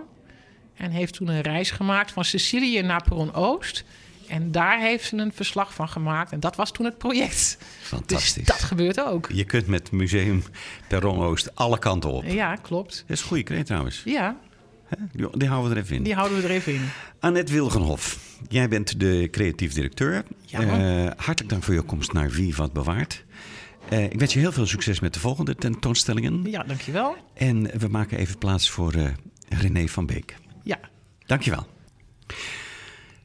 En 0.74 0.90
heeft 0.90 1.14
toen 1.14 1.28
een 1.28 1.40
reis 1.40 1.70
gemaakt 1.70 2.12
van 2.12 2.24
Sicilië 2.24 2.82
naar 2.82 3.02
Peron 3.02 3.34
Oost. 3.34 3.84
En 4.28 4.52
daar 4.52 4.80
heeft 4.80 5.04
ze 5.04 5.16
een 5.16 5.32
verslag 5.32 5.74
van 5.74 5.88
gemaakt. 5.88 6.32
En 6.32 6.40
dat 6.40 6.56
was 6.56 6.72
toen 6.72 6.84
het 6.84 6.98
project. 6.98 7.58
Fantastisch. 7.80 8.34
Dus 8.34 8.44
dat 8.44 8.62
gebeurt 8.62 9.04
ook. 9.04 9.28
Je 9.32 9.44
kunt 9.44 9.66
met 9.66 9.90
Museum 9.90 10.42
Perron 10.88 11.22
Oost 11.22 11.54
alle 11.54 11.78
kanten 11.78 12.10
op. 12.10 12.24
Ja, 12.24 12.54
klopt. 12.54 13.04
Dat 13.06 13.16
is 13.16 13.20
een 13.20 13.28
goede 13.28 13.42
kreet 13.42 13.66
trouwens. 13.66 14.02
Ja. 14.04 14.36
Die, 15.32 15.48
houden 15.48 15.70
we 15.70 15.76
er 15.76 15.82
even 15.82 15.96
in. 15.96 16.02
Die 16.02 16.14
houden 16.14 16.38
we 16.38 16.44
er 16.44 16.50
even 16.50 16.74
in. 16.74 16.80
Annette 17.20 17.52
Wilgenhof, 17.52 18.18
jij 18.48 18.68
bent 18.68 19.00
de 19.00 19.28
creatief 19.30 19.72
directeur. 19.72 20.24
Ja. 20.44 20.60
Uh, 20.60 21.10
hartelijk 21.16 21.48
dank 21.48 21.62
voor 21.62 21.74
je 21.74 21.82
komst 21.82 22.12
naar 22.12 22.30
Wie 22.30 22.54
Wat 22.54 22.72
Bewaart. 22.72 23.24
Uh, 23.92 24.04
ik 24.04 24.18
wens 24.18 24.32
je 24.32 24.38
heel 24.38 24.52
veel 24.52 24.66
succes 24.66 25.00
met 25.00 25.14
de 25.14 25.20
volgende 25.20 25.54
tentoonstellingen. 25.54 26.50
Ja, 26.50 26.62
dankjewel. 26.62 27.16
En 27.34 27.78
we 27.78 27.88
maken 27.88 28.18
even 28.18 28.38
plaats 28.38 28.70
voor 28.70 28.94
uh, 28.96 29.08
René 29.48 29.88
van 29.88 30.06
Beek. 30.06 30.36
Ja. 30.62 30.80
Dankjewel. 31.26 31.66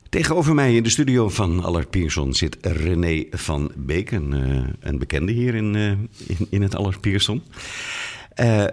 Tegenover 0.10 0.54
mij 0.54 0.76
in 0.76 0.84
de 0.84 0.90
studio 0.90 1.30
van 1.30 1.64
Allard 1.64 1.90
Pierson 1.90 2.34
zit 2.34 2.58
René 2.62 3.26
van 3.32 3.72
Beek, 3.76 4.12
een, 4.12 4.32
een 4.80 4.98
bekende 4.98 5.32
hier 5.32 5.56
in, 5.56 5.76
in, 6.28 6.48
in, 6.50 6.62
het 6.62 6.76
Allard 6.76 7.02
Pierson. 7.02 7.44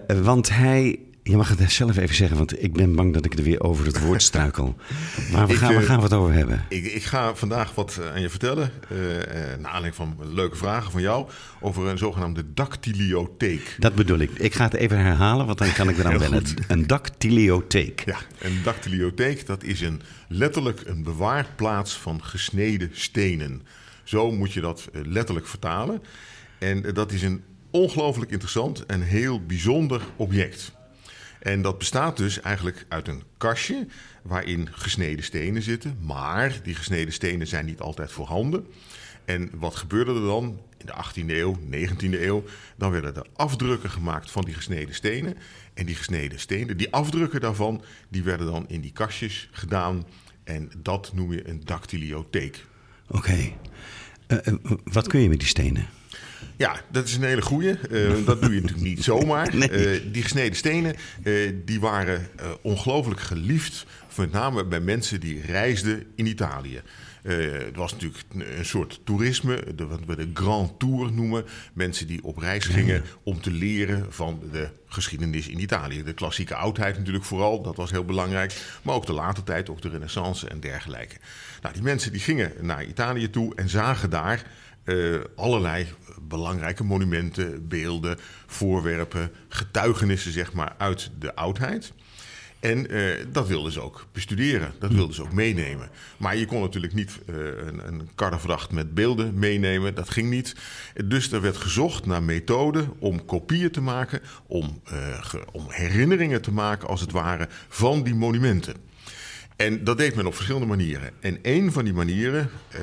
Want 0.07 0.49
hij 0.49 0.99
je 1.23 1.37
mag 1.37 1.49
het 1.49 1.73
zelf 1.73 1.97
even 1.97 2.15
zeggen, 2.15 2.37
want 2.37 2.63
ik 2.63 2.73
ben 2.73 2.95
bang 2.95 3.15
dat 3.15 3.25
ik 3.25 3.35
er 3.39 3.45
weer 3.45 3.61
over 3.61 3.87
het 3.87 4.01
woord 4.01 4.23
struikel. 4.23 4.77
Maar 5.33 5.47
we, 5.47 5.55
gaan, 5.55 5.77
we 5.77 5.83
gaan 5.83 6.01
wat 6.01 6.13
over 6.13 6.33
hebben. 6.33 6.65
Ik, 6.69 6.85
ik, 6.85 7.05
ga 7.05 7.35
vandaag 7.35 7.75
wat 7.75 8.01
aan 8.15 8.21
je 8.21 8.31
vertellen, 8.31 8.71
uh, 8.93 8.99
naar 9.59 9.71
aanleiding 9.71 9.95
van 9.95 10.17
leuke 10.21 10.57
vragen 10.57 10.91
van 10.91 11.01
jou, 11.01 11.29
over 11.61 11.87
een 11.87 11.99
zogenaamde 11.99 12.45
dactyliotheek. 12.55 13.77
Dat 13.79 13.95
bedoel 13.95 14.19
ik. 14.19 14.31
Ik 14.31 14.55
ga 14.55 14.65
het 14.65 14.75
even 14.75 14.99
herhalen, 14.99 15.47
want 15.47 15.59
dan 15.59 15.73
kan 15.73 15.89
ik 15.89 15.99
eraan 15.99 16.19
wennen. 16.19 16.45
Een 16.69 16.87
dactyliotheek. 16.87 18.03
Ja, 18.07 18.19
een 18.39 18.61
dactyliotheek, 18.65 19.47
dat 19.47 19.63
is 19.63 19.81
een, 19.81 20.03
letterlijk 20.29 20.81
een 20.85 21.03
bewaarplaats 21.03 21.97
van 21.97 22.25
gesneden 22.25 22.91
stenen. 22.93 23.63
Zo 24.05 24.31
moet 24.31 24.53
je 24.53 24.61
dat 24.61 24.89
letterlijk 24.93 25.47
vertalen. 25.47 26.03
En 26.59 26.83
dat 26.95 27.13
is 27.13 27.23
een 27.23 27.43
ongelooflijk 27.71 28.31
interessant 28.31 28.87
en 28.87 29.01
heel 29.01 29.47
bijzonder 29.47 30.03
object. 30.17 30.73
En 31.43 31.63
dat 31.63 31.79
bestaat 31.79 32.17
dus 32.17 32.41
eigenlijk 32.41 32.85
uit 32.89 33.09
een 33.09 33.23
kastje 33.37 33.87
waarin 34.23 34.69
gesneden 34.71 35.25
stenen 35.25 35.63
zitten. 35.63 35.99
Maar 36.01 36.61
die 36.63 36.75
gesneden 36.75 37.13
stenen 37.13 37.47
zijn 37.47 37.65
niet 37.65 37.81
altijd 37.81 38.13
voorhanden. 38.13 38.67
En 39.25 39.51
wat 39.55 39.77
gebeurde 39.77 40.15
er 40.15 40.27
dan? 40.27 40.61
In 40.79 40.87
de 40.87 40.93
18e 40.93 41.31
eeuw, 41.31 41.59
19e 41.71 42.21
eeuw, 42.21 42.45
dan 42.77 42.91
werden 42.91 43.15
er 43.15 43.27
afdrukken 43.33 43.91
gemaakt 43.91 44.31
van 44.31 44.45
die 44.45 44.55
gesneden 44.55 44.95
stenen. 44.95 45.37
En 45.75 45.87
die 45.87 45.95
gesneden 45.95 46.39
stenen, 46.41 46.77
die 46.77 46.93
afdrukken 46.93 47.41
daarvan, 47.41 47.83
die 48.09 48.23
werden 48.23 48.47
dan 48.47 48.65
in 48.69 48.81
die 48.81 48.93
kastjes 48.93 49.49
gedaan 49.53 50.07
En 50.45 50.71
dat 50.77 51.11
noem 51.15 51.33
je 51.33 51.49
een 51.49 51.61
dactyliotheek. 51.65 52.65
Oké. 53.09 53.53
Eh, 54.27 54.47
eh, 54.47 54.55
wat 54.85 55.07
kun 55.07 55.21
je 55.21 55.29
met 55.29 55.39
die 55.39 55.49
stenen? 55.49 55.87
Ja, 56.57 56.81
dat 56.91 57.07
is 57.07 57.17
een 57.17 57.23
hele 57.23 57.43
goeie. 57.43 57.75
Uh, 57.91 58.11
dat 58.27 58.43
doe 58.43 58.55
je 58.55 58.61
natuurlijk 58.61 58.89
niet 58.89 59.05
zomaar. 59.05 59.57
Nee. 59.57 60.11
die 60.11 60.23
gesneden 60.23 60.57
stenen 60.57 60.97
die 61.65 61.81
waren 61.81 62.27
ongelooflijk 62.63 63.21
geliefd. 63.21 63.87
Met 64.17 64.33
name 64.33 64.65
bij 64.65 64.81
mensen 64.81 65.21
die 65.21 65.41
reisden 65.41 66.07
in 66.15 66.27
Italië. 66.27 66.81
het 67.23 67.77
was 67.77 67.93
natuurlijk 67.93 68.25
een 68.39 68.65
soort 68.65 69.01
toerisme, 69.05 69.65
wat 69.77 70.01
we 70.07 70.17
de 70.17 70.31
Grand 70.35 70.79
Tour 70.79 71.13
noemen. 71.13 71.45
Mensen 71.73 72.07
die 72.07 72.25
op 72.25 72.39
reis 72.39 72.65
gingen 72.65 73.03
om 73.23 73.41
te 73.41 73.51
leren 73.51 74.07
van 74.09 74.43
de 74.53 74.69
geschiedenis 74.87 75.49
in 75.49 75.61
Italië. 75.61 76.03
De 76.03 76.13
klassieke 76.13 76.55
oudheid 76.55 76.99
natuurlijk 76.99 77.25
vooral, 77.25 77.63
dat 77.63 77.77
was 77.77 77.91
heel 77.91 78.05
belangrijk. 78.05 78.79
Maar 78.83 78.95
ook 78.95 79.07
de 79.07 79.13
late 79.13 79.43
tijd, 79.43 79.71
ook 79.71 79.83
de 79.83 79.89
renaissance 79.89 80.49
en 80.49 80.61
dergelijke. 80.61 81.17
Nou, 81.63 81.75
die 81.75 81.83
mensen 81.83 82.13
die 82.13 82.21
gingen 82.21 82.53
naar 82.61 82.85
Italië 82.85 83.31
toe 83.31 83.55
en 83.55 83.69
zagen 83.69 84.11
daar 84.11 84.47
uh, 84.85 85.21
allerlei 85.37 85.87
belangrijke 86.29 86.85
monumenten, 86.85 87.69
beelden, 87.69 88.19
voorwerpen, 88.47 89.31
getuigenissen 89.49 90.33
zeg 90.33 90.53
maar, 90.53 90.75
uit 90.79 91.11
de 91.19 91.35
oudheid. 91.35 91.93
En 92.61 92.95
uh, 92.95 93.15
dat 93.33 93.49
wilden 93.49 93.73
ze 93.73 93.81
ook 93.81 94.07
bestuderen, 94.13 94.73
dat 94.79 94.93
wilden 94.93 95.15
ze 95.15 95.23
ook 95.23 95.33
meenemen. 95.33 95.91
Maar 96.17 96.37
je 96.37 96.47
kon 96.47 96.61
natuurlijk 96.61 96.95
niet 96.95 97.19
uh, 97.27 97.37
een, 97.37 97.87
een 97.87 98.09
karrevracht 98.15 98.71
met 98.71 98.95
beelden 98.95 99.39
meenemen, 99.39 99.95
dat 99.95 100.11
ging 100.11 100.31
niet. 100.31 100.55
Dus 101.05 101.33
er 101.33 101.41
werd 101.41 101.57
gezocht 101.57 102.07
naar 102.07 102.23
methoden 102.23 102.93
om 102.99 103.25
kopieën 103.25 103.71
te 103.71 103.81
maken, 103.81 104.21
om, 104.47 104.81
uh, 104.93 105.23
ge, 105.23 105.45
om 105.53 105.65
herinneringen 105.69 106.43
te 106.43 106.53
maken 106.53 106.89
als 106.89 107.01
het 107.01 107.13
ware 107.13 107.49
van 107.69 108.03
die 108.03 108.15
monumenten. 108.15 108.75
En 109.63 109.85
dat 109.85 109.99
deed 109.99 110.15
men 110.15 110.27
op 110.27 110.35
verschillende 110.35 110.67
manieren. 110.67 111.11
En 111.21 111.39
een 111.43 111.73
van 111.73 111.85
die 111.85 111.93
manieren 111.93 112.51
uh, 112.75 112.81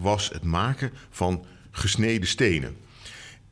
was 0.00 0.28
het 0.32 0.42
maken 0.42 0.90
van 1.10 1.44
gesneden 1.70 2.28
stenen. 2.28 2.76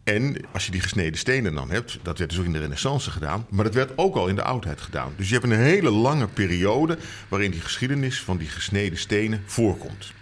En 0.05 0.37
als 0.53 0.65
je 0.65 0.71
die 0.71 0.81
gesneden 0.81 1.19
stenen 1.19 1.55
dan 1.55 1.71
hebt, 1.71 1.99
dat 2.03 2.19
werd 2.19 2.31
dus 2.31 2.39
ook 2.39 2.45
in 2.45 2.53
de 2.53 2.59
Renaissance 2.59 3.11
gedaan, 3.11 3.47
maar 3.51 3.65
dat 3.65 3.75
werd 3.75 3.93
ook 3.97 4.17
al 4.17 4.29
in 4.29 4.35
de 4.35 4.43
oudheid 4.43 4.81
gedaan. 4.81 5.13
Dus 5.17 5.29
je 5.29 5.35
hebt 5.35 5.47
een 5.47 5.59
hele 5.59 5.91
lange 5.91 6.27
periode 6.27 6.99
waarin 7.29 7.51
die 7.51 7.61
geschiedenis 7.61 8.23
van 8.23 8.37
die 8.37 8.49
gesneden 8.49 8.99
stenen 8.99 9.43
voorkomt. 9.47 10.13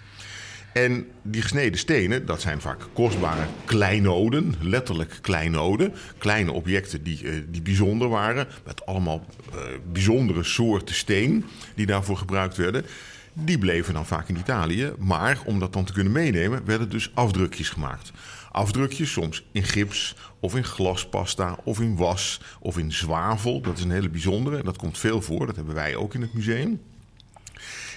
En 0.76 1.06
die 1.22 1.42
gesneden 1.42 1.78
stenen, 1.78 2.26
dat 2.26 2.40
zijn 2.40 2.60
vaak 2.60 2.88
kostbare 2.92 3.46
kleinoden, 3.64 4.54
letterlijk 4.60 5.18
kleinoden. 5.20 5.92
Kleine 6.18 6.52
objecten 6.52 7.02
die, 7.02 7.22
uh, 7.22 7.42
die 7.48 7.62
bijzonder 7.62 8.08
waren, 8.08 8.46
met 8.64 8.86
allemaal 8.86 9.24
uh, 9.54 9.60
bijzondere 9.92 10.42
soorten 10.42 10.94
steen 10.94 11.44
die 11.74 11.86
daarvoor 11.86 12.16
gebruikt 12.16 12.56
werden. 12.56 12.84
Die 13.32 13.58
bleven 13.58 13.94
dan 13.94 14.06
vaak 14.06 14.28
in 14.28 14.36
Italië, 14.36 14.92
maar 14.98 15.38
om 15.44 15.58
dat 15.58 15.72
dan 15.72 15.84
te 15.84 15.92
kunnen 15.92 16.12
meenemen, 16.12 16.64
werden 16.64 16.90
dus 16.90 17.10
afdrukjes 17.14 17.68
gemaakt. 17.68 18.12
Afdrukjes 18.50 19.12
soms 19.12 19.44
in 19.52 19.64
gips 19.64 20.16
of 20.40 20.56
in 20.56 20.64
glaspasta 20.64 21.58
of 21.64 21.80
in 21.80 21.96
was 21.96 22.40
of 22.60 22.78
in 22.78 22.92
zwavel. 22.92 23.60
Dat 23.60 23.78
is 23.78 23.84
een 23.84 23.90
hele 23.90 24.08
bijzondere 24.08 24.56
en 24.56 24.64
dat 24.64 24.76
komt 24.78 24.98
veel 24.98 25.22
voor. 25.22 25.46
Dat 25.46 25.56
hebben 25.56 25.74
wij 25.74 25.96
ook 25.96 26.14
in 26.14 26.20
het 26.20 26.34
museum. 26.34 26.80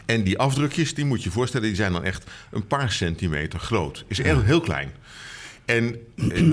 En 0.09 0.23
die 0.23 0.37
afdrukjes, 0.37 0.93
die 0.93 1.05
moet 1.05 1.23
je 1.23 1.31
voorstellen, 1.31 1.67
die 1.67 1.75
zijn 1.75 1.91
dan 1.91 2.03
echt 2.03 2.23
een 2.51 2.67
paar 2.67 2.91
centimeter 2.91 3.59
groot. 3.59 4.05
Is 4.07 4.17
heel, 4.17 4.41
heel 4.41 4.61
klein. 4.61 4.91
En, 5.69 5.95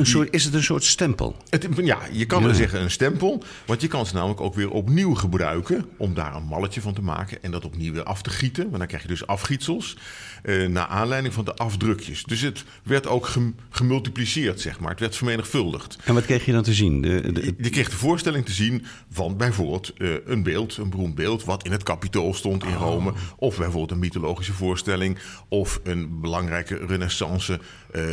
soort, 0.06 0.34
is 0.34 0.44
het 0.44 0.54
een 0.54 0.62
soort 0.62 0.84
stempel? 0.84 1.36
Het, 1.48 1.68
ja, 1.76 1.98
je 2.12 2.26
kan 2.26 2.42
ja. 2.42 2.52
zeggen 2.52 2.80
een 2.80 2.90
stempel. 2.90 3.42
Want 3.66 3.80
je 3.80 3.88
kan 3.88 4.06
ze 4.06 4.14
namelijk 4.14 4.40
ook 4.40 4.54
weer 4.54 4.70
opnieuw 4.70 5.14
gebruiken. 5.14 5.84
om 5.96 6.14
daar 6.14 6.34
een 6.34 6.44
malletje 6.44 6.80
van 6.80 6.94
te 6.94 7.02
maken. 7.02 7.42
en 7.42 7.50
dat 7.50 7.64
opnieuw 7.64 7.92
weer 7.92 8.02
af 8.02 8.22
te 8.22 8.30
gieten. 8.30 8.64
Want 8.64 8.78
dan 8.78 8.86
krijg 8.86 9.02
je 9.02 9.08
dus 9.08 9.26
afgietsels. 9.26 9.96
Uh, 10.44 10.68
naar 10.68 10.86
aanleiding 10.86 11.34
van 11.34 11.44
de 11.44 11.54
afdrukjes. 11.54 12.24
Dus 12.24 12.40
het 12.40 12.64
werd 12.82 13.06
ook 13.06 13.26
gem, 13.26 13.54
gemultipliceerd, 13.70 14.60
zeg 14.60 14.80
maar. 14.80 14.90
Het 14.90 15.00
werd 15.00 15.16
vermenigvuldigd. 15.16 15.98
En 16.04 16.14
wat 16.14 16.24
kreeg 16.24 16.44
je 16.44 16.52
dan 16.52 16.62
te 16.62 16.74
zien? 16.74 17.02
De, 17.02 17.32
de... 17.32 17.44
Je, 17.44 17.54
je, 17.58 17.70
kreeg 17.70 17.90
de 17.90 17.96
voorstelling 17.96 18.44
te 18.44 18.52
zien 18.52 18.84
van 19.10 19.36
bijvoorbeeld 19.36 19.92
uh, 19.98 20.14
een 20.24 20.42
beeld, 20.42 20.76
een 20.76 20.90
beroemd 20.90 21.14
beeld. 21.14 21.44
wat 21.44 21.64
in 21.64 21.72
het 21.72 21.82
kapitool 21.82 22.34
stond 22.34 22.64
in 22.64 22.76
oh. 22.76 22.80
Rome. 22.80 23.12
Of 23.36 23.56
bijvoorbeeld 23.56 23.90
een 23.90 23.98
mythologische 23.98 24.52
voorstelling. 24.52 25.18
Of 25.48 25.80
een 25.84 26.20
belangrijke 26.20 26.86
renaissance 26.86 27.60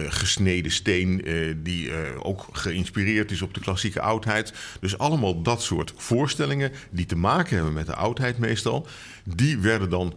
gesneden 0.07 0.71
steen 0.71 1.29
uh, 1.29 1.53
die 1.57 1.87
uh, 1.87 1.95
ook 2.19 2.47
geïnspireerd 2.51 3.31
is 3.31 3.41
op 3.41 3.53
de 3.53 3.59
klassieke 3.59 4.01
oudheid. 4.01 4.53
Dus 4.79 4.97
allemaal 4.97 5.41
dat 5.41 5.63
soort 5.63 5.93
voorstellingen 5.95 6.71
die 6.89 7.05
te 7.05 7.15
maken 7.15 7.55
hebben 7.55 7.73
met 7.73 7.85
de 7.85 7.95
oudheid 7.95 8.37
meestal, 8.37 8.87
die 9.23 9.57
werden 9.57 9.89
dan 9.89 10.15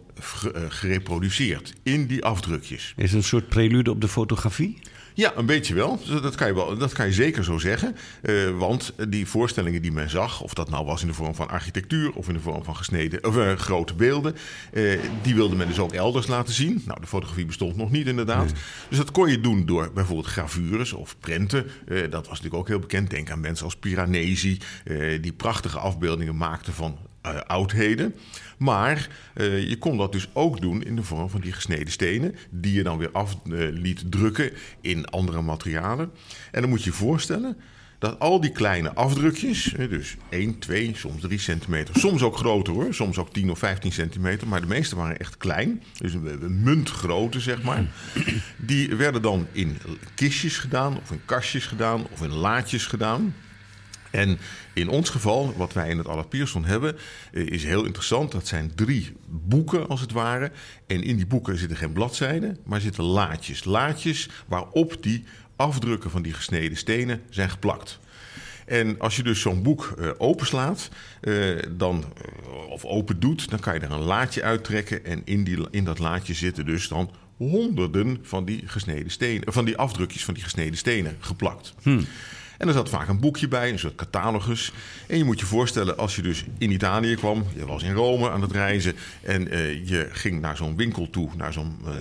gereproduceerd 0.68 1.72
in 1.82 2.06
die 2.06 2.24
afdrukjes. 2.24 2.92
Is 2.96 3.10
het 3.10 3.12
een 3.12 3.22
soort 3.22 3.48
prelude 3.48 3.90
op 3.90 4.00
de 4.00 4.08
fotografie? 4.08 4.78
Ja, 5.16 5.32
een 5.36 5.46
beetje 5.46 5.74
wel. 5.74 6.00
Dat 6.22 6.34
kan 6.34 6.46
je, 6.46 6.54
wel, 6.54 6.78
dat 6.78 6.92
kan 6.92 7.06
je 7.06 7.12
zeker 7.12 7.44
zo 7.44 7.58
zeggen. 7.58 7.96
Uh, 8.22 8.58
want 8.58 8.92
die 9.08 9.26
voorstellingen 9.26 9.82
die 9.82 9.92
men 9.92 10.10
zag, 10.10 10.40
of 10.40 10.54
dat 10.54 10.70
nou 10.70 10.84
was 10.84 11.00
in 11.02 11.06
de 11.06 11.14
vorm 11.14 11.34
van 11.34 11.48
architectuur 11.48 12.12
of 12.12 12.28
in 12.28 12.34
de 12.34 12.40
vorm 12.40 12.64
van 12.64 12.76
gesneden, 12.76 13.24
of, 13.24 13.36
uh, 13.36 13.52
grote 13.52 13.94
beelden, 13.94 14.36
uh, 14.72 15.00
die 15.22 15.34
wilde 15.34 15.56
men 15.56 15.68
dus 15.68 15.78
ook 15.78 15.92
elders 15.92 16.26
laten 16.26 16.54
zien. 16.54 16.82
Nou, 16.86 17.00
de 17.00 17.06
fotografie 17.06 17.46
bestond 17.46 17.76
nog 17.76 17.90
niet 17.90 18.06
inderdaad. 18.06 18.44
Nee. 18.44 18.62
Dus 18.88 18.98
dat 18.98 19.10
kon 19.10 19.30
je 19.30 19.40
doen 19.40 19.66
door 19.66 19.90
bijvoorbeeld 19.92 20.26
gravures 20.26 20.92
of 20.92 21.16
prenten. 21.18 21.66
dat 21.86 22.28
was 22.28 22.28
natuurlijk 22.28 22.54
ook 22.54 22.68
heel 22.68 22.78
bekend. 22.78 23.10
Denk 23.10 23.30
aan 23.30 23.40
mensen 23.40 23.64
als 23.64 23.76
Piranesi, 23.76 24.58
die 25.20 25.32
prachtige 25.32 25.78
afbeeldingen 25.78 26.36
maakten 26.36 26.72
van 26.72 26.98
uh, 27.26 27.40
oudheden. 27.40 28.14
Maar 28.58 29.08
uh, 29.34 29.68
je 29.68 29.78
kon 29.78 29.96
dat 29.96 30.12
dus 30.12 30.28
ook 30.32 30.60
doen 30.60 30.82
in 30.82 30.96
de 30.96 31.02
vorm 31.02 31.30
van 31.30 31.40
die 31.40 31.52
gesneden 31.52 31.92
stenen, 31.92 32.34
die 32.50 32.72
je 32.72 32.82
dan 32.82 32.98
weer 32.98 33.10
af 33.12 33.36
uh, 33.44 33.68
liet 33.70 34.12
drukken 34.12 34.50
in 34.80 35.06
andere 35.06 35.42
materialen. 35.42 36.10
En 36.50 36.60
dan 36.60 36.70
moet 36.70 36.84
je 36.84 36.90
je 36.90 36.96
voorstellen 36.96 37.56
dat 37.98 38.18
al 38.18 38.40
die 38.40 38.52
kleine 38.52 38.94
afdrukjes, 38.94 39.74
dus 39.88 40.16
1, 40.28 40.58
2, 40.58 40.92
soms 40.94 41.20
3 41.20 41.38
centimeter, 41.38 41.98
soms 41.98 42.22
ook 42.22 42.36
groter 42.36 42.72
hoor, 42.72 42.94
soms 42.94 43.18
ook 43.18 43.32
10 43.32 43.50
of 43.50 43.58
15 43.58 43.92
centimeter, 43.92 44.48
maar 44.48 44.60
de 44.60 44.66
meeste 44.66 44.96
waren 44.96 45.18
echt 45.18 45.36
klein, 45.36 45.82
dus 45.98 46.14
een 46.14 46.62
muntgrootte 46.62 47.40
zeg 47.40 47.62
maar. 47.62 47.84
Die 48.56 48.94
werden 48.94 49.22
dan 49.22 49.46
in 49.52 49.78
kistjes 50.14 50.58
gedaan, 50.58 50.96
of 50.96 51.10
in 51.10 51.20
kastjes 51.24 51.66
gedaan, 51.66 52.06
of 52.10 52.22
in 52.22 52.32
laadjes 52.32 52.86
gedaan. 52.86 53.34
En 54.10 54.38
in 54.74 54.88
ons 54.88 55.10
geval, 55.10 55.54
wat 55.56 55.72
wij 55.72 55.88
in 55.88 55.98
het 55.98 56.08
Allard 56.08 56.34
hebben, 56.62 56.96
eh, 57.32 57.46
is 57.46 57.64
heel 57.64 57.84
interessant. 57.84 58.32
Dat 58.32 58.46
zijn 58.46 58.74
drie 58.74 59.12
boeken 59.28 59.88
als 59.88 60.00
het 60.00 60.12
ware. 60.12 60.50
En 60.86 61.02
in 61.02 61.16
die 61.16 61.26
boeken 61.26 61.58
zitten 61.58 61.76
geen 61.76 61.92
bladzijden, 61.92 62.58
maar 62.64 62.80
zitten 62.80 63.04
laadjes. 63.04 63.64
Laadjes 63.64 64.28
waarop 64.46 65.02
die 65.02 65.24
afdrukken 65.56 66.10
van 66.10 66.22
die 66.22 66.32
gesneden 66.32 66.76
stenen 66.76 67.22
zijn 67.30 67.50
geplakt. 67.50 67.98
En 68.66 68.98
als 68.98 69.16
je 69.16 69.22
dus 69.22 69.40
zo'n 69.40 69.62
boek 69.62 69.94
uh, 69.98 70.10
openslaat, 70.18 70.88
uh, 71.22 71.62
dan, 71.70 72.04
of 72.68 72.84
open 72.84 73.20
doet, 73.20 73.50
dan 73.50 73.58
kan 73.58 73.74
je 73.74 73.80
er 73.80 73.90
een 73.90 74.00
laadje 74.00 74.42
uittrekken. 74.42 75.04
En 75.04 75.22
in, 75.24 75.44
die, 75.44 75.66
in 75.70 75.84
dat 75.84 75.98
laadje 75.98 76.34
zitten 76.34 76.66
dus 76.66 76.88
dan 76.88 77.10
honderden 77.36 78.18
van 78.22 78.44
die 78.44 78.62
gesneden 78.66 79.10
stenen, 79.10 79.52
van 79.52 79.64
die 79.64 79.76
afdrukjes 79.76 80.24
van 80.24 80.34
die 80.34 80.42
gesneden 80.42 80.76
stenen 80.76 81.16
geplakt. 81.20 81.74
Hmm. 81.82 82.06
En 82.58 82.68
er 82.68 82.74
zat 82.74 82.88
vaak 82.88 83.08
een 83.08 83.20
boekje 83.20 83.48
bij, 83.48 83.70
een 83.70 83.78
soort 83.78 83.94
catalogus. 83.94 84.72
En 85.06 85.18
je 85.18 85.24
moet 85.24 85.40
je 85.40 85.46
voorstellen, 85.46 85.98
als 85.98 86.16
je 86.16 86.22
dus 86.22 86.44
in 86.58 86.70
Italië 86.70 87.14
kwam, 87.14 87.44
je 87.54 87.66
was 87.66 87.82
in 87.82 87.92
Rome 87.92 88.30
aan 88.30 88.42
het 88.42 88.52
reizen 88.52 88.94
en 89.22 89.54
uh, 89.54 89.88
je 89.88 90.08
ging 90.10 90.40
naar 90.40 90.56
zo'n 90.56 90.76
winkel 90.76 91.10
toe, 91.10 91.28
naar 91.36 91.52
zo'n 91.52 91.76
uh, 91.86 91.92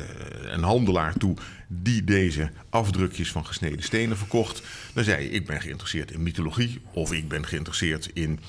een 0.51 0.63
handelaar 0.63 1.13
toe 1.13 1.35
die 1.82 2.03
deze 2.03 2.49
afdrukjes 2.69 3.32
van 3.32 3.45
gesneden 3.45 3.84
stenen 3.84 4.17
verkocht. 4.17 4.61
Dan 4.93 5.03
zei 5.03 5.23
je, 5.23 5.30
ik 5.30 5.45
ben 5.45 5.61
geïnteresseerd 5.61 6.11
in 6.11 6.23
mythologie 6.23 6.82
of 6.93 7.13
ik 7.13 7.28
ben 7.28 7.45
geïnteresseerd 7.45 8.09
in 8.13 8.39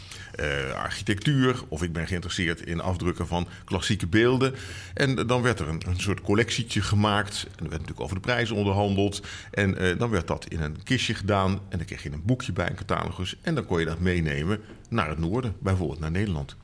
uh, 0.40 0.72
architectuur 0.72 1.62
of 1.68 1.82
ik 1.82 1.92
ben 1.92 2.06
geïnteresseerd 2.06 2.66
in 2.66 2.80
afdrukken 2.80 3.26
van 3.26 3.48
klassieke 3.64 4.06
beelden. 4.06 4.54
En 4.94 5.14
dan 5.26 5.42
werd 5.42 5.60
er 5.60 5.68
een, 5.68 5.82
een 5.86 6.00
soort 6.00 6.20
collectietje 6.20 6.82
gemaakt. 6.82 7.42
En 7.42 7.64
er 7.64 7.70
werd 7.70 7.70
natuurlijk 7.70 8.00
over 8.00 8.14
de 8.14 8.20
prijzen 8.20 8.56
onderhandeld. 8.56 9.22
En 9.50 9.82
uh, 9.82 9.98
dan 9.98 10.10
werd 10.10 10.26
dat 10.26 10.46
in 10.48 10.60
een 10.60 10.82
kistje 10.82 11.14
gedaan. 11.14 11.50
En 11.68 11.78
dan 11.78 11.86
kreeg 11.86 12.02
je 12.02 12.12
een 12.12 12.22
boekje 12.24 12.52
bij, 12.52 12.68
een 12.70 12.76
catalogus. 12.76 13.36
En 13.42 13.54
dan 13.54 13.66
kon 13.66 13.80
je 13.80 13.86
dat 13.86 14.00
meenemen 14.00 14.60
naar 14.88 15.08
het 15.08 15.18
noorden, 15.18 15.54
bijvoorbeeld 15.58 16.00
naar 16.00 16.10
Nederland. 16.10 16.56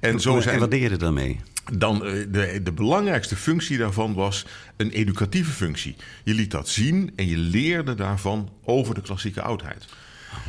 En, 0.00 0.20
zo 0.20 0.40
zijn, 0.40 0.54
en 0.54 0.60
wat 0.60 0.70
deed 0.70 0.80
je 0.80 0.88
er 0.88 0.98
dan 0.98 1.14
mee? 1.14 1.40
Dan, 1.72 1.98
de, 1.98 2.60
de 2.62 2.72
belangrijkste 2.72 3.36
functie 3.36 3.78
daarvan 3.78 4.14
was 4.14 4.46
een 4.76 4.90
educatieve 4.90 5.50
functie. 5.50 5.96
Je 6.24 6.34
liet 6.34 6.50
dat 6.50 6.68
zien 6.68 7.12
en 7.16 7.26
je 7.26 7.36
leerde 7.36 7.94
daarvan 7.94 8.50
over 8.64 8.94
de 8.94 9.02
klassieke 9.02 9.42
oudheid. 9.42 9.86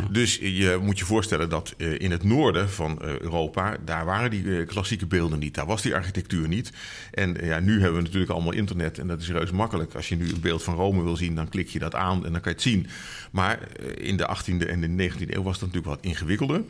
Dus 0.09 0.35
je 0.35 0.79
moet 0.81 0.99
je 0.99 1.05
voorstellen 1.05 1.49
dat 1.49 1.73
eh, 1.77 1.99
in 1.99 2.11
het 2.11 2.23
noorden 2.23 2.69
van 2.69 3.01
eh, 3.01 3.19
Europa, 3.19 3.77
daar 3.85 4.05
waren 4.05 4.29
die 4.29 4.57
eh, 4.57 4.67
klassieke 4.67 5.05
beelden 5.05 5.39
niet. 5.39 5.53
Daar 5.53 5.65
was 5.65 5.81
die 5.81 5.95
architectuur 5.95 6.47
niet. 6.47 6.71
En 7.11 7.37
ja, 7.41 7.59
nu 7.59 7.73
hebben 7.79 7.95
we 7.95 8.01
natuurlijk 8.01 8.31
allemaal 8.31 8.53
internet 8.53 8.99
en 8.99 9.07
dat 9.07 9.21
is 9.21 9.29
reus 9.29 9.51
makkelijk. 9.51 9.95
Als 9.95 10.09
je 10.09 10.15
nu 10.15 10.29
een 10.29 10.41
beeld 10.41 10.63
van 10.63 10.75
Rome 10.75 11.03
wil 11.03 11.15
zien, 11.15 11.35
dan 11.35 11.49
klik 11.49 11.69
je 11.69 11.79
dat 11.79 11.95
aan 11.95 12.25
en 12.25 12.31
dan 12.31 12.41
kan 12.41 12.51
je 12.51 12.57
het 12.57 12.61
zien. 12.61 12.87
Maar 13.31 13.59
in 13.97 14.17
de 14.17 14.37
18e 14.37 14.67
en 14.67 14.81
de 14.81 15.09
19e 15.09 15.29
eeuw 15.29 15.43
was 15.43 15.59
dat 15.59 15.73
natuurlijk 15.73 15.95
wat 15.95 16.11
ingewikkelder. 16.11 16.61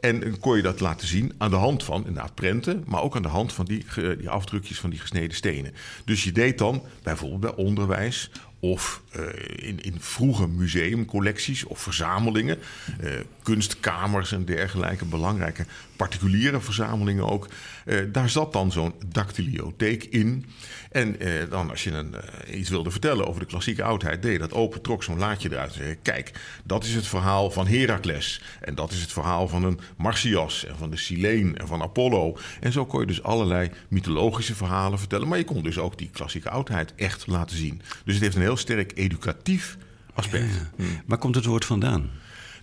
En 0.00 0.38
kon 0.38 0.56
je 0.56 0.62
dat 0.62 0.80
laten 0.80 1.06
zien 1.06 1.32
aan 1.38 1.50
de 1.50 1.56
hand 1.56 1.84
van 1.84 2.06
inderdaad 2.06 2.34
prenten, 2.34 2.84
maar 2.86 3.02
ook 3.02 3.16
aan 3.16 3.22
de 3.22 3.28
hand 3.28 3.52
van 3.52 3.64
die, 3.64 3.84
die 4.18 4.28
afdrukjes 4.28 4.80
van 4.80 4.90
die 4.90 4.98
gesneden 4.98 5.36
stenen. 5.36 5.72
Dus 6.04 6.24
je 6.24 6.32
deed 6.32 6.58
dan 6.58 6.82
bijvoorbeeld 7.02 7.40
bij 7.40 7.64
onderwijs 7.64 8.30
of 8.60 9.02
uh, 9.16 9.22
in, 9.68 9.80
in 9.80 9.96
vroege 9.98 10.46
museumcollecties 10.46 11.64
of 11.64 11.80
verzamelingen, 11.80 12.58
uh, 13.00 13.10
kunstkamers 13.42 14.32
en 14.32 14.44
dergelijke, 14.44 15.04
belangrijke 15.04 15.66
particuliere 16.00 16.60
verzamelingen 16.60 17.28
ook. 17.28 17.48
Uh, 17.86 17.98
daar 18.12 18.30
zat 18.30 18.52
dan 18.52 18.72
zo'n 18.72 18.94
dactyliotheek 19.06 20.04
in. 20.04 20.46
En 20.90 21.16
dan 21.50 21.70
als 21.70 21.84
je 21.84 21.90
een, 21.90 22.14
iets 22.52 22.68
wilde 22.68 22.90
vertellen 22.90 23.26
over 23.26 23.40
de 23.40 23.46
klassieke 23.46 23.82
oudheid, 23.82 24.22
deed 24.22 24.32
je 24.32 24.38
dat 24.38 24.52
open, 24.52 24.82
trok 24.82 25.02
zo'n 25.02 25.18
laadje 25.18 25.50
eruit 25.52 25.72
en 25.72 25.76
zei: 25.76 25.96
Kijk, 26.02 26.32
dat 26.64 26.84
is 26.84 26.94
het 26.94 27.06
verhaal 27.06 27.50
van 27.50 27.66
Herakles. 27.66 28.42
En 28.60 28.74
dat 28.74 28.92
is 28.92 29.00
het 29.00 29.12
verhaal 29.12 29.48
van 29.48 29.64
een 29.64 29.80
Marsyas 29.96 30.64
en 30.64 30.76
van 30.76 30.90
de 30.90 30.96
Sileen 30.96 31.58
en 31.58 31.66
van 31.66 31.82
Apollo. 31.82 32.38
En 32.60 32.72
zo 32.72 32.86
kon 32.86 33.00
je 33.00 33.06
dus 33.06 33.22
allerlei 33.22 33.70
mythologische 33.88 34.54
verhalen 34.54 34.98
vertellen. 34.98 35.28
Maar 35.28 35.38
je 35.38 35.44
kon 35.44 35.62
dus 35.62 35.78
ook 35.78 35.98
die 35.98 36.10
klassieke 36.12 36.50
oudheid 36.50 36.94
echt 36.94 37.26
laten 37.26 37.56
zien. 37.56 37.82
Dus 38.04 38.14
het 38.14 38.22
heeft 38.22 38.36
een 38.36 38.42
heel 38.42 38.56
sterk 38.56 38.92
educatief 38.94 39.76
aspect. 40.14 40.54
Ja. 40.76 40.84
Waar 41.06 41.18
komt 41.18 41.34
het 41.34 41.44
woord 41.44 41.64
vandaan? 41.64 42.10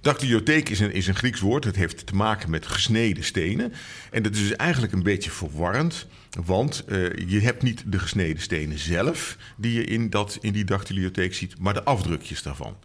Dactyliotheek 0.07 0.69
is 0.69 0.79
een, 0.79 0.93
is 0.93 1.07
een 1.07 1.15
Grieks 1.15 1.39
woord. 1.39 1.63
Het 1.63 1.75
heeft 1.75 2.05
te 2.05 2.15
maken 2.15 2.49
met 2.49 2.65
gesneden 2.65 3.23
stenen. 3.23 3.73
En 4.11 4.23
dat 4.23 4.33
is 4.33 4.39
dus 4.39 4.55
eigenlijk 4.55 4.93
een 4.93 5.03
beetje 5.03 5.31
verwarrend. 5.31 6.07
Want 6.45 6.83
uh, 6.87 7.15
je 7.27 7.39
hebt 7.39 7.63
niet 7.63 7.83
de 7.85 7.99
gesneden 7.99 8.41
stenen 8.41 8.79
zelf 8.79 9.37
die 9.57 9.73
je 9.73 9.83
in, 9.83 10.09
dat, 10.09 10.37
in 10.41 10.53
die 10.53 10.63
dactyliotheek 10.63 11.33
ziet, 11.33 11.59
maar 11.59 11.73
de 11.73 11.83
afdrukjes 11.83 12.43
daarvan. 12.43 12.77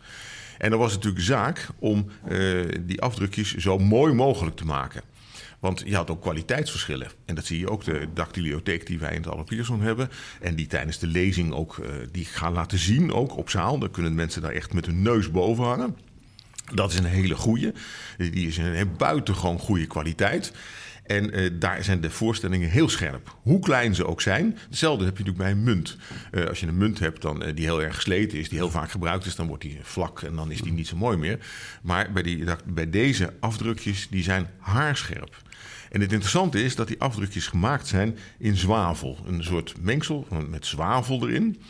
En 0.59 0.71
dan 0.71 0.79
was 0.79 0.93
natuurlijk 0.93 1.25
zaak 1.25 1.69
om 1.79 2.07
uh, 2.29 2.65
die 2.81 3.01
afdrukjes 3.01 3.55
zo 3.55 3.79
mooi 3.79 4.13
mogelijk 4.13 4.57
te 4.57 4.65
maken. 4.65 5.03
Want 5.61 5.83
je 5.87 5.97
had 5.97 6.11
ook 6.11 6.23
kwaliteitsverschillen. 6.23 7.11
En 7.25 7.35
dat 7.35 7.45
zie 7.45 7.59
je 7.59 7.71
ook 7.71 7.85
de 7.85 8.09
dactyliotheek 8.15 8.87
die 8.87 8.99
wij 8.99 9.15
in 9.15 9.25
het 9.25 9.45
Pierson 9.45 9.81
hebben. 9.81 10.11
En 10.41 10.55
die 10.55 10.67
tijdens 10.67 10.99
de 10.99 11.07
lezing 11.07 11.53
ook 11.53 11.77
uh, 11.77 11.87
die 12.13 12.25
gaan 12.25 12.53
laten 12.53 12.79
zien, 12.79 13.13
ook 13.13 13.37
op 13.37 13.51
zaal. 13.51 13.79
Dan 13.79 13.91
kunnen 13.91 14.15
mensen 14.15 14.43
daar 14.43 14.53
echt 14.53 14.73
met 14.73 14.87
hun 14.87 15.03
neus 15.03 15.31
boven 15.31 15.65
hangen. 15.65 15.97
Dat 16.75 16.93
is 16.93 16.99
een 16.99 17.05
hele 17.05 17.35
goede. 17.35 17.73
Die 18.17 18.47
is 18.47 18.57
een 18.57 18.91
buitengewoon 18.97 19.59
goede 19.59 19.87
kwaliteit. 19.87 20.53
En 21.03 21.39
uh, 21.39 21.51
daar 21.59 21.85
zijn 21.85 22.01
de 22.01 22.11
voorstellingen 22.11 22.71
heel 22.71 22.89
scherp. 22.89 23.37
Hoe 23.43 23.61
klein 23.61 23.95
ze 23.95 24.07
ook 24.07 24.21
zijn. 24.21 24.59
Hetzelfde 24.69 25.05
heb 25.05 25.19
je 25.19 25.25
natuurlijk 25.25 25.39
bij 25.39 25.51
een 25.51 25.75
munt. 25.75 25.97
Uh, 26.33 26.45
als 26.45 26.61
je 26.61 26.67
een 26.67 26.77
munt 26.77 26.99
hebt 26.99 27.23
dan, 27.23 27.43
uh, 27.47 27.55
die 27.55 27.65
heel 27.65 27.83
erg 27.83 27.95
gesleten 27.95 28.39
is, 28.39 28.49
die 28.49 28.59
heel 28.59 28.71
vaak 28.71 28.91
gebruikt 28.91 29.27
is, 29.27 29.37
dan 29.37 29.47
wordt 29.47 29.63
die 29.63 29.79
vlak 29.83 30.23
en 30.23 30.35
dan 30.35 30.51
is 30.51 30.61
die 30.61 30.73
niet 30.73 30.89
zo 30.89 30.97
mooi 30.97 31.17
meer. 31.17 31.39
Maar 31.83 32.13
bij, 32.13 32.23
die, 32.23 32.45
bij 32.67 32.91
deze 32.91 33.33
afdrukjes, 33.41 34.09
die 34.11 34.23
zijn 34.23 34.49
haarscherp. 34.59 35.43
En 35.91 36.01
het 36.01 36.13
interessante 36.13 36.65
is 36.65 36.75
dat 36.75 36.89
die 36.89 37.01
afdrukjes 37.01 37.47
gemaakt 37.47 37.87
zijn 37.87 38.19
in 38.39 38.57
zwavel. 38.57 39.19
Een 39.27 39.45
soort 39.45 39.75
mengsel 39.81 40.27
met 40.49 40.67
zwavel 40.67 41.29
erin. 41.29 41.63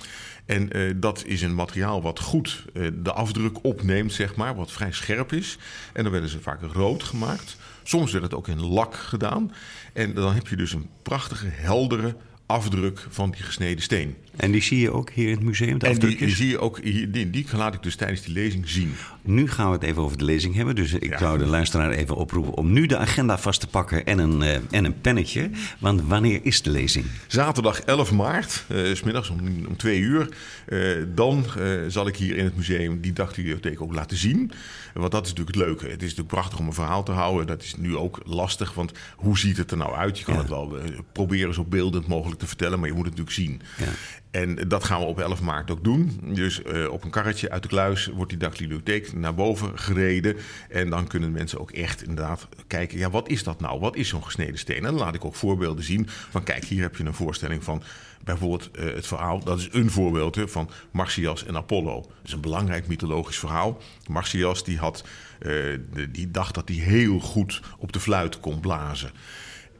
En 0.47 0.77
uh, 0.77 0.95
dat 0.97 1.25
is 1.27 1.43
een 1.43 1.55
materiaal 1.55 2.03
wat 2.03 2.21
goed 2.21 2.65
uh, 2.73 2.89
de 2.95 3.13
afdruk 3.13 3.65
opneemt, 3.65 4.13
zeg 4.13 4.35
maar, 4.35 4.55
wat 4.55 4.73
vrij 4.73 4.93
scherp 4.93 5.33
is. 5.33 5.59
En 5.93 6.03
dan 6.03 6.13
werden 6.13 6.31
ze 6.31 6.41
vaak 6.41 6.61
rood 6.73 7.03
gemaakt. 7.03 7.57
Soms 7.83 8.13
werd 8.13 8.25
het 8.25 8.35
ook 8.35 8.49
in 8.49 8.63
lak 8.63 8.95
gedaan. 8.95 9.53
En 9.93 10.15
dan 10.15 10.35
heb 10.35 10.49
je 10.49 10.57
dus 10.57 10.73
een 10.73 10.89
prachtige, 11.03 11.47
heldere 11.49 12.17
afdruk 12.47 13.07
van 13.09 13.31
die 13.31 13.43
gesneden 13.43 13.83
steen. 13.83 14.17
En 14.37 14.53
die 14.53 14.63
zie 14.63 14.81
je 14.81 14.93
ook 14.93 15.11
hier 15.11 15.29
in 15.29 15.35
het 15.35 15.45
museum? 15.45 15.79
De 15.79 15.87
en 15.87 15.99
die, 15.99 16.17
die, 16.17 16.29
zie 16.29 16.49
je 16.49 16.59
ook 16.59 16.81
hier, 16.83 17.11
die, 17.11 17.31
die 17.31 17.47
laat 17.57 17.75
ik 17.75 17.83
dus 17.83 17.97
tijdens 17.97 18.23
die 18.23 18.33
lezing 18.33 18.69
zien. 18.69 18.95
Nu 19.23 19.49
gaan 19.49 19.67
we 19.67 19.73
het 19.73 19.83
even 19.83 20.03
over 20.03 20.19
de 20.19 20.25
lezing 20.25 20.55
hebben. 20.55 20.75
Dus 20.75 20.93
ik 20.93 21.11
ja. 21.11 21.19
zou 21.19 21.39
de 21.39 21.47
luisteraar 21.47 21.91
even 21.91 22.17
oproepen 22.17 22.55
om 22.55 22.73
nu 22.73 22.87
de 22.87 22.97
agenda 22.97 23.39
vast 23.39 23.61
te 23.61 23.67
pakken 23.67 24.07
en 24.07 24.19
een, 24.19 24.41
uh, 24.41 24.55
en 24.71 24.85
een 24.85 25.01
pennetje. 25.01 25.51
Want 25.79 26.03
wanneer 26.03 26.41
is 26.43 26.63
de 26.63 26.71
lezing? 26.71 27.05
Zaterdag 27.27 27.81
11 27.81 28.13
maart, 28.13 28.65
uh, 28.69 28.95
smiddags 28.95 29.31
om, 29.31 29.39
om 29.69 29.77
twee 29.77 29.99
uur. 29.99 30.29
Uh, 30.69 31.05
dan 31.15 31.45
zal 31.89 32.07
ik 32.07 32.17
hier 32.17 32.37
in 32.37 32.45
het 32.45 32.57
museum 32.57 33.01
die 33.01 33.13
dagbibliotheek 33.13 33.81
ook 33.81 33.95
laten 33.95 34.17
zien. 34.17 34.51
Want 34.95 35.13
dat 35.13 35.27
is 35.27 35.33
natuurlijk 35.33 35.57
het 35.57 35.67
leuke. 35.67 35.85
Het 35.85 36.03
is 36.03 36.09
natuurlijk 36.09 36.29
prachtig 36.29 36.59
om 36.59 36.67
een 36.67 36.73
verhaal 36.73 37.03
te 37.03 37.13
houden. 37.13 37.47
Dat 37.47 37.63
is 37.63 37.75
nu 37.77 37.97
ook 37.97 38.21
lastig, 38.25 38.75
want 38.75 38.93
hoe 39.17 39.39
ziet 39.39 39.57
het 39.57 39.71
er 39.71 39.77
nou 39.77 39.95
uit? 39.95 40.19
Je 40.19 40.25
kan 40.25 40.35
ja. 40.35 40.41
het 40.41 40.49
wel 40.49 40.79
proberen 41.13 41.55
zo 41.55 41.65
beeldend 41.65 42.07
mogelijk 42.07 42.41
te 42.41 42.47
vertellen, 42.47 42.79
maar 42.79 42.89
je 42.89 42.95
moet 42.95 43.07
het 43.07 43.17
natuurlijk 43.17 43.49
zien. 43.49 43.63
Ja. 43.79 43.93
En 44.33 44.69
dat 44.69 44.85
gaan 44.85 45.01
we 45.01 45.07
op 45.07 45.21
11 45.21 45.41
maart 45.41 45.71
ook 45.71 45.85
doen. 45.85 46.21
Dus 46.23 46.61
uh, 46.61 46.91
op 46.91 47.05
een 47.05 47.11
karretje 47.11 47.51
uit 47.51 47.63
de 47.63 47.69
kluis 47.69 48.07
wordt 48.07 48.31
die 48.31 48.39
dagbibliotheek 48.39 49.13
naar 49.13 49.35
boven 49.35 49.79
gereden. 49.79 50.37
En 50.69 50.91
dan 50.91 51.07
kunnen 51.07 51.33
mensen 51.33 51.61
ook 51.61 51.71
echt 51.71 52.03
inderdaad 52.03 52.49
kijken... 52.67 52.99
ja, 52.99 53.11
wat 53.11 53.29
is 53.29 53.43
dat 53.43 53.61
nou? 53.61 53.81
Wat 53.81 53.97
is 53.97 54.09
zo'n 54.09 54.25
gesneden 54.25 54.59
steen? 54.59 54.77
En 54.77 54.83
dan 54.83 54.95
laat 54.95 55.15
ik 55.15 55.25
ook 55.25 55.35
voorbeelden 55.35 55.85
zien 55.85 56.07
van... 56.09 56.43
kijk, 56.43 56.65
hier 56.65 56.83
heb 56.83 56.97
je 56.97 57.05
een 57.05 57.15
voorstelling 57.15 57.65
van 57.65 57.83
bijvoorbeeld 58.25 58.71
uh, 58.73 58.95
het 58.95 59.07
verhaal... 59.07 59.45
dat 59.45 59.59
is 59.59 59.69
een 59.73 59.91
voorbeeld 59.91 60.35
hè, 60.35 60.49
van 60.49 60.71
Marsyas 60.91 61.45
en 61.45 61.57
Apollo. 61.57 62.01
Dat 62.01 62.11
is 62.25 62.33
een 62.33 62.41
belangrijk 62.41 62.87
mythologisch 62.87 63.39
verhaal. 63.39 63.81
Marsyas 64.09 64.65
die, 64.65 64.79
had, 64.79 65.05
uh, 65.41 65.79
die 66.11 66.31
dacht 66.31 66.55
dat 66.55 66.69
hij 66.69 66.79
heel 66.79 67.19
goed 67.19 67.61
op 67.79 67.93
de 67.93 68.01
fluit 68.01 68.41
kon 68.41 68.61
blazen... 68.61 69.11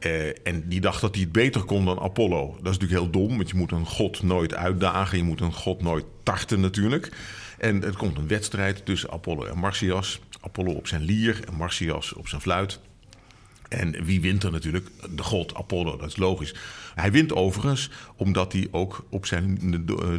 Uh, 0.05 0.47
en 0.47 0.67
die 0.67 0.81
dacht 0.81 1.01
dat 1.01 1.15
hij 1.15 1.23
het 1.23 1.31
beter 1.31 1.63
kon 1.63 1.85
dan 1.85 1.99
Apollo. 1.99 2.47
Dat 2.47 2.73
is 2.73 2.77
natuurlijk 2.79 3.01
heel 3.01 3.09
dom, 3.09 3.37
want 3.37 3.49
je 3.49 3.55
moet 3.55 3.71
een 3.71 3.85
god 3.85 4.23
nooit 4.23 4.55
uitdagen. 4.55 5.17
Je 5.17 5.23
moet 5.23 5.41
een 5.41 5.53
god 5.53 5.81
nooit 5.81 6.05
tarten 6.23 6.59
natuurlijk. 6.59 7.11
En 7.57 7.83
er 7.83 7.97
komt 7.97 8.17
een 8.17 8.27
wedstrijd 8.27 8.85
tussen 8.85 9.11
Apollo 9.11 9.45
en 9.45 9.57
Marsyas. 9.57 10.19
Apollo 10.41 10.71
op 10.71 10.87
zijn 10.87 11.01
lier 11.01 11.39
en 11.47 11.53
Marsyas 11.53 12.13
op 12.13 12.27
zijn 12.27 12.41
fluit. 12.41 12.79
En 13.69 14.03
wie 14.03 14.21
wint 14.21 14.43
er 14.43 14.51
natuurlijk? 14.51 14.89
De 15.09 15.23
god 15.23 15.55
Apollo, 15.55 15.97
dat 15.97 16.07
is 16.07 16.17
logisch. 16.17 16.55
Hij 16.95 17.11
wint 17.11 17.33
overigens 17.33 17.89
omdat 18.23 18.53
hij 18.53 18.67
ook 18.71 19.05
op 19.09 19.25
zijn 19.25 19.59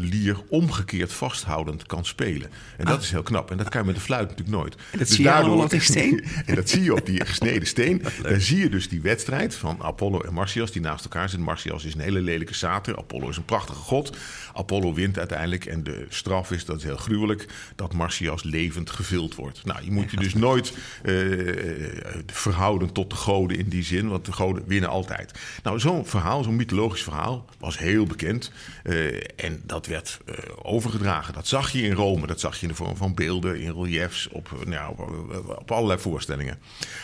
lier 0.00 0.42
omgekeerd 0.48 1.12
vasthoudend 1.12 1.86
kan 1.86 2.04
spelen. 2.04 2.50
En 2.76 2.84
dat 2.84 2.96
ah. 2.96 3.02
is 3.02 3.10
heel 3.10 3.22
knap. 3.22 3.50
En 3.50 3.56
dat 3.56 3.68
kan 3.68 3.80
je 3.80 3.86
met 3.86 3.94
de 3.94 4.00
fluit 4.00 4.28
natuurlijk 4.28 4.56
nooit. 4.56 4.74
En 4.74 4.80
dat 4.90 4.98
dus 4.98 5.16
zie 5.16 5.24
je 5.24 5.50
op 5.50 5.70
die 5.70 5.80
steen? 5.80 6.24
en 6.46 6.54
dat 6.54 6.68
zie 6.68 6.82
je 6.82 6.94
op 6.94 7.06
die 7.06 7.24
gesneden 7.24 7.66
steen. 7.66 8.02
Daar 8.22 8.40
zie 8.40 8.58
je 8.58 8.68
dus 8.68 8.88
die 8.88 9.00
wedstrijd 9.00 9.54
van 9.54 9.82
Apollo 9.82 10.20
en 10.20 10.32
Marsyas 10.32 10.72
die 10.72 10.82
naast 10.82 11.04
elkaar 11.04 11.28
zitten. 11.28 11.46
Marsyas 11.46 11.84
is 11.84 11.94
een 11.94 12.00
hele 12.00 12.20
lelijke 12.20 12.54
sater. 12.54 12.96
Apollo 12.96 13.28
is 13.28 13.36
een 13.36 13.44
prachtige 13.44 13.78
god. 13.78 14.16
Apollo 14.54 14.94
wint 14.94 15.18
uiteindelijk. 15.18 15.64
En 15.64 15.84
de 15.84 16.06
straf 16.08 16.50
is, 16.50 16.64
dat 16.64 16.76
is 16.76 16.84
heel 16.84 16.96
gruwelijk, 16.96 17.46
dat 17.76 17.94
Marsyas 17.94 18.42
levend 18.42 18.90
gevuld 18.90 19.34
wordt. 19.34 19.64
Nou, 19.64 19.84
je 19.84 19.90
moet 19.90 20.10
je 20.10 20.16
dus 20.16 20.34
nooit 20.34 20.72
uh, 21.02 22.22
verhouden 22.26 22.92
tot 22.92 23.10
de 23.10 23.16
goden 23.16 23.58
in 23.58 23.68
die 23.68 23.84
zin. 23.84 24.08
Want 24.08 24.24
de 24.24 24.32
goden 24.32 24.62
winnen 24.66 24.90
altijd. 24.90 25.38
Nou, 25.62 25.80
zo'n 25.80 26.06
verhaal, 26.06 26.42
zo'n 26.42 26.56
mythologisch 26.56 27.02
verhaal 27.02 27.44
was 27.58 27.78
heel 27.78 27.93
bekend. 28.02 28.50
Uh, 28.84 29.22
en 29.36 29.62
dat 29.66 29.86
werd 29.86 30.18
uh, 30.28 30.34
overgedragen. 30.62 31.34
Dat 31.34 31.46
zag 31.46 31.70
je 31.70 31.82
in 31.82 31.92
Rome. 31.92 32.26
Dat 32.26 32.40
zag 32.40 32.56
je 32.56 32.62
in 32.62 32.68
de 32.68 32.74
vorm 32.74 32.96
van 32.96 33.14
beelden, 33.14 33.60
in 33.60 33.72
reliefs, 33.72 34.28
op, 34.28 34.64
nou, 34.66 34.94
op, 34.96 35.58
op 35.58 35.70
allerlei 35.70 36.00
voorstellingen. 36.00 36.58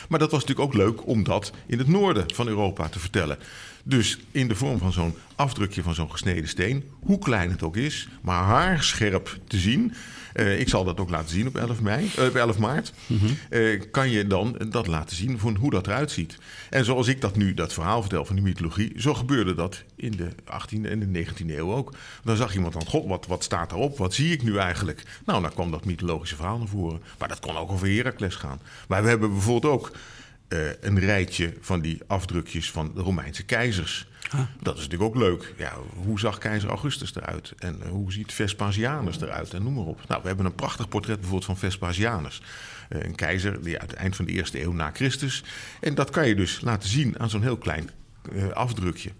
Maar 0.09 0.19
dat 0.19 0.31
was 0.31 0.41
natuurlijk 0.41 0.69
ook 0.69 0.83
leuk 0.83 1.07
om 1.07 1.25
dat 1.25 1.53
in 1.67 1.79
het 1.79 1.89
noorden 1.89 2.35
van 2.35 2.49
Europa 2.49 2.89
te 2.89 2.99
vertellen. 2.99 3.39
Dus 3.83 4.19
in 4.31 4.49
de 4.49 4.55
vorm 4.55 4.79
van 4.79 4.93
zo'n 4.93 5.15
afdrukje 5.35 5.83
van 5.83 5.95
zo'n 5.95 6.11
gesneden 6.11 6.49
steen, 6.49 6.85
hoe 7.01 7.19
klein 7.19 7.51
het 7.51 7.63
ook 7.63 7.77
is, 7.77 8.09
maar 8.21 8.43
haarscherp 8.43 9.39
te 9.47 9.59
zien. 9.59 9.95
Uh, 10.35 10.61
ik 10.61 10.69
zal 10.69 10.85
dat 10.85 11.01
ook 11.01 11.11
laten 11.11 11.29
zien 11.29 11.47
op 11.47 11.57
11, 11.57 11.81
mei, 11.81 12.11
uh, 12.19 12.25
op 12.25 12.35
11 12.35 12.59
maart. 12.59 12.93
Mm 13.07 13.19
-hmm. 13.19 13.37
uh, 13.51 13.83
kan 13.91 14.11
je 14.11 14.27
dan 14.27 14.57
dat 14.69 14.87
laten 14.87 15.17
zien 15.17 15.39
van 15.39 15.57
hoe 15.57 15.71
dat 15.71 15.87
eruit 15.87 16.11
ziet. 16.11 16.39
En 16.71 16.85
zoals 16.85 17.07
ik 17.07 17.21
dat 17.21 17.37
nu, 17.37 17.55
dat 17.55 17.73
verhaal 17.73 18.01
vertel 18.01 18.25
van 18.25 18.35
die 18.35 18.45
mythologie, 18.45 18.93
zo 18.97 19.15
gebeurde 19.15 19.55
dat 19.55 19.83
in 19.97 20.11
de 20.11 20.29
18e 20.45 20.91
en 20.91 21.13
de 21.13 21.27
19e 21.27 21.47
eeuw 21.47 21.73
ook. 21.73 21.95
Dan 22.25 22.37
zag 22.37 22.55
iemand 22.55 22.73
dan, 22.73 22.87
god, 22.87 23.07
wat, 23.07 23.27
wat 23.27 23.45
staat 23.45 23.71
daarop? 23.71 23.99
Wat 23.99 24.15
zie 24.15 24.33
ik 24.33 24.43
nu 24.43 24.57
eigenlijk? 24.57 25.03
Nou, 25.25 25.43
dan 25.43 25.53
kwam 25.53 25.71
dat 25.71 25.85
mythologische 25.85 26.37
verhaal 26.37 26.59
naar 26.59 26.69
voren. 26.69 27.03
Maar 27.19 27.29
dat 27.29 27.41
kon 27.41 27.57
ook 27.57 27.71
over 27.71 27.89
Heracles 27.89 28.35
gaan. 28.35 28.61
Maar 28.89 29.03
we 29.03 29.09
hebben 29.09 29.31
bijvoorbeeld 29.31 29.73
ook 29.73 29.93
uh, 30.49 30.59
een 30.81 30.99
rijtje 30.99 31.53
van 31.61 31.81
die 31.81 32.01
afdrukjes 32.07 32.71
van 32.71 32.93
de 32.95 33.01
Romeinse 33.01 33.45
keizers. 33.45 34.09
Dat 34.63 34.79
is 34.79 34.83
natuurlijk 34.83 35.11
ook 35.11 35.23
leuk. 35.23 35.55
Ja, 35.59 35.73
hoe 35.95 36.19
zag 36.21 36.39
keizer 36.39 36.69
Augustus 36.69 37.15
eruit? 37.15 37.53
En 37.59 37.81
uh, 37.83 37.89
hoe 37.89 38.13
ziet 38.13 38.33
Vespasianus 38.33 39.21
eruit? 39.21 39.55
En 39.55 39.63
noem 39.63 39.75
maar 39.75 39.85
op. 39.85 40.01
Nou, 40.09 40.21
we 40.23 40.29
hebben 40.29 40.47
een 40.47 40.55
prachtig 40.55 40.89
portret 40.89 41.15
bijvoorbeeld 41.17 41.45
van 41.45 41.57
Vespasianus. 41.57 42.43
Uh, 42.89 43.03
een 43.03 43.15
keizer 43.15 43.63
die 43.63 43.79
uit 43.79 43.91
het 43.91 44.01
eind 44.01 44.17
van 44.17 44.25
de 44.25 44.33
eerste 44.33 44.63
eeuw 44.63 44.73
na 44.73 44.91
Christus. 44.95 45.45
En 45.81 45.95
dat 45.95 46.11
kan 46.11 46.29
je 46.29 46.35
dus 46.35 46.61
laten 46.61 46.89
zien 46.89 47.19
aan 47.19 47.31
zo'n 47.31 47.43
heel 47.43 47.59
klein 47.59 47.91
afdrukje. 48.53 49.11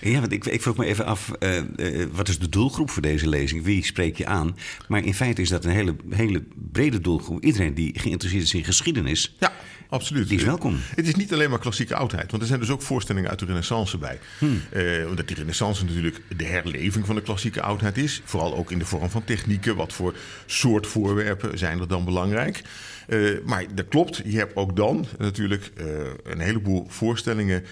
Ja, 0.00 0.20
want 0.20 0.32
ik, 0.32 0.46
ik 0.46 0.62
vroeg 0.62 0.76
me 0.76 0.84
even 0.84 1.04
af, 1.04 1.30
uh, 1.40 1.62
uh, 1.76 2.06
wat 2.12 2.28
is 2.28 2.38
de 2.38 2.48
doelgroep 2.48 2.90
voor 2.90 3.02
deze 3.02 3.28
lezing? 3.28 3.64
Wie 3.64 3.84
spreek 3.84 4.16
je 4.16 4.26
aan? 4.26 4.56
Maar 4.88 5.04
in 5.04 5.14
feite 5.14 5.42
is 5.42 5.48
dat 5.48 5.64
een 5.64 5.70
hele, 5.70 5.96
hele 6.10 6.44
brede 6.72 7.00
doelgroep. 7.00 7.44
Iedereen 7.44 7.74
die 7.74 7.98
geïnteresseerd 7.98 8.44
is 8.44 8.54
in 8.54 8.64
geschiedenis, 8.64 9.36
ja, 9.38 9.52
absoluut. 9.88 10.28
die 10.28 10.38
is 10.38 10.44
welkom. 10.44 10.76
Het 10.94 11.06
is 11.06 11.14
niet 11.14 11.32
alleen 11.32 11.50
maar 11.50 11.58
klassieke 11.58 11.94
oudheid, 11.94 12.30
want 12.30 12.42
er 12.42 12.48
zijn 12.48 12.60
dus 12.60 12.70
ook 12.70 12.82
voorstellingen 12.82 13.30
uit 13.30 13.38
de 13.38 13.44
renaissance 13.44 13.98
bij. 13.98 14.18
Hmm. 14.38 14.60
Uh, 14.72 15.08
omdat 15.08 15.28
die 15.28 15.36
renaissance 15.36 15.84
natuurlijk 15.84 16.22
de 16.36 16.44
herleving 16.44 17.06
van 17.06 17.14
de 17.14 17.22
klassieke 17.22 17.62
oudheid 17.62 17.98
is. 17.98 18.22
Vooral 18.24 18.56
ook 18.56 18.70
in 18.70 18.78
de 18.78 18.84
vorm 18.84 19.10
van 19.10 19.24
technieken. 19.24 19.76
Wat 19.76 19.92
voor 19.92 20.14
soort 20.46 20.86
voorwerpen 20.86 21.58
zijn 21.58 21.80
er 21.80 21.88
dan 21.88 22.04
belangrijk? 22.04 22.62
maar 23.44 23.64
dat 23.74 23.88
klopt, 23.88 24.22
je 24.24 24.36
hebt 24.36 24.56
ook 24.56 24.76
dan 24.76 25.06
natuurlijk 25.18 25.72
een 26.24 26.40
heleboel 26.40 26.86
voorstellingen 26.88 27.64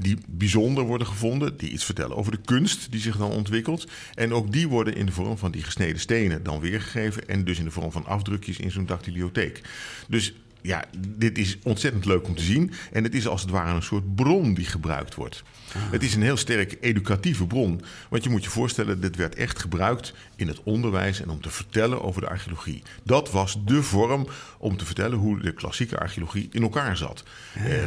die 0.00 0.18
bijzonder 0.26 0.84
worden 0.84 1.06
gevonden, 1.06 1.56
die 1.56 1.70
iets 1.70 1.84
vertellen 1.84 2.16
over 2.16 2.32
de 2.32 2.40
kunst 2.44 2.90
die 2.90 3.00
zich 3.00 3.16
dan 3.16 3.30
ontwikkelt. 3.30 3.86
En 4.14 4.32
ook 4.32 4.52
die 4.52 4.68
worden 4.68 4.94
in 4.94 5.06
de 5.06 5.12
vorm 5.12 5.38
van 5.38 5.50
die 5.50 5.62
gesneden 5.62 6.00
stenen 6.00 6.42
dan 6.42 6.60
weergegeven 6.60 7.28
en 7.28 7.44
dus 7.44 7.58
in 7.58 7.64
de 7.64 7.70
vorm 7.70 7.92
van 7.92 8.06
afdrukjes 8.06 8.58
in 8.58 8.70
zo'n 8.70 8.86
dactyliotheek. 8.86 9.60
Dus 10.08 10.34
ja, 10.62 10.84
dit 10.98 11.38
is 11.38 11.58
ontzettend 11.62 12.04
leuk 12.04 12.26
om 12.26 12.34
te 12.34 12.42
zien. 12.42 12.72
En 12.92 13.04
het 13.04 13.14
is 13.14 13.28
als 13.28 13.42
het 13.42 13.50
ware 13.50 13.74
een 13.74 13.82
soort 13.82 14.14
bron 14.14 14.54
die 14.54 14.64
gebruikt 14.64 15.14
wordt. 15.14 15.42
Ah. 15.74 15.90
Het 15.90 16.02
is 16.02 16.14
een 16.14 16.22
heel 16.22 16.36
sterk 16.36 16.76
educatieve 16.80 17.46
bron. 17.46 17.82
Want 18.08 18.24
je 18.24 18.30
moet 18.30 18.44
je 18.44 18.50
voorstellen, 18.50 19.00
dit 19.00 19.16
werd 19.16 19.34
echt 19.34 19.58
gebruikt 19.58 20.14
in 20.36 20.48
het 20.48 20.62
onderwijs 20.62 21.20
en 21.20 21.30
om 21.30 21.40
te 21.40 21.50
vertellen 21.50 22.02
over 22.02 22.20
de 22.20 22.28
archeologie. 22.28 22.82
Dat 23.02 23.30
was 23.30 23.58
de 23.64 23.82
vorm 23.82 24.26
om 24.58 24.76
te 24.76 24.84
vertellen 24.84 25.18
hoe 25.18 25.40
de 25.40 25.52
klassieke 25.52 25.98
archeologie 25.98 26.48
in 26.52 26.62
elkaar 26.62 26.96
zat. 26.96 27.22
Eh, 27.54 27.86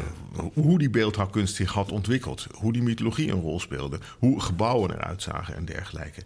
hoe 0.53 0.79
die 0.79 0.89
beeldhouwkunst 0.89 1.55
zich 1.55 1.71
had 1.71 1.91
ontwikkeld. 1.91 2.47
Hoe 2.51 2.73
die 2.73 2.83
mythologie 2.83 3.31
een 3.31 3.41
rol 3.41 3.59
speelde. 3.59 3.99
Hoe 4.19 4.41
gebouwen 4.41 4.91
eruit 4.91 5.21
zagen 5.21 5.55
en 5.55 5.65
dergelijke. 5.65 6.21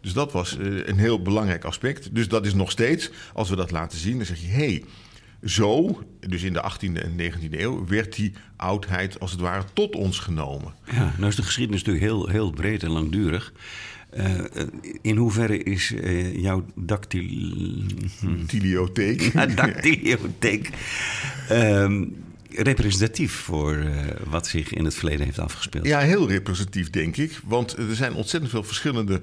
Dus 0.00 0.12
dat 0.12 0.32
was 0.32 0.58
eh, 0.58 0.86
een 0.86 0.98
heel 0.98 1.22
belangrijk 1.22 1.64
aspect. 1.64 2.14
Dus 2.14 2.28
dat 2.28 2.46
is 2.46 2.54
nog 2.54 2.70
steeds, 2.70 3.10
als 3.32 3.48
we 3.48 3.56
dat 3.56 3.70
laten 3.70 3.98
zien, 3.98 4.16
dan 4.16 4.26
zeg 4.26 4.40
je: 4.40 4.46
hé. 4.46 4.66
Hey, 4.66 4.84
zo, 5.44 6.02
dus 6.20 6.42
in 6.42 6.52
de 6.52 6.72
18e 6.72 7.02
en 7.02 7.18
19e 7.18 7.50
eeuw, 7.50 7.86
werd 7.86 8.16
die 8.16 8.32
oudheid 8.56 9.20
als 9.20 9.30
het 9.30 9.40
ware 9.40 9.64
tot 9.72 9.96
ons 9.96 10.18
genomen. 10.18 10.74
Ja, 10.92 11.14
nou 11.16 11.28
is 11.28 11.36
de 11.36 11.42
geschiedenis 11.42 11.82
natuurlijk 11.82 12.12
heel, 12.12 12.28
heel 12.28 12.50
breed 12.50 12.82
en 12.82 12.90
langdurig. 12.90 13.52
Uh, 14.18 14.40
in 15.02 15.16
hoeverre 15.16 15.62
is 15.62 15.90
uh, 15.90 16.36
jouw 16.36 16.64
dactyliotheek 16.74 19.20
ja, 19.32 19.46
dactyliotheek 19.46 20.70
uh, 21.50 22.00
representatief 22.50 23.32
voor 23.32 23.74
uh, 23.74 23.96
wat 24.26 24.46
zich 24.46 24.72
in 24.72 24.84
het 24.84 24.94
verleden 24.94 25.24
heeft 25.24 25.38
afgespeeld? 25.38 25.86
Ja, 25.86 25.98
heel 25.98 26.28
representatief, 26.28 26.90
denk 26.90 27.16
ik. 27.16 27.40
Want 27.44 27.76
er 27.76 27.94
zijn 27.94 28.14
ontzettend 28.14 28.52
veel 28.52 28.64
verschillende 28.64 29.20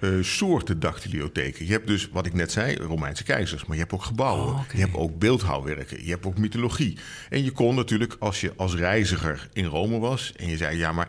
uh, 0.00 0.22
soorten 0.22 0.80
dactyliotheken. 0.80 1.66
Je 1.66 1.72
hebt 1.72 1.86
dus, 1.86 2.08
wat 2.12 2.26
ik 2.26 2.34
net 2.34 2.52
zei, 2.52 2.76
Romeinse 2.76 3.24
keizers. 3.24 3.64
Maar 3.64 3.76
je 3.76 3.82
hebt 3.82 3.94
ook 3.94 4.02
gebouwen. 4.02 4.54
Oh, 4.54 4.64
je 4.72 4.80
hebt 4.80 4.94
ook 4.94 5.18
beeldhouwwerken. 5.18 6.04
Je 6.04 6.10
hebt 6.10 6.26
ook 6.26 6.38
mythologie. 6.38 6.98
En 7.28 7.44
je 7.44 7.50
kon 7.50 7.74
natuurlijk, 7.74 8.16
als 8.18 8.40
je 8.40 8.52
als 8.56 8.74
reiziger 8.74 9.48
in 9.52 9.64
Rome 9.64 9.98
was... 9.98 10.32
en 10.36 10.48
je 10.48 10.56
zei, 10.56 10.76
ja, 10.76 10.92
maar 10.92 11.08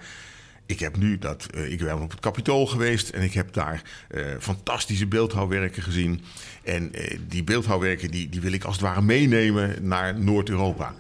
ik 0.65 0.79
heb 0.79 0.97
nu 0.97 1.17
dat. 1.17 1.47
Uh, 1.55 1.71
ik 1.71 1.77
ben 1.77 2.01
op 2.01 2.11
het 2.11 2.19
Capitool 2.19 2.65
geweest 2.65 3.09
en 3.09 3.21
ik 3.21 3.33
heb 3.33 3.53
daar 3.53 3.81
uh, 4.11 4.25
fantastische 4.39 5.07
beeldhouwwerken 5.07 5.83
gezien. 5.83 6.21
En 6.63 6.91
die 7.27 7.43
beeldhouwwerken 7.43 8.11
die, 8.11 8.29
die 8.29 8.41
wil 8.41 8.51
ik 8.51 8.63
als 8.63 8.75
het 8.75 8.85
ware 8.85 9.01
meenemen 9.01 9.87
naar 9.87 10.19
Noord-Europa. 10.19 10.95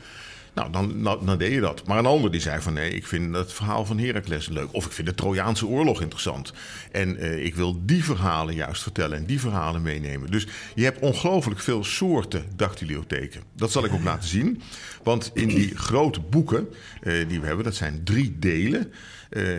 Nou, 0.53 0.71
dan, 0.71 1.03
dan, 1.03 1.25
dan, 1.25 1.37
deed 1.37 1.53
je 1.53 1.59
dat. 1.59 1.87
Maar 1.87 1.97
een 1.97 2.05
ander 2.05 2.31
die 2.31 2.41
zei 2.41 2.61
van 2.61 2.73
nee, 2.73 2.93
ik 2.93 3.07
vind 3.07 3.35
het 3.35 3.53
verhaal 3.53 3.85
van 3.85 3.99
Heracles 3.99 4.47
leuk. 4.47 4.67
Of 4.71 4.85
ik 4.85 4.91
vind 4.91 5.07
de 5.07 5.15
Trojaanse 5.15 5.65
oorlog 5.65 6.01
interessant. 6.01 6.53
En 6.91 7.23
uh, 7.23 7.45
ik 7.45 7.55
wil 7.55 7.85
die 7.85 8.03
verhalen 8.03 8.55
juist 8.55 8.81
vertellen 8.81 9.17
en 9.17 9.25
die 9.25 9.39
verhalen 9.39 9.81
meenemen. 9.81 10.31
Dus 10.31 10.47
je 10.75 10.83
hebt 10.83 10.99
ongelooflijk 10.99 11.59
veel 11.59 11.83
soorten 11.83 12.45
dactyliotheken. 12.55 13.41
Dat 13.55 13.71
zal 13.71 13.85
ik 13.85 13.93
ook 13.93 14.03
laten 14.03 14.29
zien. 14.29 14.61
Want 15.03 15.31
in 15.33 15.47
die 15.47 15.77
grote 15.77 16.19
boeken 16.19 16.67
uh, 17.03 17.27
die 17.27 17.39
we 17.39 17.47
hebben, 17.47 17.65
dat 17.65 17.75
zijn 17.75 18.01
drie 18.03 18.35
delen. 18.39 18.91
Uh, 19.29 19.57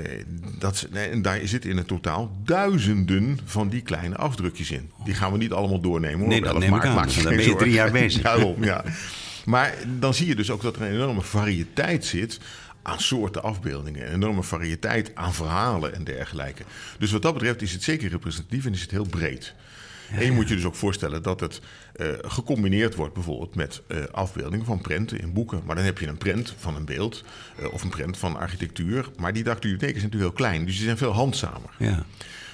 dat, 0.58 0.88
en 0.92 1.22
daar 1.22 1.40
zitten 1.44 1.70
in 1.70 1.76
het 1.76 1.86
totaal 1.86 2.36
duizenden 2.44 3.38
van 3.44 3.68
die 3.68 3.80
kleine 3.82 4.16
afdrukjes 4.16 4.70
in. 4.70 4.90
Die 5.04 5.14
gaan 5.14 5.32
we 5.32 5.38
niet 5.38 5.52
allemaal 5.52 5.80
doornemen. 5.80 6.18
Hoor. 6.18 6.28
Nee, 6.28 6.40
dat 6.40 6.58
neem 6.58 6.74
ik 6.74 6.84
aan. 6.84 7.08
Dan 7.22 7.36
ben 7.36 7.44
je 7.44 7.56
drie 7.56 7.72
jaar 7.72 7.90
bezig. 7.90 8.22
Daarom, 8.30 8.64
ja. 8.64 8.84
Maar 9.50 9.74
dan 9.98 10.14
zie 10.14 10.26
je 10.26 10.34
dus 10.34 10.50
ook 10.50 10.62
dat 10.62 10.76
er 10.76 10.82
een 10.82 10.92
enorme 10.92 11.22
variëteit 11.22 12.04
zit 12.04 12.38
aan 12.82 13.00
soorten 13.00 13.42
afbeeldingen. 13.42 14.06
Een 14.06 14.14
enorme 14.14 14.42
variëteit 14.42 15.14
aan 15.14 15.34
verhalen 15.34 15.94
en 15.94 16.04
dergelijke. 16.04 16.62
Dus 16.98 17.12
wat 17.12 17.22
dat 17.22 17.34
betreft 17.34 17.62
is 17.62 17.72
het 17.72 17.82
zeker 17.82 18.10
representatief 18.10 18.66
en 18.66 18.72
is 18.72 18.80
het 18.80 18.90
heel 18.90 19.06
breed. 19.06 19.54
En 20.10 20.24
je 20.24 20.32
moet 20.32 20.48
je 20.48 20.54
dus 20.54 20.64
ook 20.64 20.74
voorstellen 20.74 21.22
dat 21.22 21.40
het 21.40 21.60
uh, 21.96 22.08
gecombineerd 22.22 22.94
wordt 22.94 23.14
bijvoorbeeld 23.14 23.54
met 23.54 23.82
uh, 23.88 23.98
afbeeldingen 24.12 24.66
van 24.66 24.80
prenten 24.80 25.20
in 25.20 25.32
boeken. 25.32 25.62
Maar 25.64 25.76
dan 25.76 25.84
heb 25.84 25.98
je 25.98 26.06
een 26.06 26.18
prent 26.18 26.54
van 26.58 26.76
een 26.76 26.84
beeld 26.84 27.24
uh, 27.60 27.72
of 27.72 27.82
een 27.82 27.88
prent 27.88 28.18
van 28.18 28.36
architectuur. 28.36 29.10
Maar 29.16 29.32
die 29.32 29.44
dactylotheken 29.44 30.00
zijn 30.00 30.10
natuurlijk 30.10 30.36
heel 30.36 30.46
klein, 30.46 30.64
dus 30.64 30.76
die 30.76 30.84
zijn 30.84 30.96
veel 30.98 31.12
handzamer. 31.12 31.70
Ja. 31.78 32.04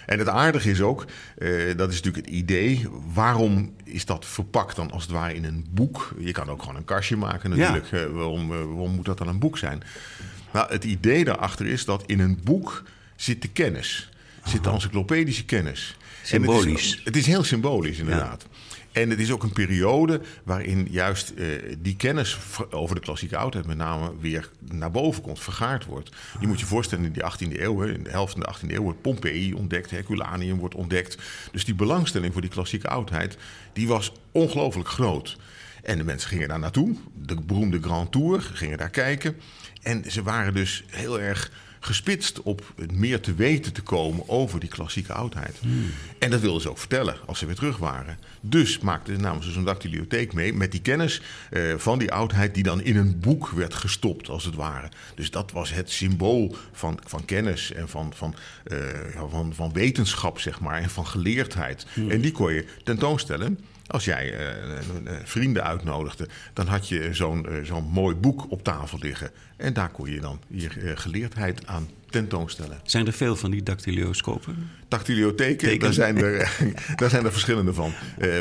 En 0.07 0.19
het 0.19 0.29
aardige 0.29 0.71
is 0.71 0.81
ook, 0.81 1.05
uh, 1.39 1.77
dat 1.77 1.91
is 1.91 1.97
natuurlijk 1.97 2.27
het 2.27 2.35
idee, 2.35 2.89
waarom 3.13 3.75
is 3.85 4.05
dat 4.05 4.27
verpakt 4.27 4.77
dan 4.77 4.91
als 4.91 5.03
het 5.03 5.13
ware 5.13 5.35
in 5.35 5.45
een 5.45 5.67
boek? 5.71 6.15
Je 6.19 6.33
kan 6.33 6.49
ook 6.49 6.61
gewoon 6.61 6.77
een 6.77 6.85
kastje 6.85 7.17
maken 7.17 7.51
natuurlijk. 7.51 7.91
Ja. 7.91 8.05
Uh, 8.05 8.13
waarom, 8.13 8.53
uh, 8.53 8.59
waarom 8.59 8.95
moet 8.95 9.05
dat 9.05 9.19
dan 9.19 9.29
een 9.29 9.39
boek 9.39 9.59
zijn? 9.59 9.83
Nou, 10.53 10.73
het 10.73 10.85
idee 10.85 11.25
daarachter 11.25 11.67
is 11.67 11.85
dat 11.85 12.03
in 12.07 12.21
een 12.21 12.41
boek 12.45 12.83
zit 13.17 13.43
de 13.43 13.49
kennis. 13.49 14.11
Zit 14.45 14.65
de 14.65 14.71
encyclopedische 14.71 15.45
kennis. 15.45 15.97
Symbolisch. 16.23 16.91
Het 16.91 16.99
is, 16.99 17.01
het 17.05 17.17
is, 17.17 17.27
heel 17.27 17.45
symbolisch, 17.45 17.99
inderdaad. 17.99 18.47
Ja. 18.51 18.56
En 18.97 19.11
het 19.11 19.19
is 19.19 19.31
ook 19.31 19.43
een 19.43 19.53
periode 19.53 20.21
waarin 20.45 20.87
juist 20.91 21.33
uh, 21.37 21.47
die 21.79 21.97
kennis 21.97 22.39
over 22.71 22.95
de 22.95 23.01
klassieke 23.01 23.37
oudheid 23.37 23.67
met 23.67 23.77
name 23.77 24.13
weer 24.21 24.51
naar 24.61 24.91
boven 24.91 25.23
komt, 25.23 25.41
vergaard 25.41 25.85
wordt. 25.85 26.11
Je 26.41 26.47
moet 26.47 26.61
je 26.61 26.67
voorstellen, 26.67 27.05
in 27.05 27.13
de 27.13 27.33
18e 27.33 27.61
eeuw, 27.61 27.83
in 27.83 28.03
de 28.03 28.11
helft 28.11 28.33
van 28.33 28.41
de 28.41 28.55
18e 28.55 28.71
eeuw, 28.71 28.83
wordt 28.83 29.01
Pompeii 29.01 29.55
ontdekt, 29.55 29.91
Herculaneum 29.91 30.59
wordt 30.59 30.75
ontdekt. 30.75 31.19
Dus 31.53 31.65
die 31.65 31.75
belangstelling 31.75 32.33
voor 32.33 32.41
die 32.41 32.51
klassieke 32.51 32.89
oudheid, 32.89 33.37
die 33.73 33.89
was 33.89 34.13
ongelooflijk 34.33 34.89
groot. 34.89 35.37
En 35.83 35.99
de 35.99 36.05
mensen 36.05 36.29
gingen 36.29 36.49
daar 36.49 36.59
naartoe, 36.59 36.97
de 37.15 37.41
beroemde 37.41 37.83
Grand 37.83 38.13
Tour, 38.13 38.41
gingen 38.41 38.79
daar 38.79 38.91
kijken. 38.91 39.37
En 39.83 40.11
ze 40.11 40.23
waren 40.23 40.55
dus 40.55 40.85
heel 40.87 41.21
erg 41.21 41.51
gespitst 41.87 42.43
op 42.43 42.73
meer 42.93 43.21
te 43.21 43.35
weten 43.35 43.73
te 43.73 43.83
komen 43.83 44.29
over 44.29 44.61
die 44.61 44.69
klassieke 44.69 45.13
oudheid. 45.13 45.57
Hmm. 45.61 45.91
En 46.19 46.31
dat 46.31 46.41
wilden 46.41 46.61
ze 46.61 46.71
ook 46.71 46.79
vertellen 46.79 47.17
als 47.27 47.39
ze 47.39 47.47
weer 47.47 47.55
terug 47.55 47.77
waren. 47.77 48.19
Dus 48.41 48.79
maakten 48.79 49.43
ze 49.43 49.53
zo'n 49.53 49.65
dactyliotheek 49.65 50.33
mee 50.33 50.53
met 50.55 50.71
die 50.71 50.81
kennis 50.81 51.23
uh, 51.51 51.75
van 51.77 51.99
die 51.99 52.13
oudheid 52.13 52.55
die 52.55 52.63
dan 52.63 52.83
in 52.83 52.97
een 52.97 53.21
boek 53.21 53.49
werd 53.49 53.75
gestopt, 53.75 54.29
als 54.29 54.45
het 54.45 54.55
ware. 54.55 54.89
Dus 55.15 55.31
dat 55.31 55.53
was 55.53 55.73
het 55.73 55.91
symbool 55.91 56.57
van, 56.73 56.99
van 57.05 57.25
kennis 57.25 57.73
en 57.73 57.89
van, 57.89 58.13
van, 58.15 58.35
uh, 58.73 58.79
van, 59.31 59.55
van 59.55 59.73
wetenschap, 59.73 60.41
zeg 60.41 60.61
maar, 60.61 60.81
en 60.83 60.91
van 60.91 61.07
geleerdheid. 61.07 61.87
Hmm. 61.93 62.11
En 62.11 62.21
die 62.21 62.33
kon 62.33 62.53
je 62.53 62.67
tentoonstellen. 62.85 63.59
Als 63.87 64.05
jij 64.05 64.33
uh, 64.33 65.13
vrienden 65.25 65.65
uitnodigde, 65.65 66.29
dan 66.53 66.67
had 66.67 66.89
je 66.89 67.15
zo'n 67.15 67.47
zo'n 67.63 67.85
mooi 67.85 68.15
boek 68.15 68.51
op 68.51 68.63
tafel 68.63 68.99
liggen. 68.99 69.31
En 69.57 69.73
daar 69.73 69.91
kon 69.91 70.11
je 70.11 70.21
dan 70.21 70.41
je 70.49 70.97
geleerdheid 70.97 71.67
aan 71.67 71.89
tentoonstellen. 72.11 72.81
Zijn 72.83 73.07
er 73.07 73.13
veel 73.13 73.37
van 73.37 73.51
die 73.51 73.63
dactylioscopen? 73.63 74.71
Dactyliotheken, 74.89 75.79
daar 75.79 75.93
zijn, 75.93 76.17
er, 76.17 76.59
daar 76.97 77.11
zijn 77.11 77.25
er 77.25 77.33
verschillende 77.33 77.75
van. 77.75 77.93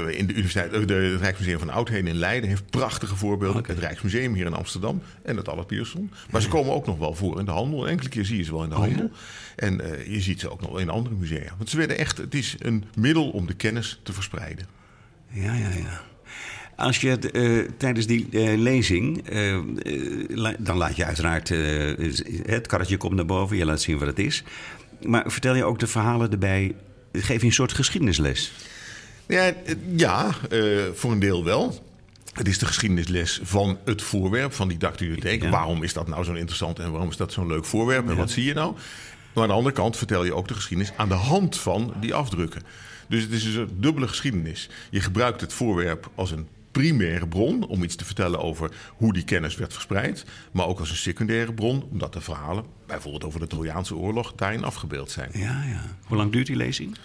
in 0.10 0.28
de 0.28 0.34
universiteit, 0.34 0.88
de, 0.88 0.94
het 0.94 1.22
Rijksmuseum 1.22 1.60
van 1.60 1.70
Oudheden 1.70 2.08
in 2.08 2.16
Leiden 2.16 2.50
heeft 2.50 2.70
prachtige 2.70 3.16
voorbeelden. 3.16 3.60
Okay. 3.60 3.76
Het 3.76 3.84
Rijksmuseum 3.84 4.34
hier 4.34 4.46
in 4.46 4.54
Amsterdam 4.54 5.02
en 5.24 5.38
het 5.38 5.50
Allard 5.50 5.68
Pierson. 5.68 6.12
Maar 6.30 6.42
ze 6.42 6.48
komen 6.48 6.74
ook 6.74 6.86
nog 6.86 6.98
wel 6.98 7.14
voor 7.14 7.40
in 7.40 7.46
de 7.46 7.52
handel. 7.52 7.88
Enkele 7.88 8.10
keer 8.10 8.26
zie 8.26 8.38
je 8.38 8.44
ze 8.44 8.52
wel 8.52 8.64
in 8.64 8.70
de 8.70 8.76
handel. 8.76 9.06
Oh, 9.06 9.12
ja? 9.56 9.66
En 9.68 9.82
je 10.12 10.22
ziet 10.22 10.40
ze 10.40 10.50
ook 10.50 10.62
nog 10.62 10.80
in 10.80 10.90
andere 10.90 11.16
musea. 11.16 11.54
Want 11.58 11.70
ze 11.70 11.78
werden 11.78 11.98
echt, 11.98 12.18
het 12.18 12.34
is 12.34 12.56
een 12.60 12.84
middel 12.96 13.30
om 13.30 13.48
de 13.48 13.54
kennis 13.54 14.00
te 14.04 14.14
verspreiden. 14.14 14.66
Ja, 15.36 15.54
ja, 15.54 15.70
ja. 15.70 16.02
Als 16.76 17.02
je 17.02 17.20
uh, 17.32 17.70
tijdens 17.78 18.08
die 18.08 18.28
uh, 18.32 18.58
lezing, 18.58 19.30
uh, 19.30 20.54
dan 20.60 20.78
laat 20.78 20.96
je 20.96 21.06
uiteraard 21.06 21.50
het 22.46 22.68
karretje 22.68 22.98
komt 22.98 23.16
naar 23.16 23.26
boven, 23.26 23.58
je 23.58 23.66
laat 23.66 23.82
zien 23.82 23.98
wat 23.98 24.08
het 24.08 24.20
is. 24.20 24.44
Maar 25.02 25.24
vertel 25.28 25.56
je 25.56 25.64
ook 25.64 25.80
de 25.80 25.88
verhalen 25.88 26.32
erbij, 26.32 26.76
geef 27.14 27.42
je 27.42 27.48
een 27.48 27.54
soort 27.54 27.74
geschiedenisles? 27.74 28.54
Ja, 29.28 29.54
ja 29.96 30.32
voor 30.94 31.12
een 31.12 31.20
deel 31.20 31.44
wel. 31.44 31.84
Het 32.34 32.48
is 32.48 32.58
de 32.58 32.66
geschiedenisles 32.66 33.40
van 33.44 33.78
het 33.86 34.02
voorwerp, 34.02 34.54
van 34.54 34.68
die 34.68 34.78
dactylotheek. 34.78 35.44
Ja. 35.44 35.50
Waarom 35.50 35.84
is 35.84 35.94
dat 35.94 36.08
nou 36.08 36.24
zo 36.24 36.34
interessant 36.34 36.80
en 36.80 36.92
waarom 36.92 37.10
is 37.10 37.18
dat 37.18 37.34
zo'n 37.34 37.48
leuk 37.48 37.66
voorwerp 37.66 38.06
en 38.06 38.12
ja. 38.12 38.18
wat 38.18 38.32
zie 38.32 38.44
je 38.44 38.54
nou? 38.54 38.76
Maar 39.34 39.44
aan 39.44 39.50
de 39.50 39.56
andere 39.56 39.76
kant 39.76 39.98
vertel 39.98 40.24
je 40.24 40.34
ook 40.34 40.48
de 40.48 40.54
geschiedenis 40.54 40.94
aan 40.96 41.10
de 41.10 41.14
hand 41.14 41.58
van 41.58 41.94
die 42.00 42.14
afdrukken. 42.14 42.62
Dus 43.08 43.24
het 43.24 43.32
is 43.32 43.44
dus 43.44 43.56
een 43.56 43.70
dubbele 43.78 44.08
geschiedenis. 44.08 44.70
Je 44.90 45.02
gebruikt 45.02 45.42
het 45.42 45.54
voorwerp 45.54 46.10
als 46.16 46.32
een 46.32 46.48
primaire 46.72 47.28
bron 47.28 47.68
om 47.68 47.84
iets 47.84 47.96
te 47.96 48.06
vertellen 48.06 48.40
over 48.40 48.72
hoe 48.96 49.14
die 49.14 49.24
kennis 49.24 49.56
werd 49.56 49.74
verspreid. 49.74 50.26
Maar 50.52 50.66
ook 50.68 50.80
als 50.80 50.90
een 50.90 50.96
secundaire 50.96 51.54
bron, 51.54 51.84
omdat 51.92 52.14
de 52.14 52.22
verhalen, 52.22 52.66
bijvoorbeeld 52.88 53.24
over 53.24 53.40
de 53.40 53.48
Trojaanse 53.48 53.96
oorlog, 53.96 54.34
daarin 54.36 54.64
afgebeeld 54.64 55.12
zijn. 55.12 55.30
Ja, 55.34 55.64
ja. 55.64 55.98
Hoe 56.06 56.18
lang 56.18 56.32
duurt 56.32 56.48
die 56.48 56.56
lezing? 56.56 56.98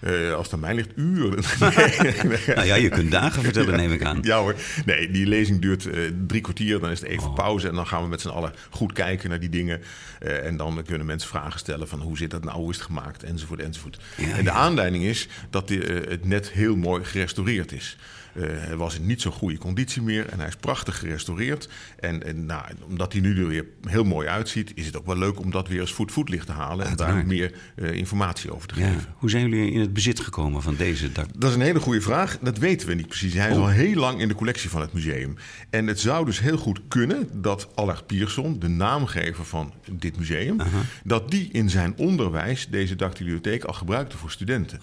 Uh, 0.00 0.34
als 0.34 0.44
het 0.44 0.54
aan 0.54 0.60
mij 0.60 0.74
ligt, 0.74 0.90
uren. 0.96 1.42
nou 2.56 2.66
ja, 2.66 2.74
je 2.74 2.88
kunt 2.88 3.10
dagen 3.10 3.42
vertellen, 3.42 3.76
neem 3.76 3.92
ik 3.92 4.04
aan. 4.04 4.18
Ja 4.22 4.38
hoor. 4.38 4.54
Nee, 4.84 5.10
die 5.10 5.26
lezing 5.26 5.60
duurt 5.60 5.84
uh, 5.84 6.10
drie 6.26 6.40
kwartier. 6.40 6.80
Dan 6.80 6.90
is 6.90 7.00
het 7.00 7.08
even 7.08 7.28
oh. 7.28 7.34
pauze. 7.34 7.68
En 7.68 7.74
dan 7.74 7.86
gaan 7.86 8.02
we 8.02 8.08
met 8.08 8.20
z'n 8.20 8.28
allen 8.28 8.52
goed 8.70 8.92
kijken 8.92 9.28
naar 9.28 9.40
die 9.40 9.48
dingen. 9.48 9.80
Uh, 10.22 10.46
en 10.46 10.56
dan 10.56 10.82
kunnen 10.86 11.06
mensen 11.06 11.28
vragen 11.28 11.58
stellen 11.58 11.88
van 11.88 12.00
hoe 12.00 12.16
zit 12.16 12.30
dat 12.30 12.44
nou, 12.44 12.56
hoe 12.56 12.70
is 12.70 12.76
het 12.76 12.86
gemaakt, 12.86 13.22
enzovoort, 13.22 13.60
enzovoort. 13.60 13.98
Ja, 14.16 14.28
en 14.28 14.44
de 14.44 14.50
ja. 14.50 14.56
aanleiding 14.56 15.04
is 15.04 15.28
dat 15.50 15.68
die, 15.68 15.80
het 15.82 16.24
net 16.24 16.50
heel 16.50 16.76
mooi 16.76 17.04
gerestaureerd 17.04 17.72
is. 17.72 17.96
Uh, 18.34 18.44
hij 18.46 18.76
was 18.76 18.94
in 18.98 19.06
niet 19.06 19.20
zo'n 19.20 19.32
goede 19.32 19.58
conditie 19.58 20.02
meer 20.02 20.28
en 20.28 20.38
hij 20.38 20.48
is 20.48 20.56
prachtig 20.56 20.98
gerestaureerd. 20.98 21.68
En, 21.98 22.26
en 22.26 22.46
nou, 22.46 22.64
omdat 22.88 23.12
hij 23.12 23.20
nu 23.22 23.40
er 23.40 23.46
weer 23.46 23.64
heel 23.88 24.04
mooi 24.04 24.28
uitziet, 24.28 24.72
is 24.74 24.86
het 24.86 24.96
ook 24.96 25.06
wel 25.06 25.18
leuk 25.18 25.40
om 25.40 25.50
dat 25.50 25.68
weer 25.68 25.80
eens 25.80 25.92
voet 25.92 26.12
voetlicht 26.12 26.46
te 26.46 26.52
halen 26.52 26.86
en 26.86 26.96
daar 26.96 27.26
meer 27.26 27.52
uh, 27.76 27.92
informatie 27.92 28.54
over 28.54 28.68
te 28.68 28.80
ja. 28.80 28.86
geven. 28.92 29.14
Hoe 29.16 29.30
zijn 29.30 29.48
jullie 29.48 29.72
in 29.72 29.80
het 29.80 29.92
bezit 29.92 30.20
gekomen 30.20 30.62
van 30.62 30.76
deze 30.76 31.12
dak? 31.12 31.26
Dat 31.38 31.50
is 31.50 31.56
een 31.56 31.62
hele 31.62 31.80
goede 31.80 32.00
vraag. 32.00 32.38
Dat 32.42 32.58
weten 32.58 32.88
we 32.88 32.94
niet 32.94 33.08
precies. 33.08 33.34
Hij 33.34 33.50
is 33.50 33.56
Oh. 33.56 33.62
al 33.62 33.68
heel 33.68 33.94
lang 33.94 34.20
in 34.20 34.28
de 34.28 34.34
collectie 34.34 34.70
van 34.70 34.80
het 34.80 34.92
museum. 34.92 35.36
En 35.70 35.86
het 35.86 36.00
zou 36.00 36.24
dus 36.24 36.40
heel 36.40 36.56
goed 36.56 36.80
kunnen 36.88 37.28
dat 37.42 37.68
Allard 37.74 38.06
Pierson, 38.06 38.58
de 38.58 38.68
naamgever 38.68 39.44
van 39.44 39.72
dit 39.90 40.18
museum, 40.18 40.56
dat 41.04 41.30
die 41.30 41.48
in 41.52 41.70
zijn 41.70 41.94
onderwijs 41.96 42.68
deze 42.68 42.96
dactylotheek 42.96 43.64
al 43.64 43.72
gebruikte 43.74 44.16
voor 44.16 44.30
studenten. 44.30 44.78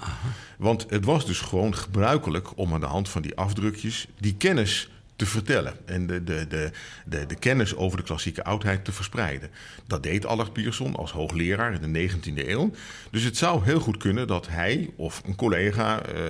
Want 0.57 0.85
het 0.89 1.05
was 1.05 1.25
dus 1.25 1.39
gewoon 1.39 1.75
gebruikelijk 1.75 2.57
om 2.57 2.73
aan 2.73 2.79
de 2.79 2.85
hand 2.85 3.09
van 3.09 3.21
die 3.21 3.35
afdrukjes 3.37 4.07
die 4.19 4.35
kennis 4.35 4.89
te 5.17 5.25
vertellen 5.25 5.73
en 5.85 6.07
de, 6.07 6.23
de, 6.23 6.45
de, 6.47 6.71
de, 7.05 7.25
de 7.25 7.35
kennis 7.35 7.75
over 7.75 7.97
de 7.97 8.03
klassieke 8.03 8.43
oudheid 8.43 8.85
te 8.85 8.91
verspreiden. 8.91 9.49
Dat 9.87 10.03
deed 10.03 10.25
Allard 10.25 10.53
Pierson 10.53 10.95
als 10.95 11.11
hoogleraar 11.11 11.81
in 11.81 11.93
de 11.93 12.09
19e 12.09 12.47
eeuw. 12.47 12.71
Dus 13.11 13.23
het 13.23 13.37
zou 13.37 13.63
heel 13.63 13.79
goed 13.79 13.97
kunnen 13.97 14.27
dat 14.27 14.47
hij 14.47 14.89
of 14.95 15.21
een 15.25 15.35
collega 15.35 16.01
eh, 16.01 16.23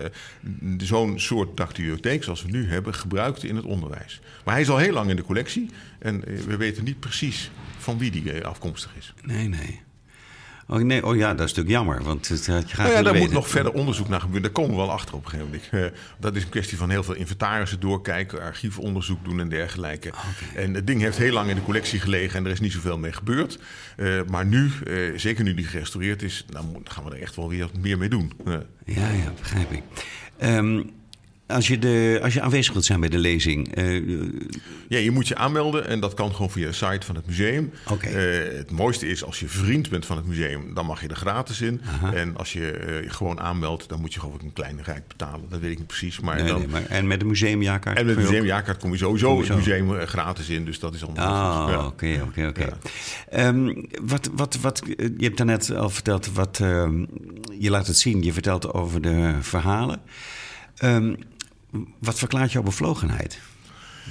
zo'n 0.77 1.19
soort 1.19 1.57
dactylotheek 1.57 2.23
zoals 2.23 2.43
we 2.43 2.51
nu 2.51 2.69
hebben 2.69 2.93
gebruikte 2.93 3.47
in 3.47 3.55
het 3.55 3.65
onderwijs. 3.65 4.21
Maar 4.45 4.53
hij 4.53 4.63
is 4.63 4.69
al 4.69 4.77
heel 4.77 4.93
lang 4.93 5.09
in 5.09 5.15
de 5.15 5.23
collectie 5.23 5.69
en 5.99 6.25
eh, 6.25 6.37
we 6.39 6.57
weten 6.57 6.83
niet 6.83 6.99
precies 6.99 7.51
van 7.77 7.97
wie 7.97 8.11
die 8.11 8.31
eh, 8.31 8.45
afkomstig 8.45 8.91
is. 8.97 9.13
Nee, 9.23 9.47
nee. 9.47 9.81
Oh, 10.69 10.77
nee. 10.77 11.05
oh 11.05 11.15
ja, 11.15 11.33
dat 11.33 11.45
is 11.45 11.53
natuurlijk 11.53 11.69
jammer, 11.69 12.03
want 12.03 12.27
het 12.27 12.45
je 12.45 12.51
graag 12.51 12.77
Nou 12.77 12.91
ja, 12.91 13.01
daar 13.01 13.15
moet 13.15 13.31
nog 13.31 13.49
verder 13.49 13.71
onderzoek 13.71 14.07
naar 14.07 14.19
gebeuren. 14.19 14.43
Daar 14.43 14.51
komen 14.51 14.71
we 14.71 14.81
wel 14.81 14.91
achter 14.91 15.15
op 15.15 15.23
een 15.23 15.29
gegeven 15.29 15.61
moment. 15.71 15.93
Eh, 15.93 15.99
dat 16.19 16.35
is 16.35 16.43
een 16.43 16.49
kwestie 16.49 16.77
van 16.77 16.89
heel 16.89 17.03
veel 17.03 17.15
inventarissen 17.15 17.79
doorkijken, 17.79 18.41
archiefonderzoek 18.41 19.23
doen 19.23 19.39
en 19.39 19.49
dergelijke. 19.49 20.11
En 20.55 20.73
het 20.73 20.87
ding 20.87 21.01
heeft 21.01 21.17
heel 21.17 21.33
lang 21.33 21.49
in 21.49 21.55
de 21.55 21.63
collectie 21.63 21.99
gelegen 21.99 22.39
en 22.39 22.45
er 22.45 22.51
is 22.51 22.59
niet 22.59 22.71
zoveel 22.71 22.97
mee 22.97 23.11
gebeurd. 23.11 23.59
Eh, 23.95 24.19
maar 24.29 24.45
nu, 24.45 24.71
eh, 24.85 24.95
zeker 25.15 25.43
nu 25.43 25.53
die 25.53 25.65
gerestaureerd 25.65 26.21
is, 26.21 26.45
dan 26.49 26.81
gaan 26.83 27.03
we 27.03 27.11
er 27.11 27.21
echt 27.21 27.35
wel 27.35 27.49
weer 27.49 27.69
meer 27.79 27.97
mee 27.97 28.09
doen. 28.09 28.31
Eh, 28.45 28.53
Ja, 28.85 29.09
ja, 29.09 29.33
begrijp 29.39 29.71
ik. 29.71 29.83
Ehm, 30.37 30.81
als, 31.47 31.67
je 31.67 31.79
de, 31.79 32.19
als 32.23 32.33
je 32.33 32.41
aanwezig 32.41 32.73
wilt 32.73 32.85
zijn 32.85 32.99
bij 32.99 33.09
de 33.09 33.17
lezing, 33.17 33.75
eh, 33.75 33.95
Ja, 34.87 34.97
je 34.97 35.11
moet 35.11 35.27
je 35.27 35.35
aanmelden 35.35 35.87
en 35.87 35.99
dat 35.99 36.13
kan 36.13 36.31
gewoon 36.31 36.49
via 36.49 36.67
de 36.67 36.73
site 36.73 37.05
van 37.05 37.15
het 37.15 37.25
museum. 37.25 37.71
Oké. 37.89 38.07
Eh, 38.07 38.57
het 38.57 38.71
mooiste 38.71 39.07
is 39.07 39.23
als 39.23 39.39
je 39.39 39.47
vriend 39.47 39.89
bent 39.89 40.05
van 40.05 40.17
het 40.17 40.25
museum, 40.25 40.73
dan 40.73 40.85
mag 40.85 41.01
je 41.01 41.07
er 41.07 41.15
gratis 41.15 41.61
in. 41.61 41.81
En 42.13 42.37
als 42.37 42.53
je 42.53 42.71
eh, 42.71 43.11
gewoon 43.11 43.39
aanmeldt, 43.39 43.89
dan 43.89 43.99
moet 43.99 44.13
je 44.13 44.19
gewoon 44.19 44.39
een 44.43 44.53
kleine 44.53 44.81
rijk 44.81 45.07
betalen. 45.07 45.49
Dat 45.49 45.59
weet 45.59 45.71
ik 45.71 45.77
niet 45.77 45.87
precies. 45.87 46.19
Maar 46.19 46.35
nee, 46.35 46.47
dan, 46.47 46.59
nee, 46.59 46.67
maar, 46.67 46.85
en 46.85 47.07
met 47.07 47.19
de 47.19 47.25
museumjaarkaart? 47.25 47.97
En 47.97 48.05
met 48.05 48.15
de 48.15 48.21
museumjaarkaart 48.21 48.79
kom 48.79 48.91
je 48.91 48.97
sowieso 48.97 49.27
Kom 49.33 49.43
je 49.43 49.47
het 49.47 49.57
museum 49.57 50.07
gratis 50.07 50.49
in. 50.49 50.65
Dus 50.65 50.79
dat 50.79 50.93
is 50.93 51.03
allemaal 51.03 51.25
Ah, 51.27 51.85
oké, 51.85 52.23
oké, 52.27 52.47
oké. 52.47 52.77
Ehm, 53.29 53.73
wat, 54.01 54.29
wat, 54.33 54.57
wat, 54.61 54.81
je 54.97 55.13
hebt 55.17 55.37
daarnet 55.37 55.75
al 55.75 55.89
verteld, 55.89 56.33
wat, 56.33 56.59
ehm, 56.59 57.05
je 57.59 57.69
laat 57.69 57.87
het 57.87 57.97
zien, 57.97 58.23
je 58.23 58.33
vertelt 58.33 58.73
over 58.73 59.01
de 59.01 59.35
verhalen. 59.41 60.01
Ehm, 60.77 61.13
wat 61.99 62.17
verklaart 62.19 62.51
jouw 62.51 62.63
bevlogenheid? 62.63 63.39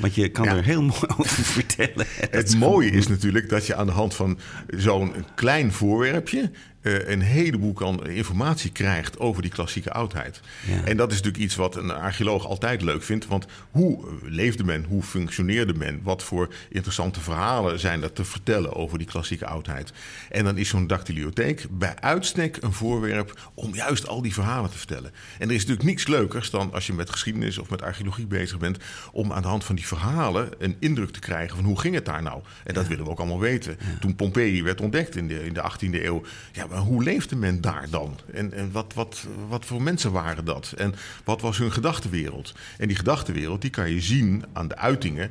Want 0.01 0.15
je 0.15 0.29
kan 0.29 0.45
Ja. 0.45 0.57
er 0.57 0.65
heel 0.65 0.83
mooi 0.83 1.01
over 1.19 1.45
vertellen. 1.45 2.07
Het 2.31 2.57
mooie 2.57 2.91
is 2.91 3.07
natuurlijk 3.09 3.49
dat 3.49 3.67
je 3.67 3.75
aan 3.75 3.87
de 3.87 3.93
hand 3.93 4.15
van 4.15 4.39
zo'n 4.67 5.15
klein 5.35 5.73
voorwerpje 5.73 6.51
eh, 6.87 7.09
een 7.09 7.21
heleboel 7.21 7.73
kan, 7.73 8.07
informatie 8.07 8.71
krijgt 8.71 9.19
over 9.19 9.43
die 9.43 9.51
klassieke 9.51 9.93
oudheid. 9.93 10.41
Ja. 10.67 10.85
En 10.85 10.97
dat 10.97 11.11
is 11.11 11.17
natuurlijk 11.17 11.45
iets 11.45 11.55
wat 11.55 11.77
een 11.77 11.91
archeoloog 11.91 12.47
altijd 12.47 12.83
leuk 12.83 13.03
vindt. 13.03 13.27
Want 13.27 13.47
hoe 13.71 14.07
eh, 14.07 14.13
leefde 14.23 14.65
men? 14.65 14.85
Hoe 14.85 15.03
functioneerde 15.03 15.75
men? 15.75 16.01
Wat 16.03 16.23
voor 16.23 16.55
interessante 16.69 17.21
verhalen 17.21 17.79
zijn 17.79 18.03
er 18.03 18.13
te 18.13 18.25
vertellen 18.25 18.75
over 18.75 18.99
die 18.99 19.07
klassieke 19.07 19.47
oudheid? 19.47 19.93
En 20.31 20.45
dan 20.45 20.59
is 20.59 20.69
zo'n 20.69 20.87
dactyliotheek 20.87 21.67
bij 21.71 21.95
uitstek 22.01 22.59
een 22.61 22.73
voorwerp 22.73 23.51
om 23.55 23.75
juist 23.75 24.09
al 24.09 24.23
die 24.23 24.35
verhalen 24.35 24.71
te 24.71 24.79
vertellen. 24.79 25.13
En 25.39 25.49
er 25.49 25.55
is 25.55 25.61
natuurlijk 25.61 25.89
niks 25.89 26.07
leukers 26.07 26.51
dan 26.51 26.73
als 26.73 26.87
je 26.87 26.93
met 26.93 27.11
geschiedenis 27.11 27.59
of 27.59 27.71
met 27.71 27.83
archeologie 27.83 28.27
bezig 28.27 28.59
bent, 28.59 28.79
om 29.13 29.33
aan 29.33 29.43
de 29.43 29.49
hand 29.49 29.65
van 29.65 29.75
die 29.75 29.87
verhalen 29.87 30.49
een 30.59 30.77
indruk 30.79 31.11
te 31.11 31.21
krijgen 31.21 31.57
van 31.57 31.65
hoe 31.65 31.81
ging 31.81 31.95
het 31.95 32.05
daar 32.05 32.23
nou? 32.23 32.43
En 32.65 32.75
dat 32.75 32.87
willen 32.87 33.05
we 33.05 33.11
ook 33.11 33.19
allemaal 33.19 33.41
weten. 33.41 33.79
Toen 34.01 34.17
Pompeii 34.17 34.63
werd 34.63 34.81
ontdekt 34.81 35.17
in 35.17 35.29
de, 35.29 35.45
in 35.45 35.53
de 35.53 35.63
18e 35.63 36.05
eeuw, 36.05 36.23
ja, 36.53 36.69
hoe 36.79 37.03
leefde 37.03 37.37
men 37.37 37.61
daar 37.61 37.87
dan? 37.91 38.19
En, 38.33 38.53
en 38.53 38.73
wat, 38.73 38.95
wat, 38.95 39.27
wat 39.49 39.65
voor 39.65 39.83
mensen 39.83 40.13
waren 40.13 40.45
dat? 40.45 40.75
En 40.77 40.95
wat 41.25 41.41
was 41.41 41.59
hun 41.59 41.73
gedachtenwereld? 41.73 42.55
En 42.79 42.89
die 42.89 42.97
gedachtenwereld 42.97 43.61
die 43.61 43.71
kan 43.71 43.91
je 43.91 44.01
zien 44.01 44.45
aan 44.53 44.69
de 44.69 44.77
uitingen 44.77 45.31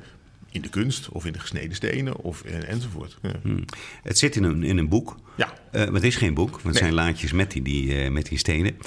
in 0.50 0.62
de 0.62 0.70
kunst 0.70 1.10
of 1.10 1.26
in 1.26 1.34
de 1.34 1.40
gesneden 1.40 1.76
stenen 1.76 2.16
of 2.18 2.42
en, 2.44 2.68
enzovoort. 2.68 3.18
Ja. 3.22 3.32
Het 4.04 4.18
zit 4.18 4.36
in 4.36 4.44
een, 4.44 4.64
in 4.64 4.78
een 4.78 4.90
boek. 4.90 5.16
Ja. 5.38 5.54
Eh, 5.72 5.86
maar 5.86 5.94
het 5.94 6.04
is 6.04 6.16
geen 6.16 6.34
boek, 6.34 6.50
want 6.50 6.64
het 6.64 6.74
Nee. 6.74 6.82
zijn 6.84 6.94
laadjes 6.94 7.32
met 7.32 7.52
die, 7.52 7.62
die, 7.62 8.04
eh, 8.04 8.12
met 8.12 8.26
die 8.26 8.38
stenen. 8.38 8.78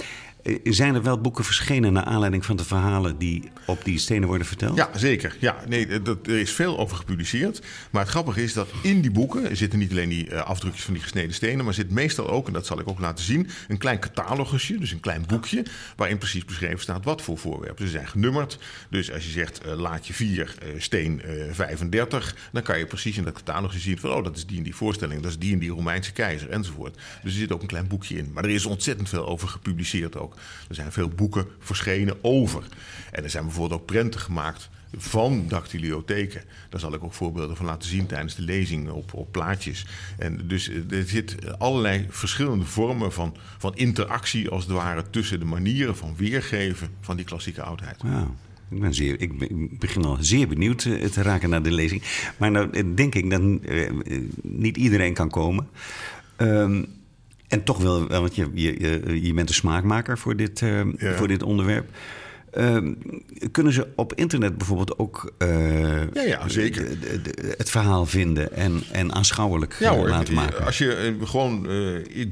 Eh, 0.43 0.57
zijn 0.64 0.95
er 0.95 1.03
wel 1.03 1.20
boeken 1.20 1.45
verschenen 1.45 1.93
naar 1.93 2.05
aanleiding 2.05 2.45
van 2.45 2.57
de 2.57 2.64
verhalen 2.64 3.18
die 3.18 3.51
op 3.66 3.84
die 3.84 3.99
stenen 3.99 4.28
worden 4.28 4.47
verteld? 4.47 4.76
Ja, 4.76 4.91
zeker. 4.95 5.36
Ja, 5.41 5.57
nee, 5.68 6.03
dat, 6.03 6.26
er 6.26 6.39
is 6.39 6.53
veel 6.53 6.78
over 6.78 6.97
gepubliceerd. 6.97 7.62
Maar 7.91 8.03
het 8.03 8.11
grappige 8.11 8.43
is 8.43 8.53
dat 8.53 8.68
in 8.82 9.01
die 9.01 9.11
boeken 9.11 9.57
zitten 9.57 9.78
niet 9.78 9.91
alleen 9.91 10.09
die 10.09 10.30
eh, 10.30 10.43
afdrukjes 10.43 10.84
van 10.84 10.95
die 10.95 11.03
gesneden 11.03 11.34
stenen, 11.34 11.64
maar 11.64 11.74
zit 11.74 11.91
meestal 11.91 12.28
ook, 12.28 12.47
en 12.47 12.53
dat 12.53 12.66
zal 12.66 12.80
ik 12.80 12.89
ook 12.89 13.01
laten 13.01 13.24
zien, 13.24 13.49
een 13.68 13.78
klein 13.78 13.99
catalogusje, 14.01 14.78
dus 14.78 14.93
een 14.93 15.01
klein 15.01 15.24
boekje, 15.26 15.64
waarin 15.97 16.18
precies 16.18 16.45
beschreven 16.45 16.80
staat 16.80 17.05
wat 17.05 17.22
voor 17.22 17.39
voorwerpen. 17.39 17.84
Ze 17.84 17.91
zijn 17.91 18.09
genummerd. 18.09 18.59
Dus 18.91 19.12
als 19.12 19.24
je 19.24 19.30
zegt 19.30 19.61
eh, 19.61 19.74
laadje 19.76 20.12
4, 20.12 20.55
eh, 20.59 20.68
steen 20.78 21.22
eh, 21.22 21.53
35, 21.53 22.36
dan 22.53 22.62
kan 22.62 22.78
je 22.78 22.86
precies 22.86 23.16
in 23.16 23.24
dat 23.24 23.34
catalogusje 23.34 23.80
zien 23.80 23.99
van, 23.99 24.11
oh, 24.11 24.24
dat 24.24 24.36
is 24.36 24.47
die 24.47 24.57
en 24.57 24.62
die 24.62 24.74
voorstelling, 24.74 25.22
dat 25.22 25.30
is 25.30 25.39
die 25.39 25.53
en 25.53 25.59
die 25.59 25.70
Romeinse 25.70 26.12
keizer, 26.12 26.51
enzovoort. 26.51 26.95
Dus 26.95 27.32
er 27.32 27.39
zit 27.39 27.53
ook 27.53 27.61
een 27.61 27.66
klein 27.66 27.86
boekje 27.86 28.16
in. 28.16 28.30
Maar 28.32 28.45
er 28.45 28.51
is 28.51 28.66
ontzettend 28.66 29.09
veel 29.09 29.26
over 29.26 29.49
gepubliceerd 29.49 30.16
ook. 30.16 30.28
Er 30.68 30.74
zijn 30.74 30.93
veel 30.93 31.09
boeken 31.09 31.47
verschenen 31.59 32.16
over. 32.20 32.62
En 33.11 33.24
er 33.24 33.31
zijn 33.31 33.45
bijvoorbeeld 33.45 33.81
ook 33.81 33.87
prenten 33.87 34.20
gemaakt 34.20 34.70
van 34.97 35.45
dactyliotheken. 35.49 36.43
Daar 36.68 36.81
zal 36.81 36.95
ik 36.95 37.05
ook 37.05 37.12
voorbeelden 37.12 37.57
van 37.57 37.66
laten 37.66 37.89
zien 37.89 38.07
tijdens 38.07 38.35
de 38.35 38.43
lezing 38.43 38.91
op, 38.91 39.14
op 39.14 39.33
plaatjes. 39.33 39.87
En 40.18 40.49
dus 40.49 40.68
eh, 40.68 40.99
er 40.99 41.09
zit 41.09 41.59
allerlei 41.59 42.07
verschillende 42.09 42.64
vormen 42.64 43.12
van, 43.12 43.37
van 43.59 43.76
interactie, 43.76 44.49
als 44.49 44.64
het 44.64 44.72
ware, 44.72 45.05
tussen 45.11 45.39
de 45.39 45.45
manieren 45.45 45.97
van 45.97 46.14
weergeven 46.16 46.89
van 47.01 47.16
die 47.16 47.24
klassieke 47.24 47.62
oudheid. 47.62 48.03
Wauw. 48.03 48.35
Ik, 48.70 48.81
ben 48.81 48.95
zeer, 48.95 49.20
ik 49.20 49.39
begin 49.79 50.05
al 50.05 50.16
zeer 50.20 50.49
benieuwd 50.49 50.85
eh, 50.85 51.05
te 51.05 51.22
raken 51.22 51.51
naar 51.51 51.62
de 51.62 51.72
lezing. 51.72 52.03
Maar 52.37 52.51
nou 52.51 52.70
eh, 52.70 52.85
denk 52.95 53.14
ik 53.14 53.31
dat 53.31 53.43
niet 54.43 54.76
iedereen 54.76 55.14
kan 55.14 55.31
komen. 55.31 55.68
Ehm, 56.37 56.85
en 57.49 57.65
toch 57.65 57.79
wel, 57.79 58.07
want 58.09 58.35
je, 58.35 58.51
je, 58.55 59.23
je, 59.23 59.35
bent 59.35 59.49
een 59.49 59.55
smaakmaker 59.55 60.19
voor 60.19 60.37
dit, 60.37 60.63
eh, 60.63 60.81
Ja. 60.97 61.15
voor 61.15 61.29
dit 61.29 61.43
onderwerp. 61.43 61.89
Ehm, 62.51 62.95
kunnen 63.53 63.73
ze 63.73 63.87
op 63.97 64.15
internet 64.15 64.59
bijvoorbeeld 64.59 64.99
ook 64.99 65.33
eh, 65.39 66.13
Ja, 66.13 66.23
ja, 66.23 66.49
zeker. 66.49 66.87
het 67.57 67.71
verhaal 67.71 68.07
vinden 68.07 68.53
en, 68.53 68.83
en 68.93 69.13
aanschouwelijk 69.15 69.77
Ja 69.79 69.91
eh, 69.91 69.97
hoor, 69.97 70.09
laten 70.09 70.35
maken? 70.35 70.65
als 70.67 70.79
je 70.79 71.17
gewoon 71.25 71.67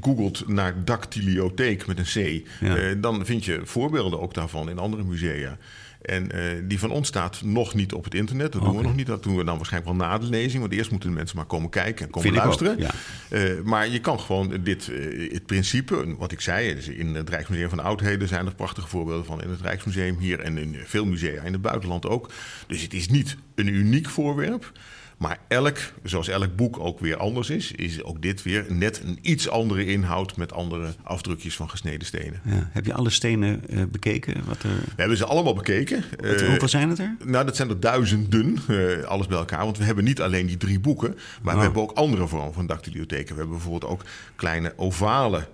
googelt 0.01 0.47
naar 0.47 0.83
dactyliotheek 0.85 1.87
met 1.87 1.97
een 1.97 2.41
C, 2.41 2.47
Ja. 2.59 2.93
dan 2.93 3.25
vind 3.25 3.45
je 3.45 3.59
voorbeelden 3.63 4.19
ook 4.21 4.33
daarvan 4.33 4.69
in 4.69 4.77
andere 4.79 5.03
musea. 5.03 5.57
En 6.07 6.31
eh, 6.31 6.41
die 6.63 6.79
van 6.79 6.91
ons 6.91 7.07
staat 7.07 7.41
nog 7.41 7.73
niet 7.73 7.93
op 7.93 8.03
het 8.03 8.13
internet. 8.13 8.51
Dat 8.51 8.61
doen 8.61 8.77
we 8.77 8.83
nog 8.83 8.95
niet. 8.95 9.07
Dat 9.07 9.23
doen 9.23 9.37
we 9.37 9.43
dan 9.43 9.55
waarschijnlijk 9.55 9.97
wel 9.97 10.07
na 10.07 10.17
de 10.17 10.25
lezing. 10.25 10.61
Want 10.61 10.73
eerst 10.73 10.91
moeten 10.91 11.09
de 11.09 11.15
mensen 11.15 11.37
maar 11.37 11.45
komen 11.45 11.69
kijken 11.69 12.05
en 12.05 12.11
komen 12.11 12.31
Vind 12.31 12.43
ik 12.43 12.51
ook, 12.51 12.59
luisteren. 12.61 12.93
ja. 13.29 13.55
Eh, 13.55 13.63
maar 13.63 13.87
je 13.87 13.99
kan 13.99 14.19
gewoon 14.19 14.57
dit, 14.63 14.89
eh, 14.89 15.33
het 15.33 15.45
principe, 15.45 16.15
wat 16.17 16.31
ik 16.31 16.41
zei, 16.41 16.75
dus 16.75 16.87
in 16.87 17.15
het 17.15 17.29
Rijksmuseum 17.29 17.69
van 17.69 17.79
Oudheden 17.79 18.27
zijn 18.27 18.45
er 18.45 18.55
prachtige 18.55 18.87
voorbeelden 18.87 19.25
van 19.25 19.41
in 19.41 19.49
het 19.49 19.61
Rijksmuseum 19.61 20.17
hier 20.17 20.39
en 20.39 20.57
in 20.57 20.77
veel 20.85 21.05
musea 21.05 21.43
in 21.43 21.53
het 21.53 21.61
buitenland 21.61 22.05
ook. 22.07 22.31
Dus 22.67 22.81
het 22.81 22.93
is 22.93 23.09
niet 23.09 23.37
een 23.55 23.67
uniek 23.67 24.09
voorwerp. 24.09 24.71
Maar 25.17 25.37
elk, 25.47 25.77
zoals 26.03 26.27
elk 26.27 26.55
boek 26.55 26.79
ook 26.79 26.99
weer 26.99 27.17
anders 27.17 27.49
is, 27.49 27.71
is 27.71 28.03
ook 28.03 28.21
dit 28.21 28.43
weer 28.43 28.65
net 28.69 29.01
een 29.03 29.19
iets 29.21 29.49
andere 29.49 29.85
inhoud 29.85 30.37
met 30.37 30.53
andere 30.53 30.93
afdrukjes 31.03 31.55
van 31.55 31.69
gesneden 31.69 32.07
stenen. 32.07 32.41
Ja. 32.43 32.69
Heb 32.71 32.85
je 32.85 32.93
alle 32.93 33.09
stenen 33.09 33.63
uh, 33.69 33.83
bekeken? 33.91 34.45
Wat 34.45 34.63
er... 34.63 34.69
We 34.69 34.93
hebben 34.95 35.17
ze 35.17 35.25
allemaal 35.25 35.53
bekeken. 35.53 36.03
Wat, 36.17 36.41
uh, 36.41 36.47
hoeveel 36.47 36.67
zijn 36.67 36.89
het 36.89 36.99
er? 36.99 37.15
Nou, 37.25 37.45
dat 37.45 37.55
zijn 37.55 37.69
er 37.69 37.79
duizenden, 37.79 38.57
uh, 38.67 39.03
alles 39.03 39.27
bij 39.27 39.37
elkaar. 39.37 39.63
Want 39.63 39.77
we 39.77 39.83
hebben 39.83 40.03
niet 40.03 40.21
alleen 40.21 40.45
die 40.45 40.57
drie 40.57 40.79
boeken, 40.79 41.17
maar 41.41 41.53
Oh. 41.53 41.59
we 41.59 41.65
hebben 41.65 41.81
ook 41.81 41.91
andere 41.91 42.27
vormen 42.27 42.53
van 42.53 42.67
dactylotheken. 42.67 43.33
We 43.33 43.39
hebben 43.39 43.57
bijvoorbeeld 43.57 43.91
ook 43.91 44.01
kleine 44.35 44.73
ovale 44.75 45.47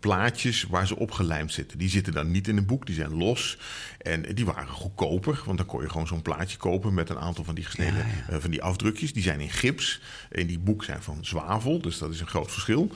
plaatjes 0.00 0.66
waar 0.70 0.86
ze 0.86 0.96
opgelijmd 0.96 1.52
zitten. 1.52 1.78
Die 1.78 1.88
zitten 1.88 2.12
dan 2.12 2.30
niet 2.30 2.48
in 2.48 2.56
een 2.56 2.66
boek, 2.66 2.86
die 2.86 2.94
zijn 2.94 3.16
los. 3.16 3.58
En 3.98 4.22
die 4.34 4.44
waren 4.44 4.68
goedkoper, 4.68 5.42
want 5.44 5.58
dan 5.58 5.66
kon 5.66 5.82
je 5.82 5.88
gewoon 5.88 6.06
zo'n 6.06 6.22
plaatje 6.22 6.56
kopen 6.56 6.94
met 6.94 7.10
een 7.10 7.18
aantal 7.18 7.44
van 7.44 7.54
die 7.54 7.64
gesneden 7.64 7.94
Ja, 7.96 8.04
ja. 8.30 8.47
Die 8.50 8.62
afdrukjes. 8.62 9.12
Die 9.12 9.22
zijn 9.22 9.40
in 9.40 9.50
gips. 9.50 10.00
In 10.30 10.46
die 10.46 10.58
boek 10.58 10.84
zijn 10.84 11.02
van 11.02 11.18
zwavel, 11.20 11.80
dus 11.80 11.98
dat 11.98 12.10
is 12.10 12.20
een 12.20 12.26
groot 12.26 12.52
verschil. 12.52 12.90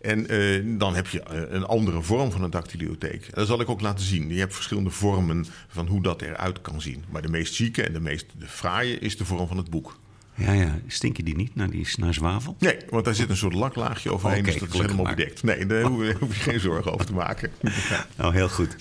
En 0.00 0.34
uh, 0.34 0.78
dan 0.78 0.94
heb 0.94 1.08
je 1.08 1.22
uh, 1.32 1.40
een 1.48 1.64
andere 1.64 2.02
vorm 2.02 2.30
van 2.30 2.42
een 2.42 2.50
dactylotheek. 2.50 3.34
Dat 3.34 3.46
zal 3.46 3.60
ik 3.60 3.68
ook 3.68 3.80
laten 3.80 4.04
zien. 4.04 4.28
Je 4.28 4.38
hebt 4.38 4.54
verschillende 4.54 4.90
vormen 4.90 5.46
van 5.68 5.86
hoe 5.86 6.02
dat 6.02 6.22
eruit 6.22 6.60
kan 6.60 6.80
zien. 6.80 7.04
Maar 7.10 7.22
de 7.22 7.28
meest 7.28 7.54
chique 7.54 7.82
en 7.82 7.92
de 7.92 8.00
meest 8.00 8.26
fraaie 8.46 8.98
is 8.98 9.16
de 9.16 9.24
vorm 9.24 9.48
van 9.48 9.56
het 9.56 9.70
boek. 9.70 9.98
Ja, 10.34 10.52
ja. 10.52 10.78
Stinken 10.86 11.24
die 11.24 11.36
niet 11.36 11.54
naar, 11.54 11.70
die, 11.70 11.86
naar 11.96 12.14
zwavel? 12.14 12.56
Nee, 12.58 12.76
want 12.90 13.04
daar 13.04 13.14
zit 13.14 13.30
een 13.30 13.36
soort 13.36 13.54
laklaagje 13.54 14.12
overheen, 14.12 14.38
Oké, 14.40 14.50
dus 14.50 14.60
dat 14.60 14.72
is 14.74 14.80
helemaal 14.80 15.04
maar. 15.04 15.14
bedekt. 15.14 15.42
Nee, 15.42 15.66
daar 15.66 15.82
hoef 15.82 16.00
je, 16.00 16.06
je 16.20 16.26
geen 16.34 16.60
zorgen 16.60 16.92
over 16.92 17.06
te 17.06 17.12
maken. 17.12 17.50
Oh, 18.20 18.30
heel 18.32 18.48
goed. 18.48 18.76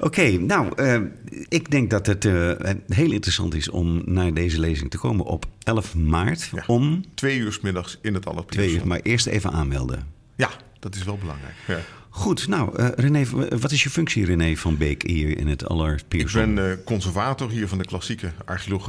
Oké, 0.00 0.30
nou, 0.30 0.82
uh, 0.82 1.00
ik 1.48 1.70
denk 1.70 1.90
dat 1.90 2.06
het 2.06 2.24
uh, 2.24 2.52
heel 2.88 3.12
interessant 3.12 3.54
is 3.54 3.68
om 3.70 4.02
naar 4.04 4.34
deze 4.34 4.60
lezing 4.60 4.90
te 4.90 4.98
komen 4.98 5.24
op 5.24 5.46
11 5.62 5.94
maart 5.94 6.50
Ja. 6.54 6.64
om 6.66 7.04
Twee 7.14 7.38
uur 7.38 7.52
's 7.52 7.60
middags 7.60 7.98
in 8.02 8.14
het 8.14 8.26
Allerpierson. 8.26 8.68
twee 8.68 8.80
uur. 8.80 8.86
Maar 8.86 9.00
eerst 9.02 9.26
even 9.26 9.50
aanmelden. 9.52 10.06
Ja, 10.36 10.50
dat 10.78 10.94
is 10.94 11.02
wel 11.04 11.16
belangrijk. 11.18 11.54
Ja. 11.66 11.78
Goed, 12.16 12.48
nou, 12.48 12.80
uh, 12.80 12.88
René, 12.94 13.24
wat 13.58 13.70
is 13.70 13.82
je 13.82 13.90
functie, 13.90 14.24
René 14.24 14.56
van 14.56 14.76
Beek, 14.76 15.02
hier 15.02 15.38
in 15.38 15.48
het 15.48 15.68
Aller 15.68 15.94
Ik 15.94 16.08
Pierson? 16.08 16.54
ben 16.54 16.64
uh, 16.64 16.84
conservator 16.84 17.50
hier 17.50 17.68
van 17.68 17.78
de 17.78 17.84
klassieke 17.84 18.32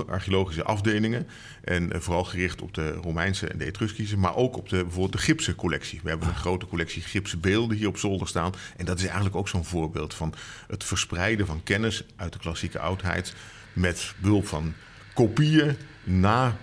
archeologische 0.08 0.64
afdelingen. 0.64 1.28
En 1.64 1.84
uh, 1.84 2.00
vooral 2.00 2.24
gericht 2.24 2.62
op 2.62 2.74
de 2.74 2.92
Romeinse 2.92 3.48
en 3.48 3.58
de 3.58 3.66
Etruskische, 3.66 4.18
maar 4.18 4.36
ook 4.36 4.58
op 4.58 4.70
de, 4.70 4.76
bijvoorbeeld 4.76 5.12
de 5.12 5.18
gipsen 5.18 5.56
collectie. 5.56 6.00
We 6.04 6.10
hebben 6.10 6.28
een 6.28 6.36
grote 6.36 6.68
collectie 6.68 7.02
gipsen 7.02 7.40
beelden 7.40 7.78
hier 7.78 7.88
op 7.88 7.98
zolder 7.98 8.28
staan. 8.28 8.54
En 8.78 8.86
dat 8.86 8.98
is 8.98 9.06
eigenlijk 9.06 9.36
ook 9.36 9.48
zo'n 9.48 9.66
voorbeeld 9.66 10.14
van 10.14 10.34
het 10.68 10.84
verspreiden 10.84 11.46
van 11.46 11.64
kennis 11.64 12.04
uit 12.16 12.34
de 12.34 12.40
klassieke 12.40 12.80
oudheid. 12.80 13.34
Met 13.74 14.14
behulp 14.22 14.48
van 14.48 14.74
kopieën, 15.14 15.78
na 16.08 16.58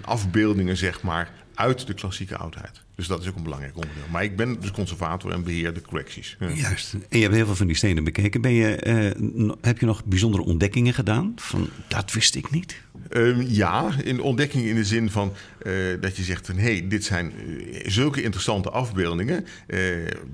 afbeeldingen, 0.00 0.76
zeg 0.76 1.02
maar, 1.02 1.30
uit 1.54 1.86
de 1.86 1.94
klassieke 1.94 2.36
oudheid. 2.36 2.80
Dus 2.94 3.06
dat 3.06 3.20
is 3.20 3.28
ook 3.28 3.36
een 3.36 3.42
belangrijk 3.42 3.74
onderdeel. 3.74 4.02
Maar 4.10 4.24
ik 4.24 4.36
ben 4.36 4.60
dus 4.60 4.70
conservator 4.70 5.32
en 5.32 5.42
beheer 5.42 5.74
de 5.74 5.82
collecties. 5.82 6.36
Ja. 6.40 6.48
Juist. 6.48 6.92
En 6.92 7.18
je 7.18 7.22
hebt 7.22 7.34
heel 7.34 7.46
veel 7.46 7.54
van 7.54 7.66
die 7.66 7.76
stenen 7.76 8.04
bekeken. 8.04 8.40
Ben 8.40 8.52
je, 8.52 9.14
uh, 9.16 9.50
heb 9.60 9.78
je 9.78 9.86
nog 9.86 10.04
bijzondere 10.04 10.42
ontdekkingen 10.42 10.94
gedaan? 10.94 11.32
Van, 11.36 11.68
dat 11.88 12.12
wist 12.12 12.34
ik 12.34 12.50
niet. 12.50 12.80
Um, 13.10 13.42
ja, 13.48 13.90
in 14.02 14.20
ontdekking 14.20 14.64
in 14.64 14.74
de 14.74 14.84
zin 14.84 15.10
van 15.10 15.32
uh, 15.62 16.00
dat 16.00 16.16
je 16.16 16.22
zegt: 16.22 16.46
hé, 16.46 16.54
hey, 16.54 16.88
dit 16.88 17.04
zijn 17.04 17.32
zulke 17.86 18.22
interessante 18.22 18.70
afbeeldingen, 18.70 19.46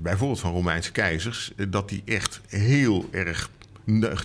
bijvoorbeeld 0.01 0.39
van 0.39 0.51
Romeinse 0.51 0.91
keizers, 0.91 1.51
dat 1.69 1.89
die 1.89 2.01
echt 2.05 2.41
heel 2.47 3.09
erg 3.11 3.49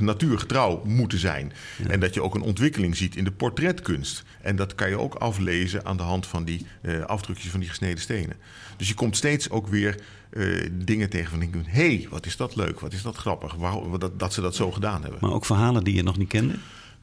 natuurgetrouw 0.01 0.83
moeten 0.85 1.19
zijn. 1.19 1.53
Ja. 1.83 1.89
En 1.89 2.01
dat 2.01 2.15
je 2.15 2.23
ook 2.23 2.35
een 2.35 2.43
ontwikkeling 2.43 2.97
ziet 2.97 3.17
in 3.17 3.25
de 3.25 3.33
portretkunst. 3.33 4.25
En 4.43 4.57
dat 4.57 4.75
kan 4.75 4.89
je 4.89 4.99
ook 4.99 5.15
aflezen 5.15 5.87
aan 5.87 5.97
de 5.97 6.03
hand 6.03 6.27
van 6.27 6.45
die 6.45 6.67
uh, 6.83 7.05
afdrukjes 7.05 7.51
van 7.51 7.61
die 7.61 7.69
gesneden 7.69 8.01
stenen. 8.01 8.37
Dus 8.77 8.89
je 8.89 8.95
komt 8.95 9.17
steeds 9.17 9.51
ook 9.51 9.69
weer 9.69 10.01
uh, 10.31 10.69
dingen 10.73 11.11
tegen 11.11 11.31
van 11.31 11.65
hé, 11.67 11.97
hey, 11.97 12.07
wat 12.11 12.27
is 12.27 12.37
dat 12.37 12.57
leuk, 12.57 12.81
wat 12.81 12.93
is 12.93 13.03
dat 13.03 13.17
grappig, 13.17 13.55
Waar, 13.55 13.99
dat, 13.99 14.19
dat 14.19 14.33
ze 14.33 14.41
dat 14.41 14.55
zo 14.55 14.71
gedaan 14.71 15.03
hebben. 15.03 15.19
Maar 15.21 15.33
ook 15.33 15.45
verhalen 15.45 15.85
die 15.85 15.95
je 15.95 16.03
nog 16.03 16.19
niet 16.19 16.29
kende? 16.29 16.55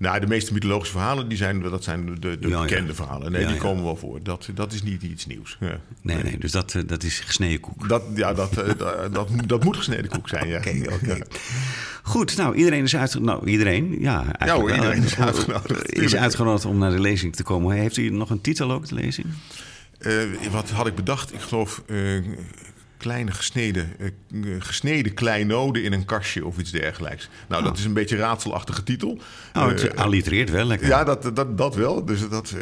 Nou, 0.01 0.19
de 0.19 0.27
meeste 0.27 0.53
mythologische 0.53 0.93
verhalen, 0.93 1.27
die 1.27 1.37
zijn, 1.37 1.61
dat 1.61 1.83
zijn 1.83 2.05
de, 2.05 2.39
de 2.39 2.47
ja, 2.47 2.61
bekende 2.61 2.87
ja. 2.87 2.93
verhalen. 2.93 3.31
Nee, 3.31 3.41
Ja, 3.41 3.47
die 3.47 3.57
komen 3.57 3.83
wel 3.83 3.95
voor. 3.95 4.19
Dat, 4.23 4.49
dat 4.53 4.73
is 4.73 4.83
niet 4.83 5.01
iets 5.01 5.25
nieuws. 5.25 5.57
Nee, 6.01 6.23
nee, 6.23 6.37
dus 6.37 6.51
dat, 6.51 6.73
uh, 6.73 6.83
dat 6.85 7.03
is 7.03 7.19
gesneden 7.19 7.59
koek. 7.59 7.89
Dat, 7.89 8.03
ja, 8.15 8.33
dat, 8.33 8.57
uh, 8.57 8.65
dat, 8.77 9.13
dat, 9.13 9.29
dat, 9.45 9.63
moet 9.63 9.77
gesneden 9.77 10.09
koek 10.09 10.29
zijn, 10.29 10.47
ja. 10.47 10.57
Oké. 10.57 10.93
Okay. 10.93 11.23
Goed, 12.03 12.37
nou, 12.37 12.55
iedereen 12.55 12.83
is 12.83 12.95
uitgenodigd. 12.95 13.39
Nou, 13.39 13.51
iedereen, 13.51 13.97
ja. 13.99 14.25
Hoor, 14.39 14.71
iedereen 14.71 15.03
is 15.03 15.17
uitgenodigd. 15.17 15.93
Is 15.93 16.15
uitgenodigd 16.15 16.65
om 16.65 16.77
naar 16.77 16.91
de 16.91 16.99
lezing 16.99 17.35
te 17.35 17.43
komen. 17.43 17.75
Heeft 17.75 17.97
u 17.97 18.09
nog 18.09 18.29
een 18.29 18.41
titel 18.41 18.71
ook, 18.71 18.87
de 18.87 18.95
lezing? 18.95 19.27
Uh, 19.99 20.13
wat 20.51 20.69
had 20.69 20.87
ik 20.87 20.95
bedacht? 20.95 21.33
Ik 21.33 21.41
geloof 21.41 21.83
kleine 23.01 23.31
gesneden, 23.31 23.89
uh, 24.31 24.55
gesneden 24.59 25.13
kleinoden 25.13 25.83
in 25.83 25.93
een 25.93 26.05
kastje 26.05 26.45
of 26.45 26.57
iets 26.57 26.71
dergelijks. 26.71 27.29
Nou, 27.47 27.61
oh. 27.61 27.67
dat 27.67 27.77
is 27.77 27.85
een 27.85 27.93
beetje 27.93 28.15
een 28.15 28.21
raadselachtige 28.21 28.83
titel. 28.83 29.19
Oh, 29.53 29.67
het 29.67 29.83
uh, 29.83 29.91
allitereert 29.93 30.49
wel 30.49 30.65
lekker. 30.65 30.87
Ja, 30.87 31.03
dat, 31.03 31.35
dat, 31.35 31.57
dat 31.57 31.75
wel. 31.75 32.05
Dus 32.05 32.29
dat, 32.29 32.55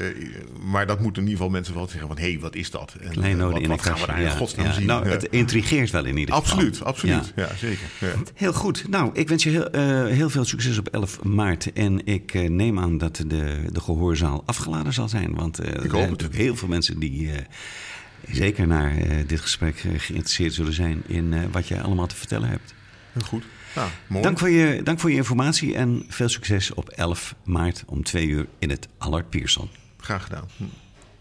maar 0.62 0.88
dat 0.88 1.00
moeten 1.00 1.22
in 1.22 1.28
ieder 1.28 1.44
geval 1.44 1.50
mensen 1.50 1.74
wel 1.74 1.88
zeggen 1.88 2.08
van... 2.08 2.18
hé, 2.18 2.32
hey, 2.32 2.40
wat 2.40 2.56
is 2.56 2.72
dat? 2.72 2.96
En, 3.02 3.12
kleinoden 3.12 3.52
wat, 3.54 3.62
in 3.62 3.68
wat 3.68 3.78
een 3.78 3.84
gaan 3.84 3.94
kastje. 3.94 4.08
we 4.08 4.12
daar 4.12 4.22
in 4.22 4.30
ja, 4.30 4.38
godsnaam 4.38 4.66
ja. 4.66 4.74
zien? 4.74 4.86
Nou, 4.86 5.08
het 5.08 5.24
intrigeert 5.24 5.90
wel 5.90 6.06
in 6.06 6.18
ieder 6.18 6.36
geval. 6.36 6.52
Absoluut, 6.52 6.84
absoluut. 6.84 7.34
Ja, 7.36 7.44
ja 7.44 7.56
zeker. 7.56 7.88
Heel 8.34 8.54
goed. 8.54 8.90
Nou, 8.90 9.10
ik 9.14 9.28
wens 9.30 9.44
je 9.44 9.50
heel, 9.50 9.68
heel, 10.06 10.30
veel 10.30 10.46
succes 10.46 10.78
op 10.78 10.88
11 10.88 11.24
maart. 11.24 11.74
En 11.74 12.06
ik 12.06 12.50
neem 12.50 12.80
aan 12.80 12.98
dat 12.98 13.16
de, 13.16 13.64
de 13.72 13.82
gehoorzaal 13.82 14.44
afgeladen 14.46 14.94
zal 14.94 15.10
zijn. 15.10 15.36
Want 15.36 15.58
er 15.58 15.90
zijn 15.90 16.10
natuurlijk 16.10 16.40
heel 16.40 16.56
veel 16.56 16.68
mensen 16.68 17.00
die 17.00 17.32
zeker 18.32 18.68
naar 18.68 18.98
uh, 18.98 19.28
dit 19.28 19.40
gesprek 19.40 19.84
uh, 19.84 20.00
geïnteresseerd 20.00 20.54
zullen 20.54 20.74
zijn 20.74 21.04
in 21.08 21.32
uh, 21.32 21.42
wat 21.52 21.68
jij 21.68 21.82
allemaal 21.82 22.08
te 22.08 22.16
vertellen 22.16 22.50
hebt. 22.50 22.74
Heel 23.14 23.22
goed. 23.22 23.44
Ja, 23.76 23.88
mooi. 24.08 24.24
Dank, 24.24 24.40
voor 24.40 24.50
je, 24.50 24.84
dank 24.84 25.00
voor 25.00 25.10
je 25.10 25.16
informatie 25.16 25.76
en 25.76 26.04
veel 26.08 26.30
succes 26.30 26.74
op 26.74 26.90
11 26.90 27.36
maart 27.44 27.84
om 27.86 28.04
twee 28.04 28.28
uur 28.28 28.48
in 28.60 28.70
het 28.70 28.88
Allard 28.98 29.30
Pierson. 29.30 29.70
Graag 29.98 30.24
gedaan. 30.24 30.46
Hm. 30.58 30.64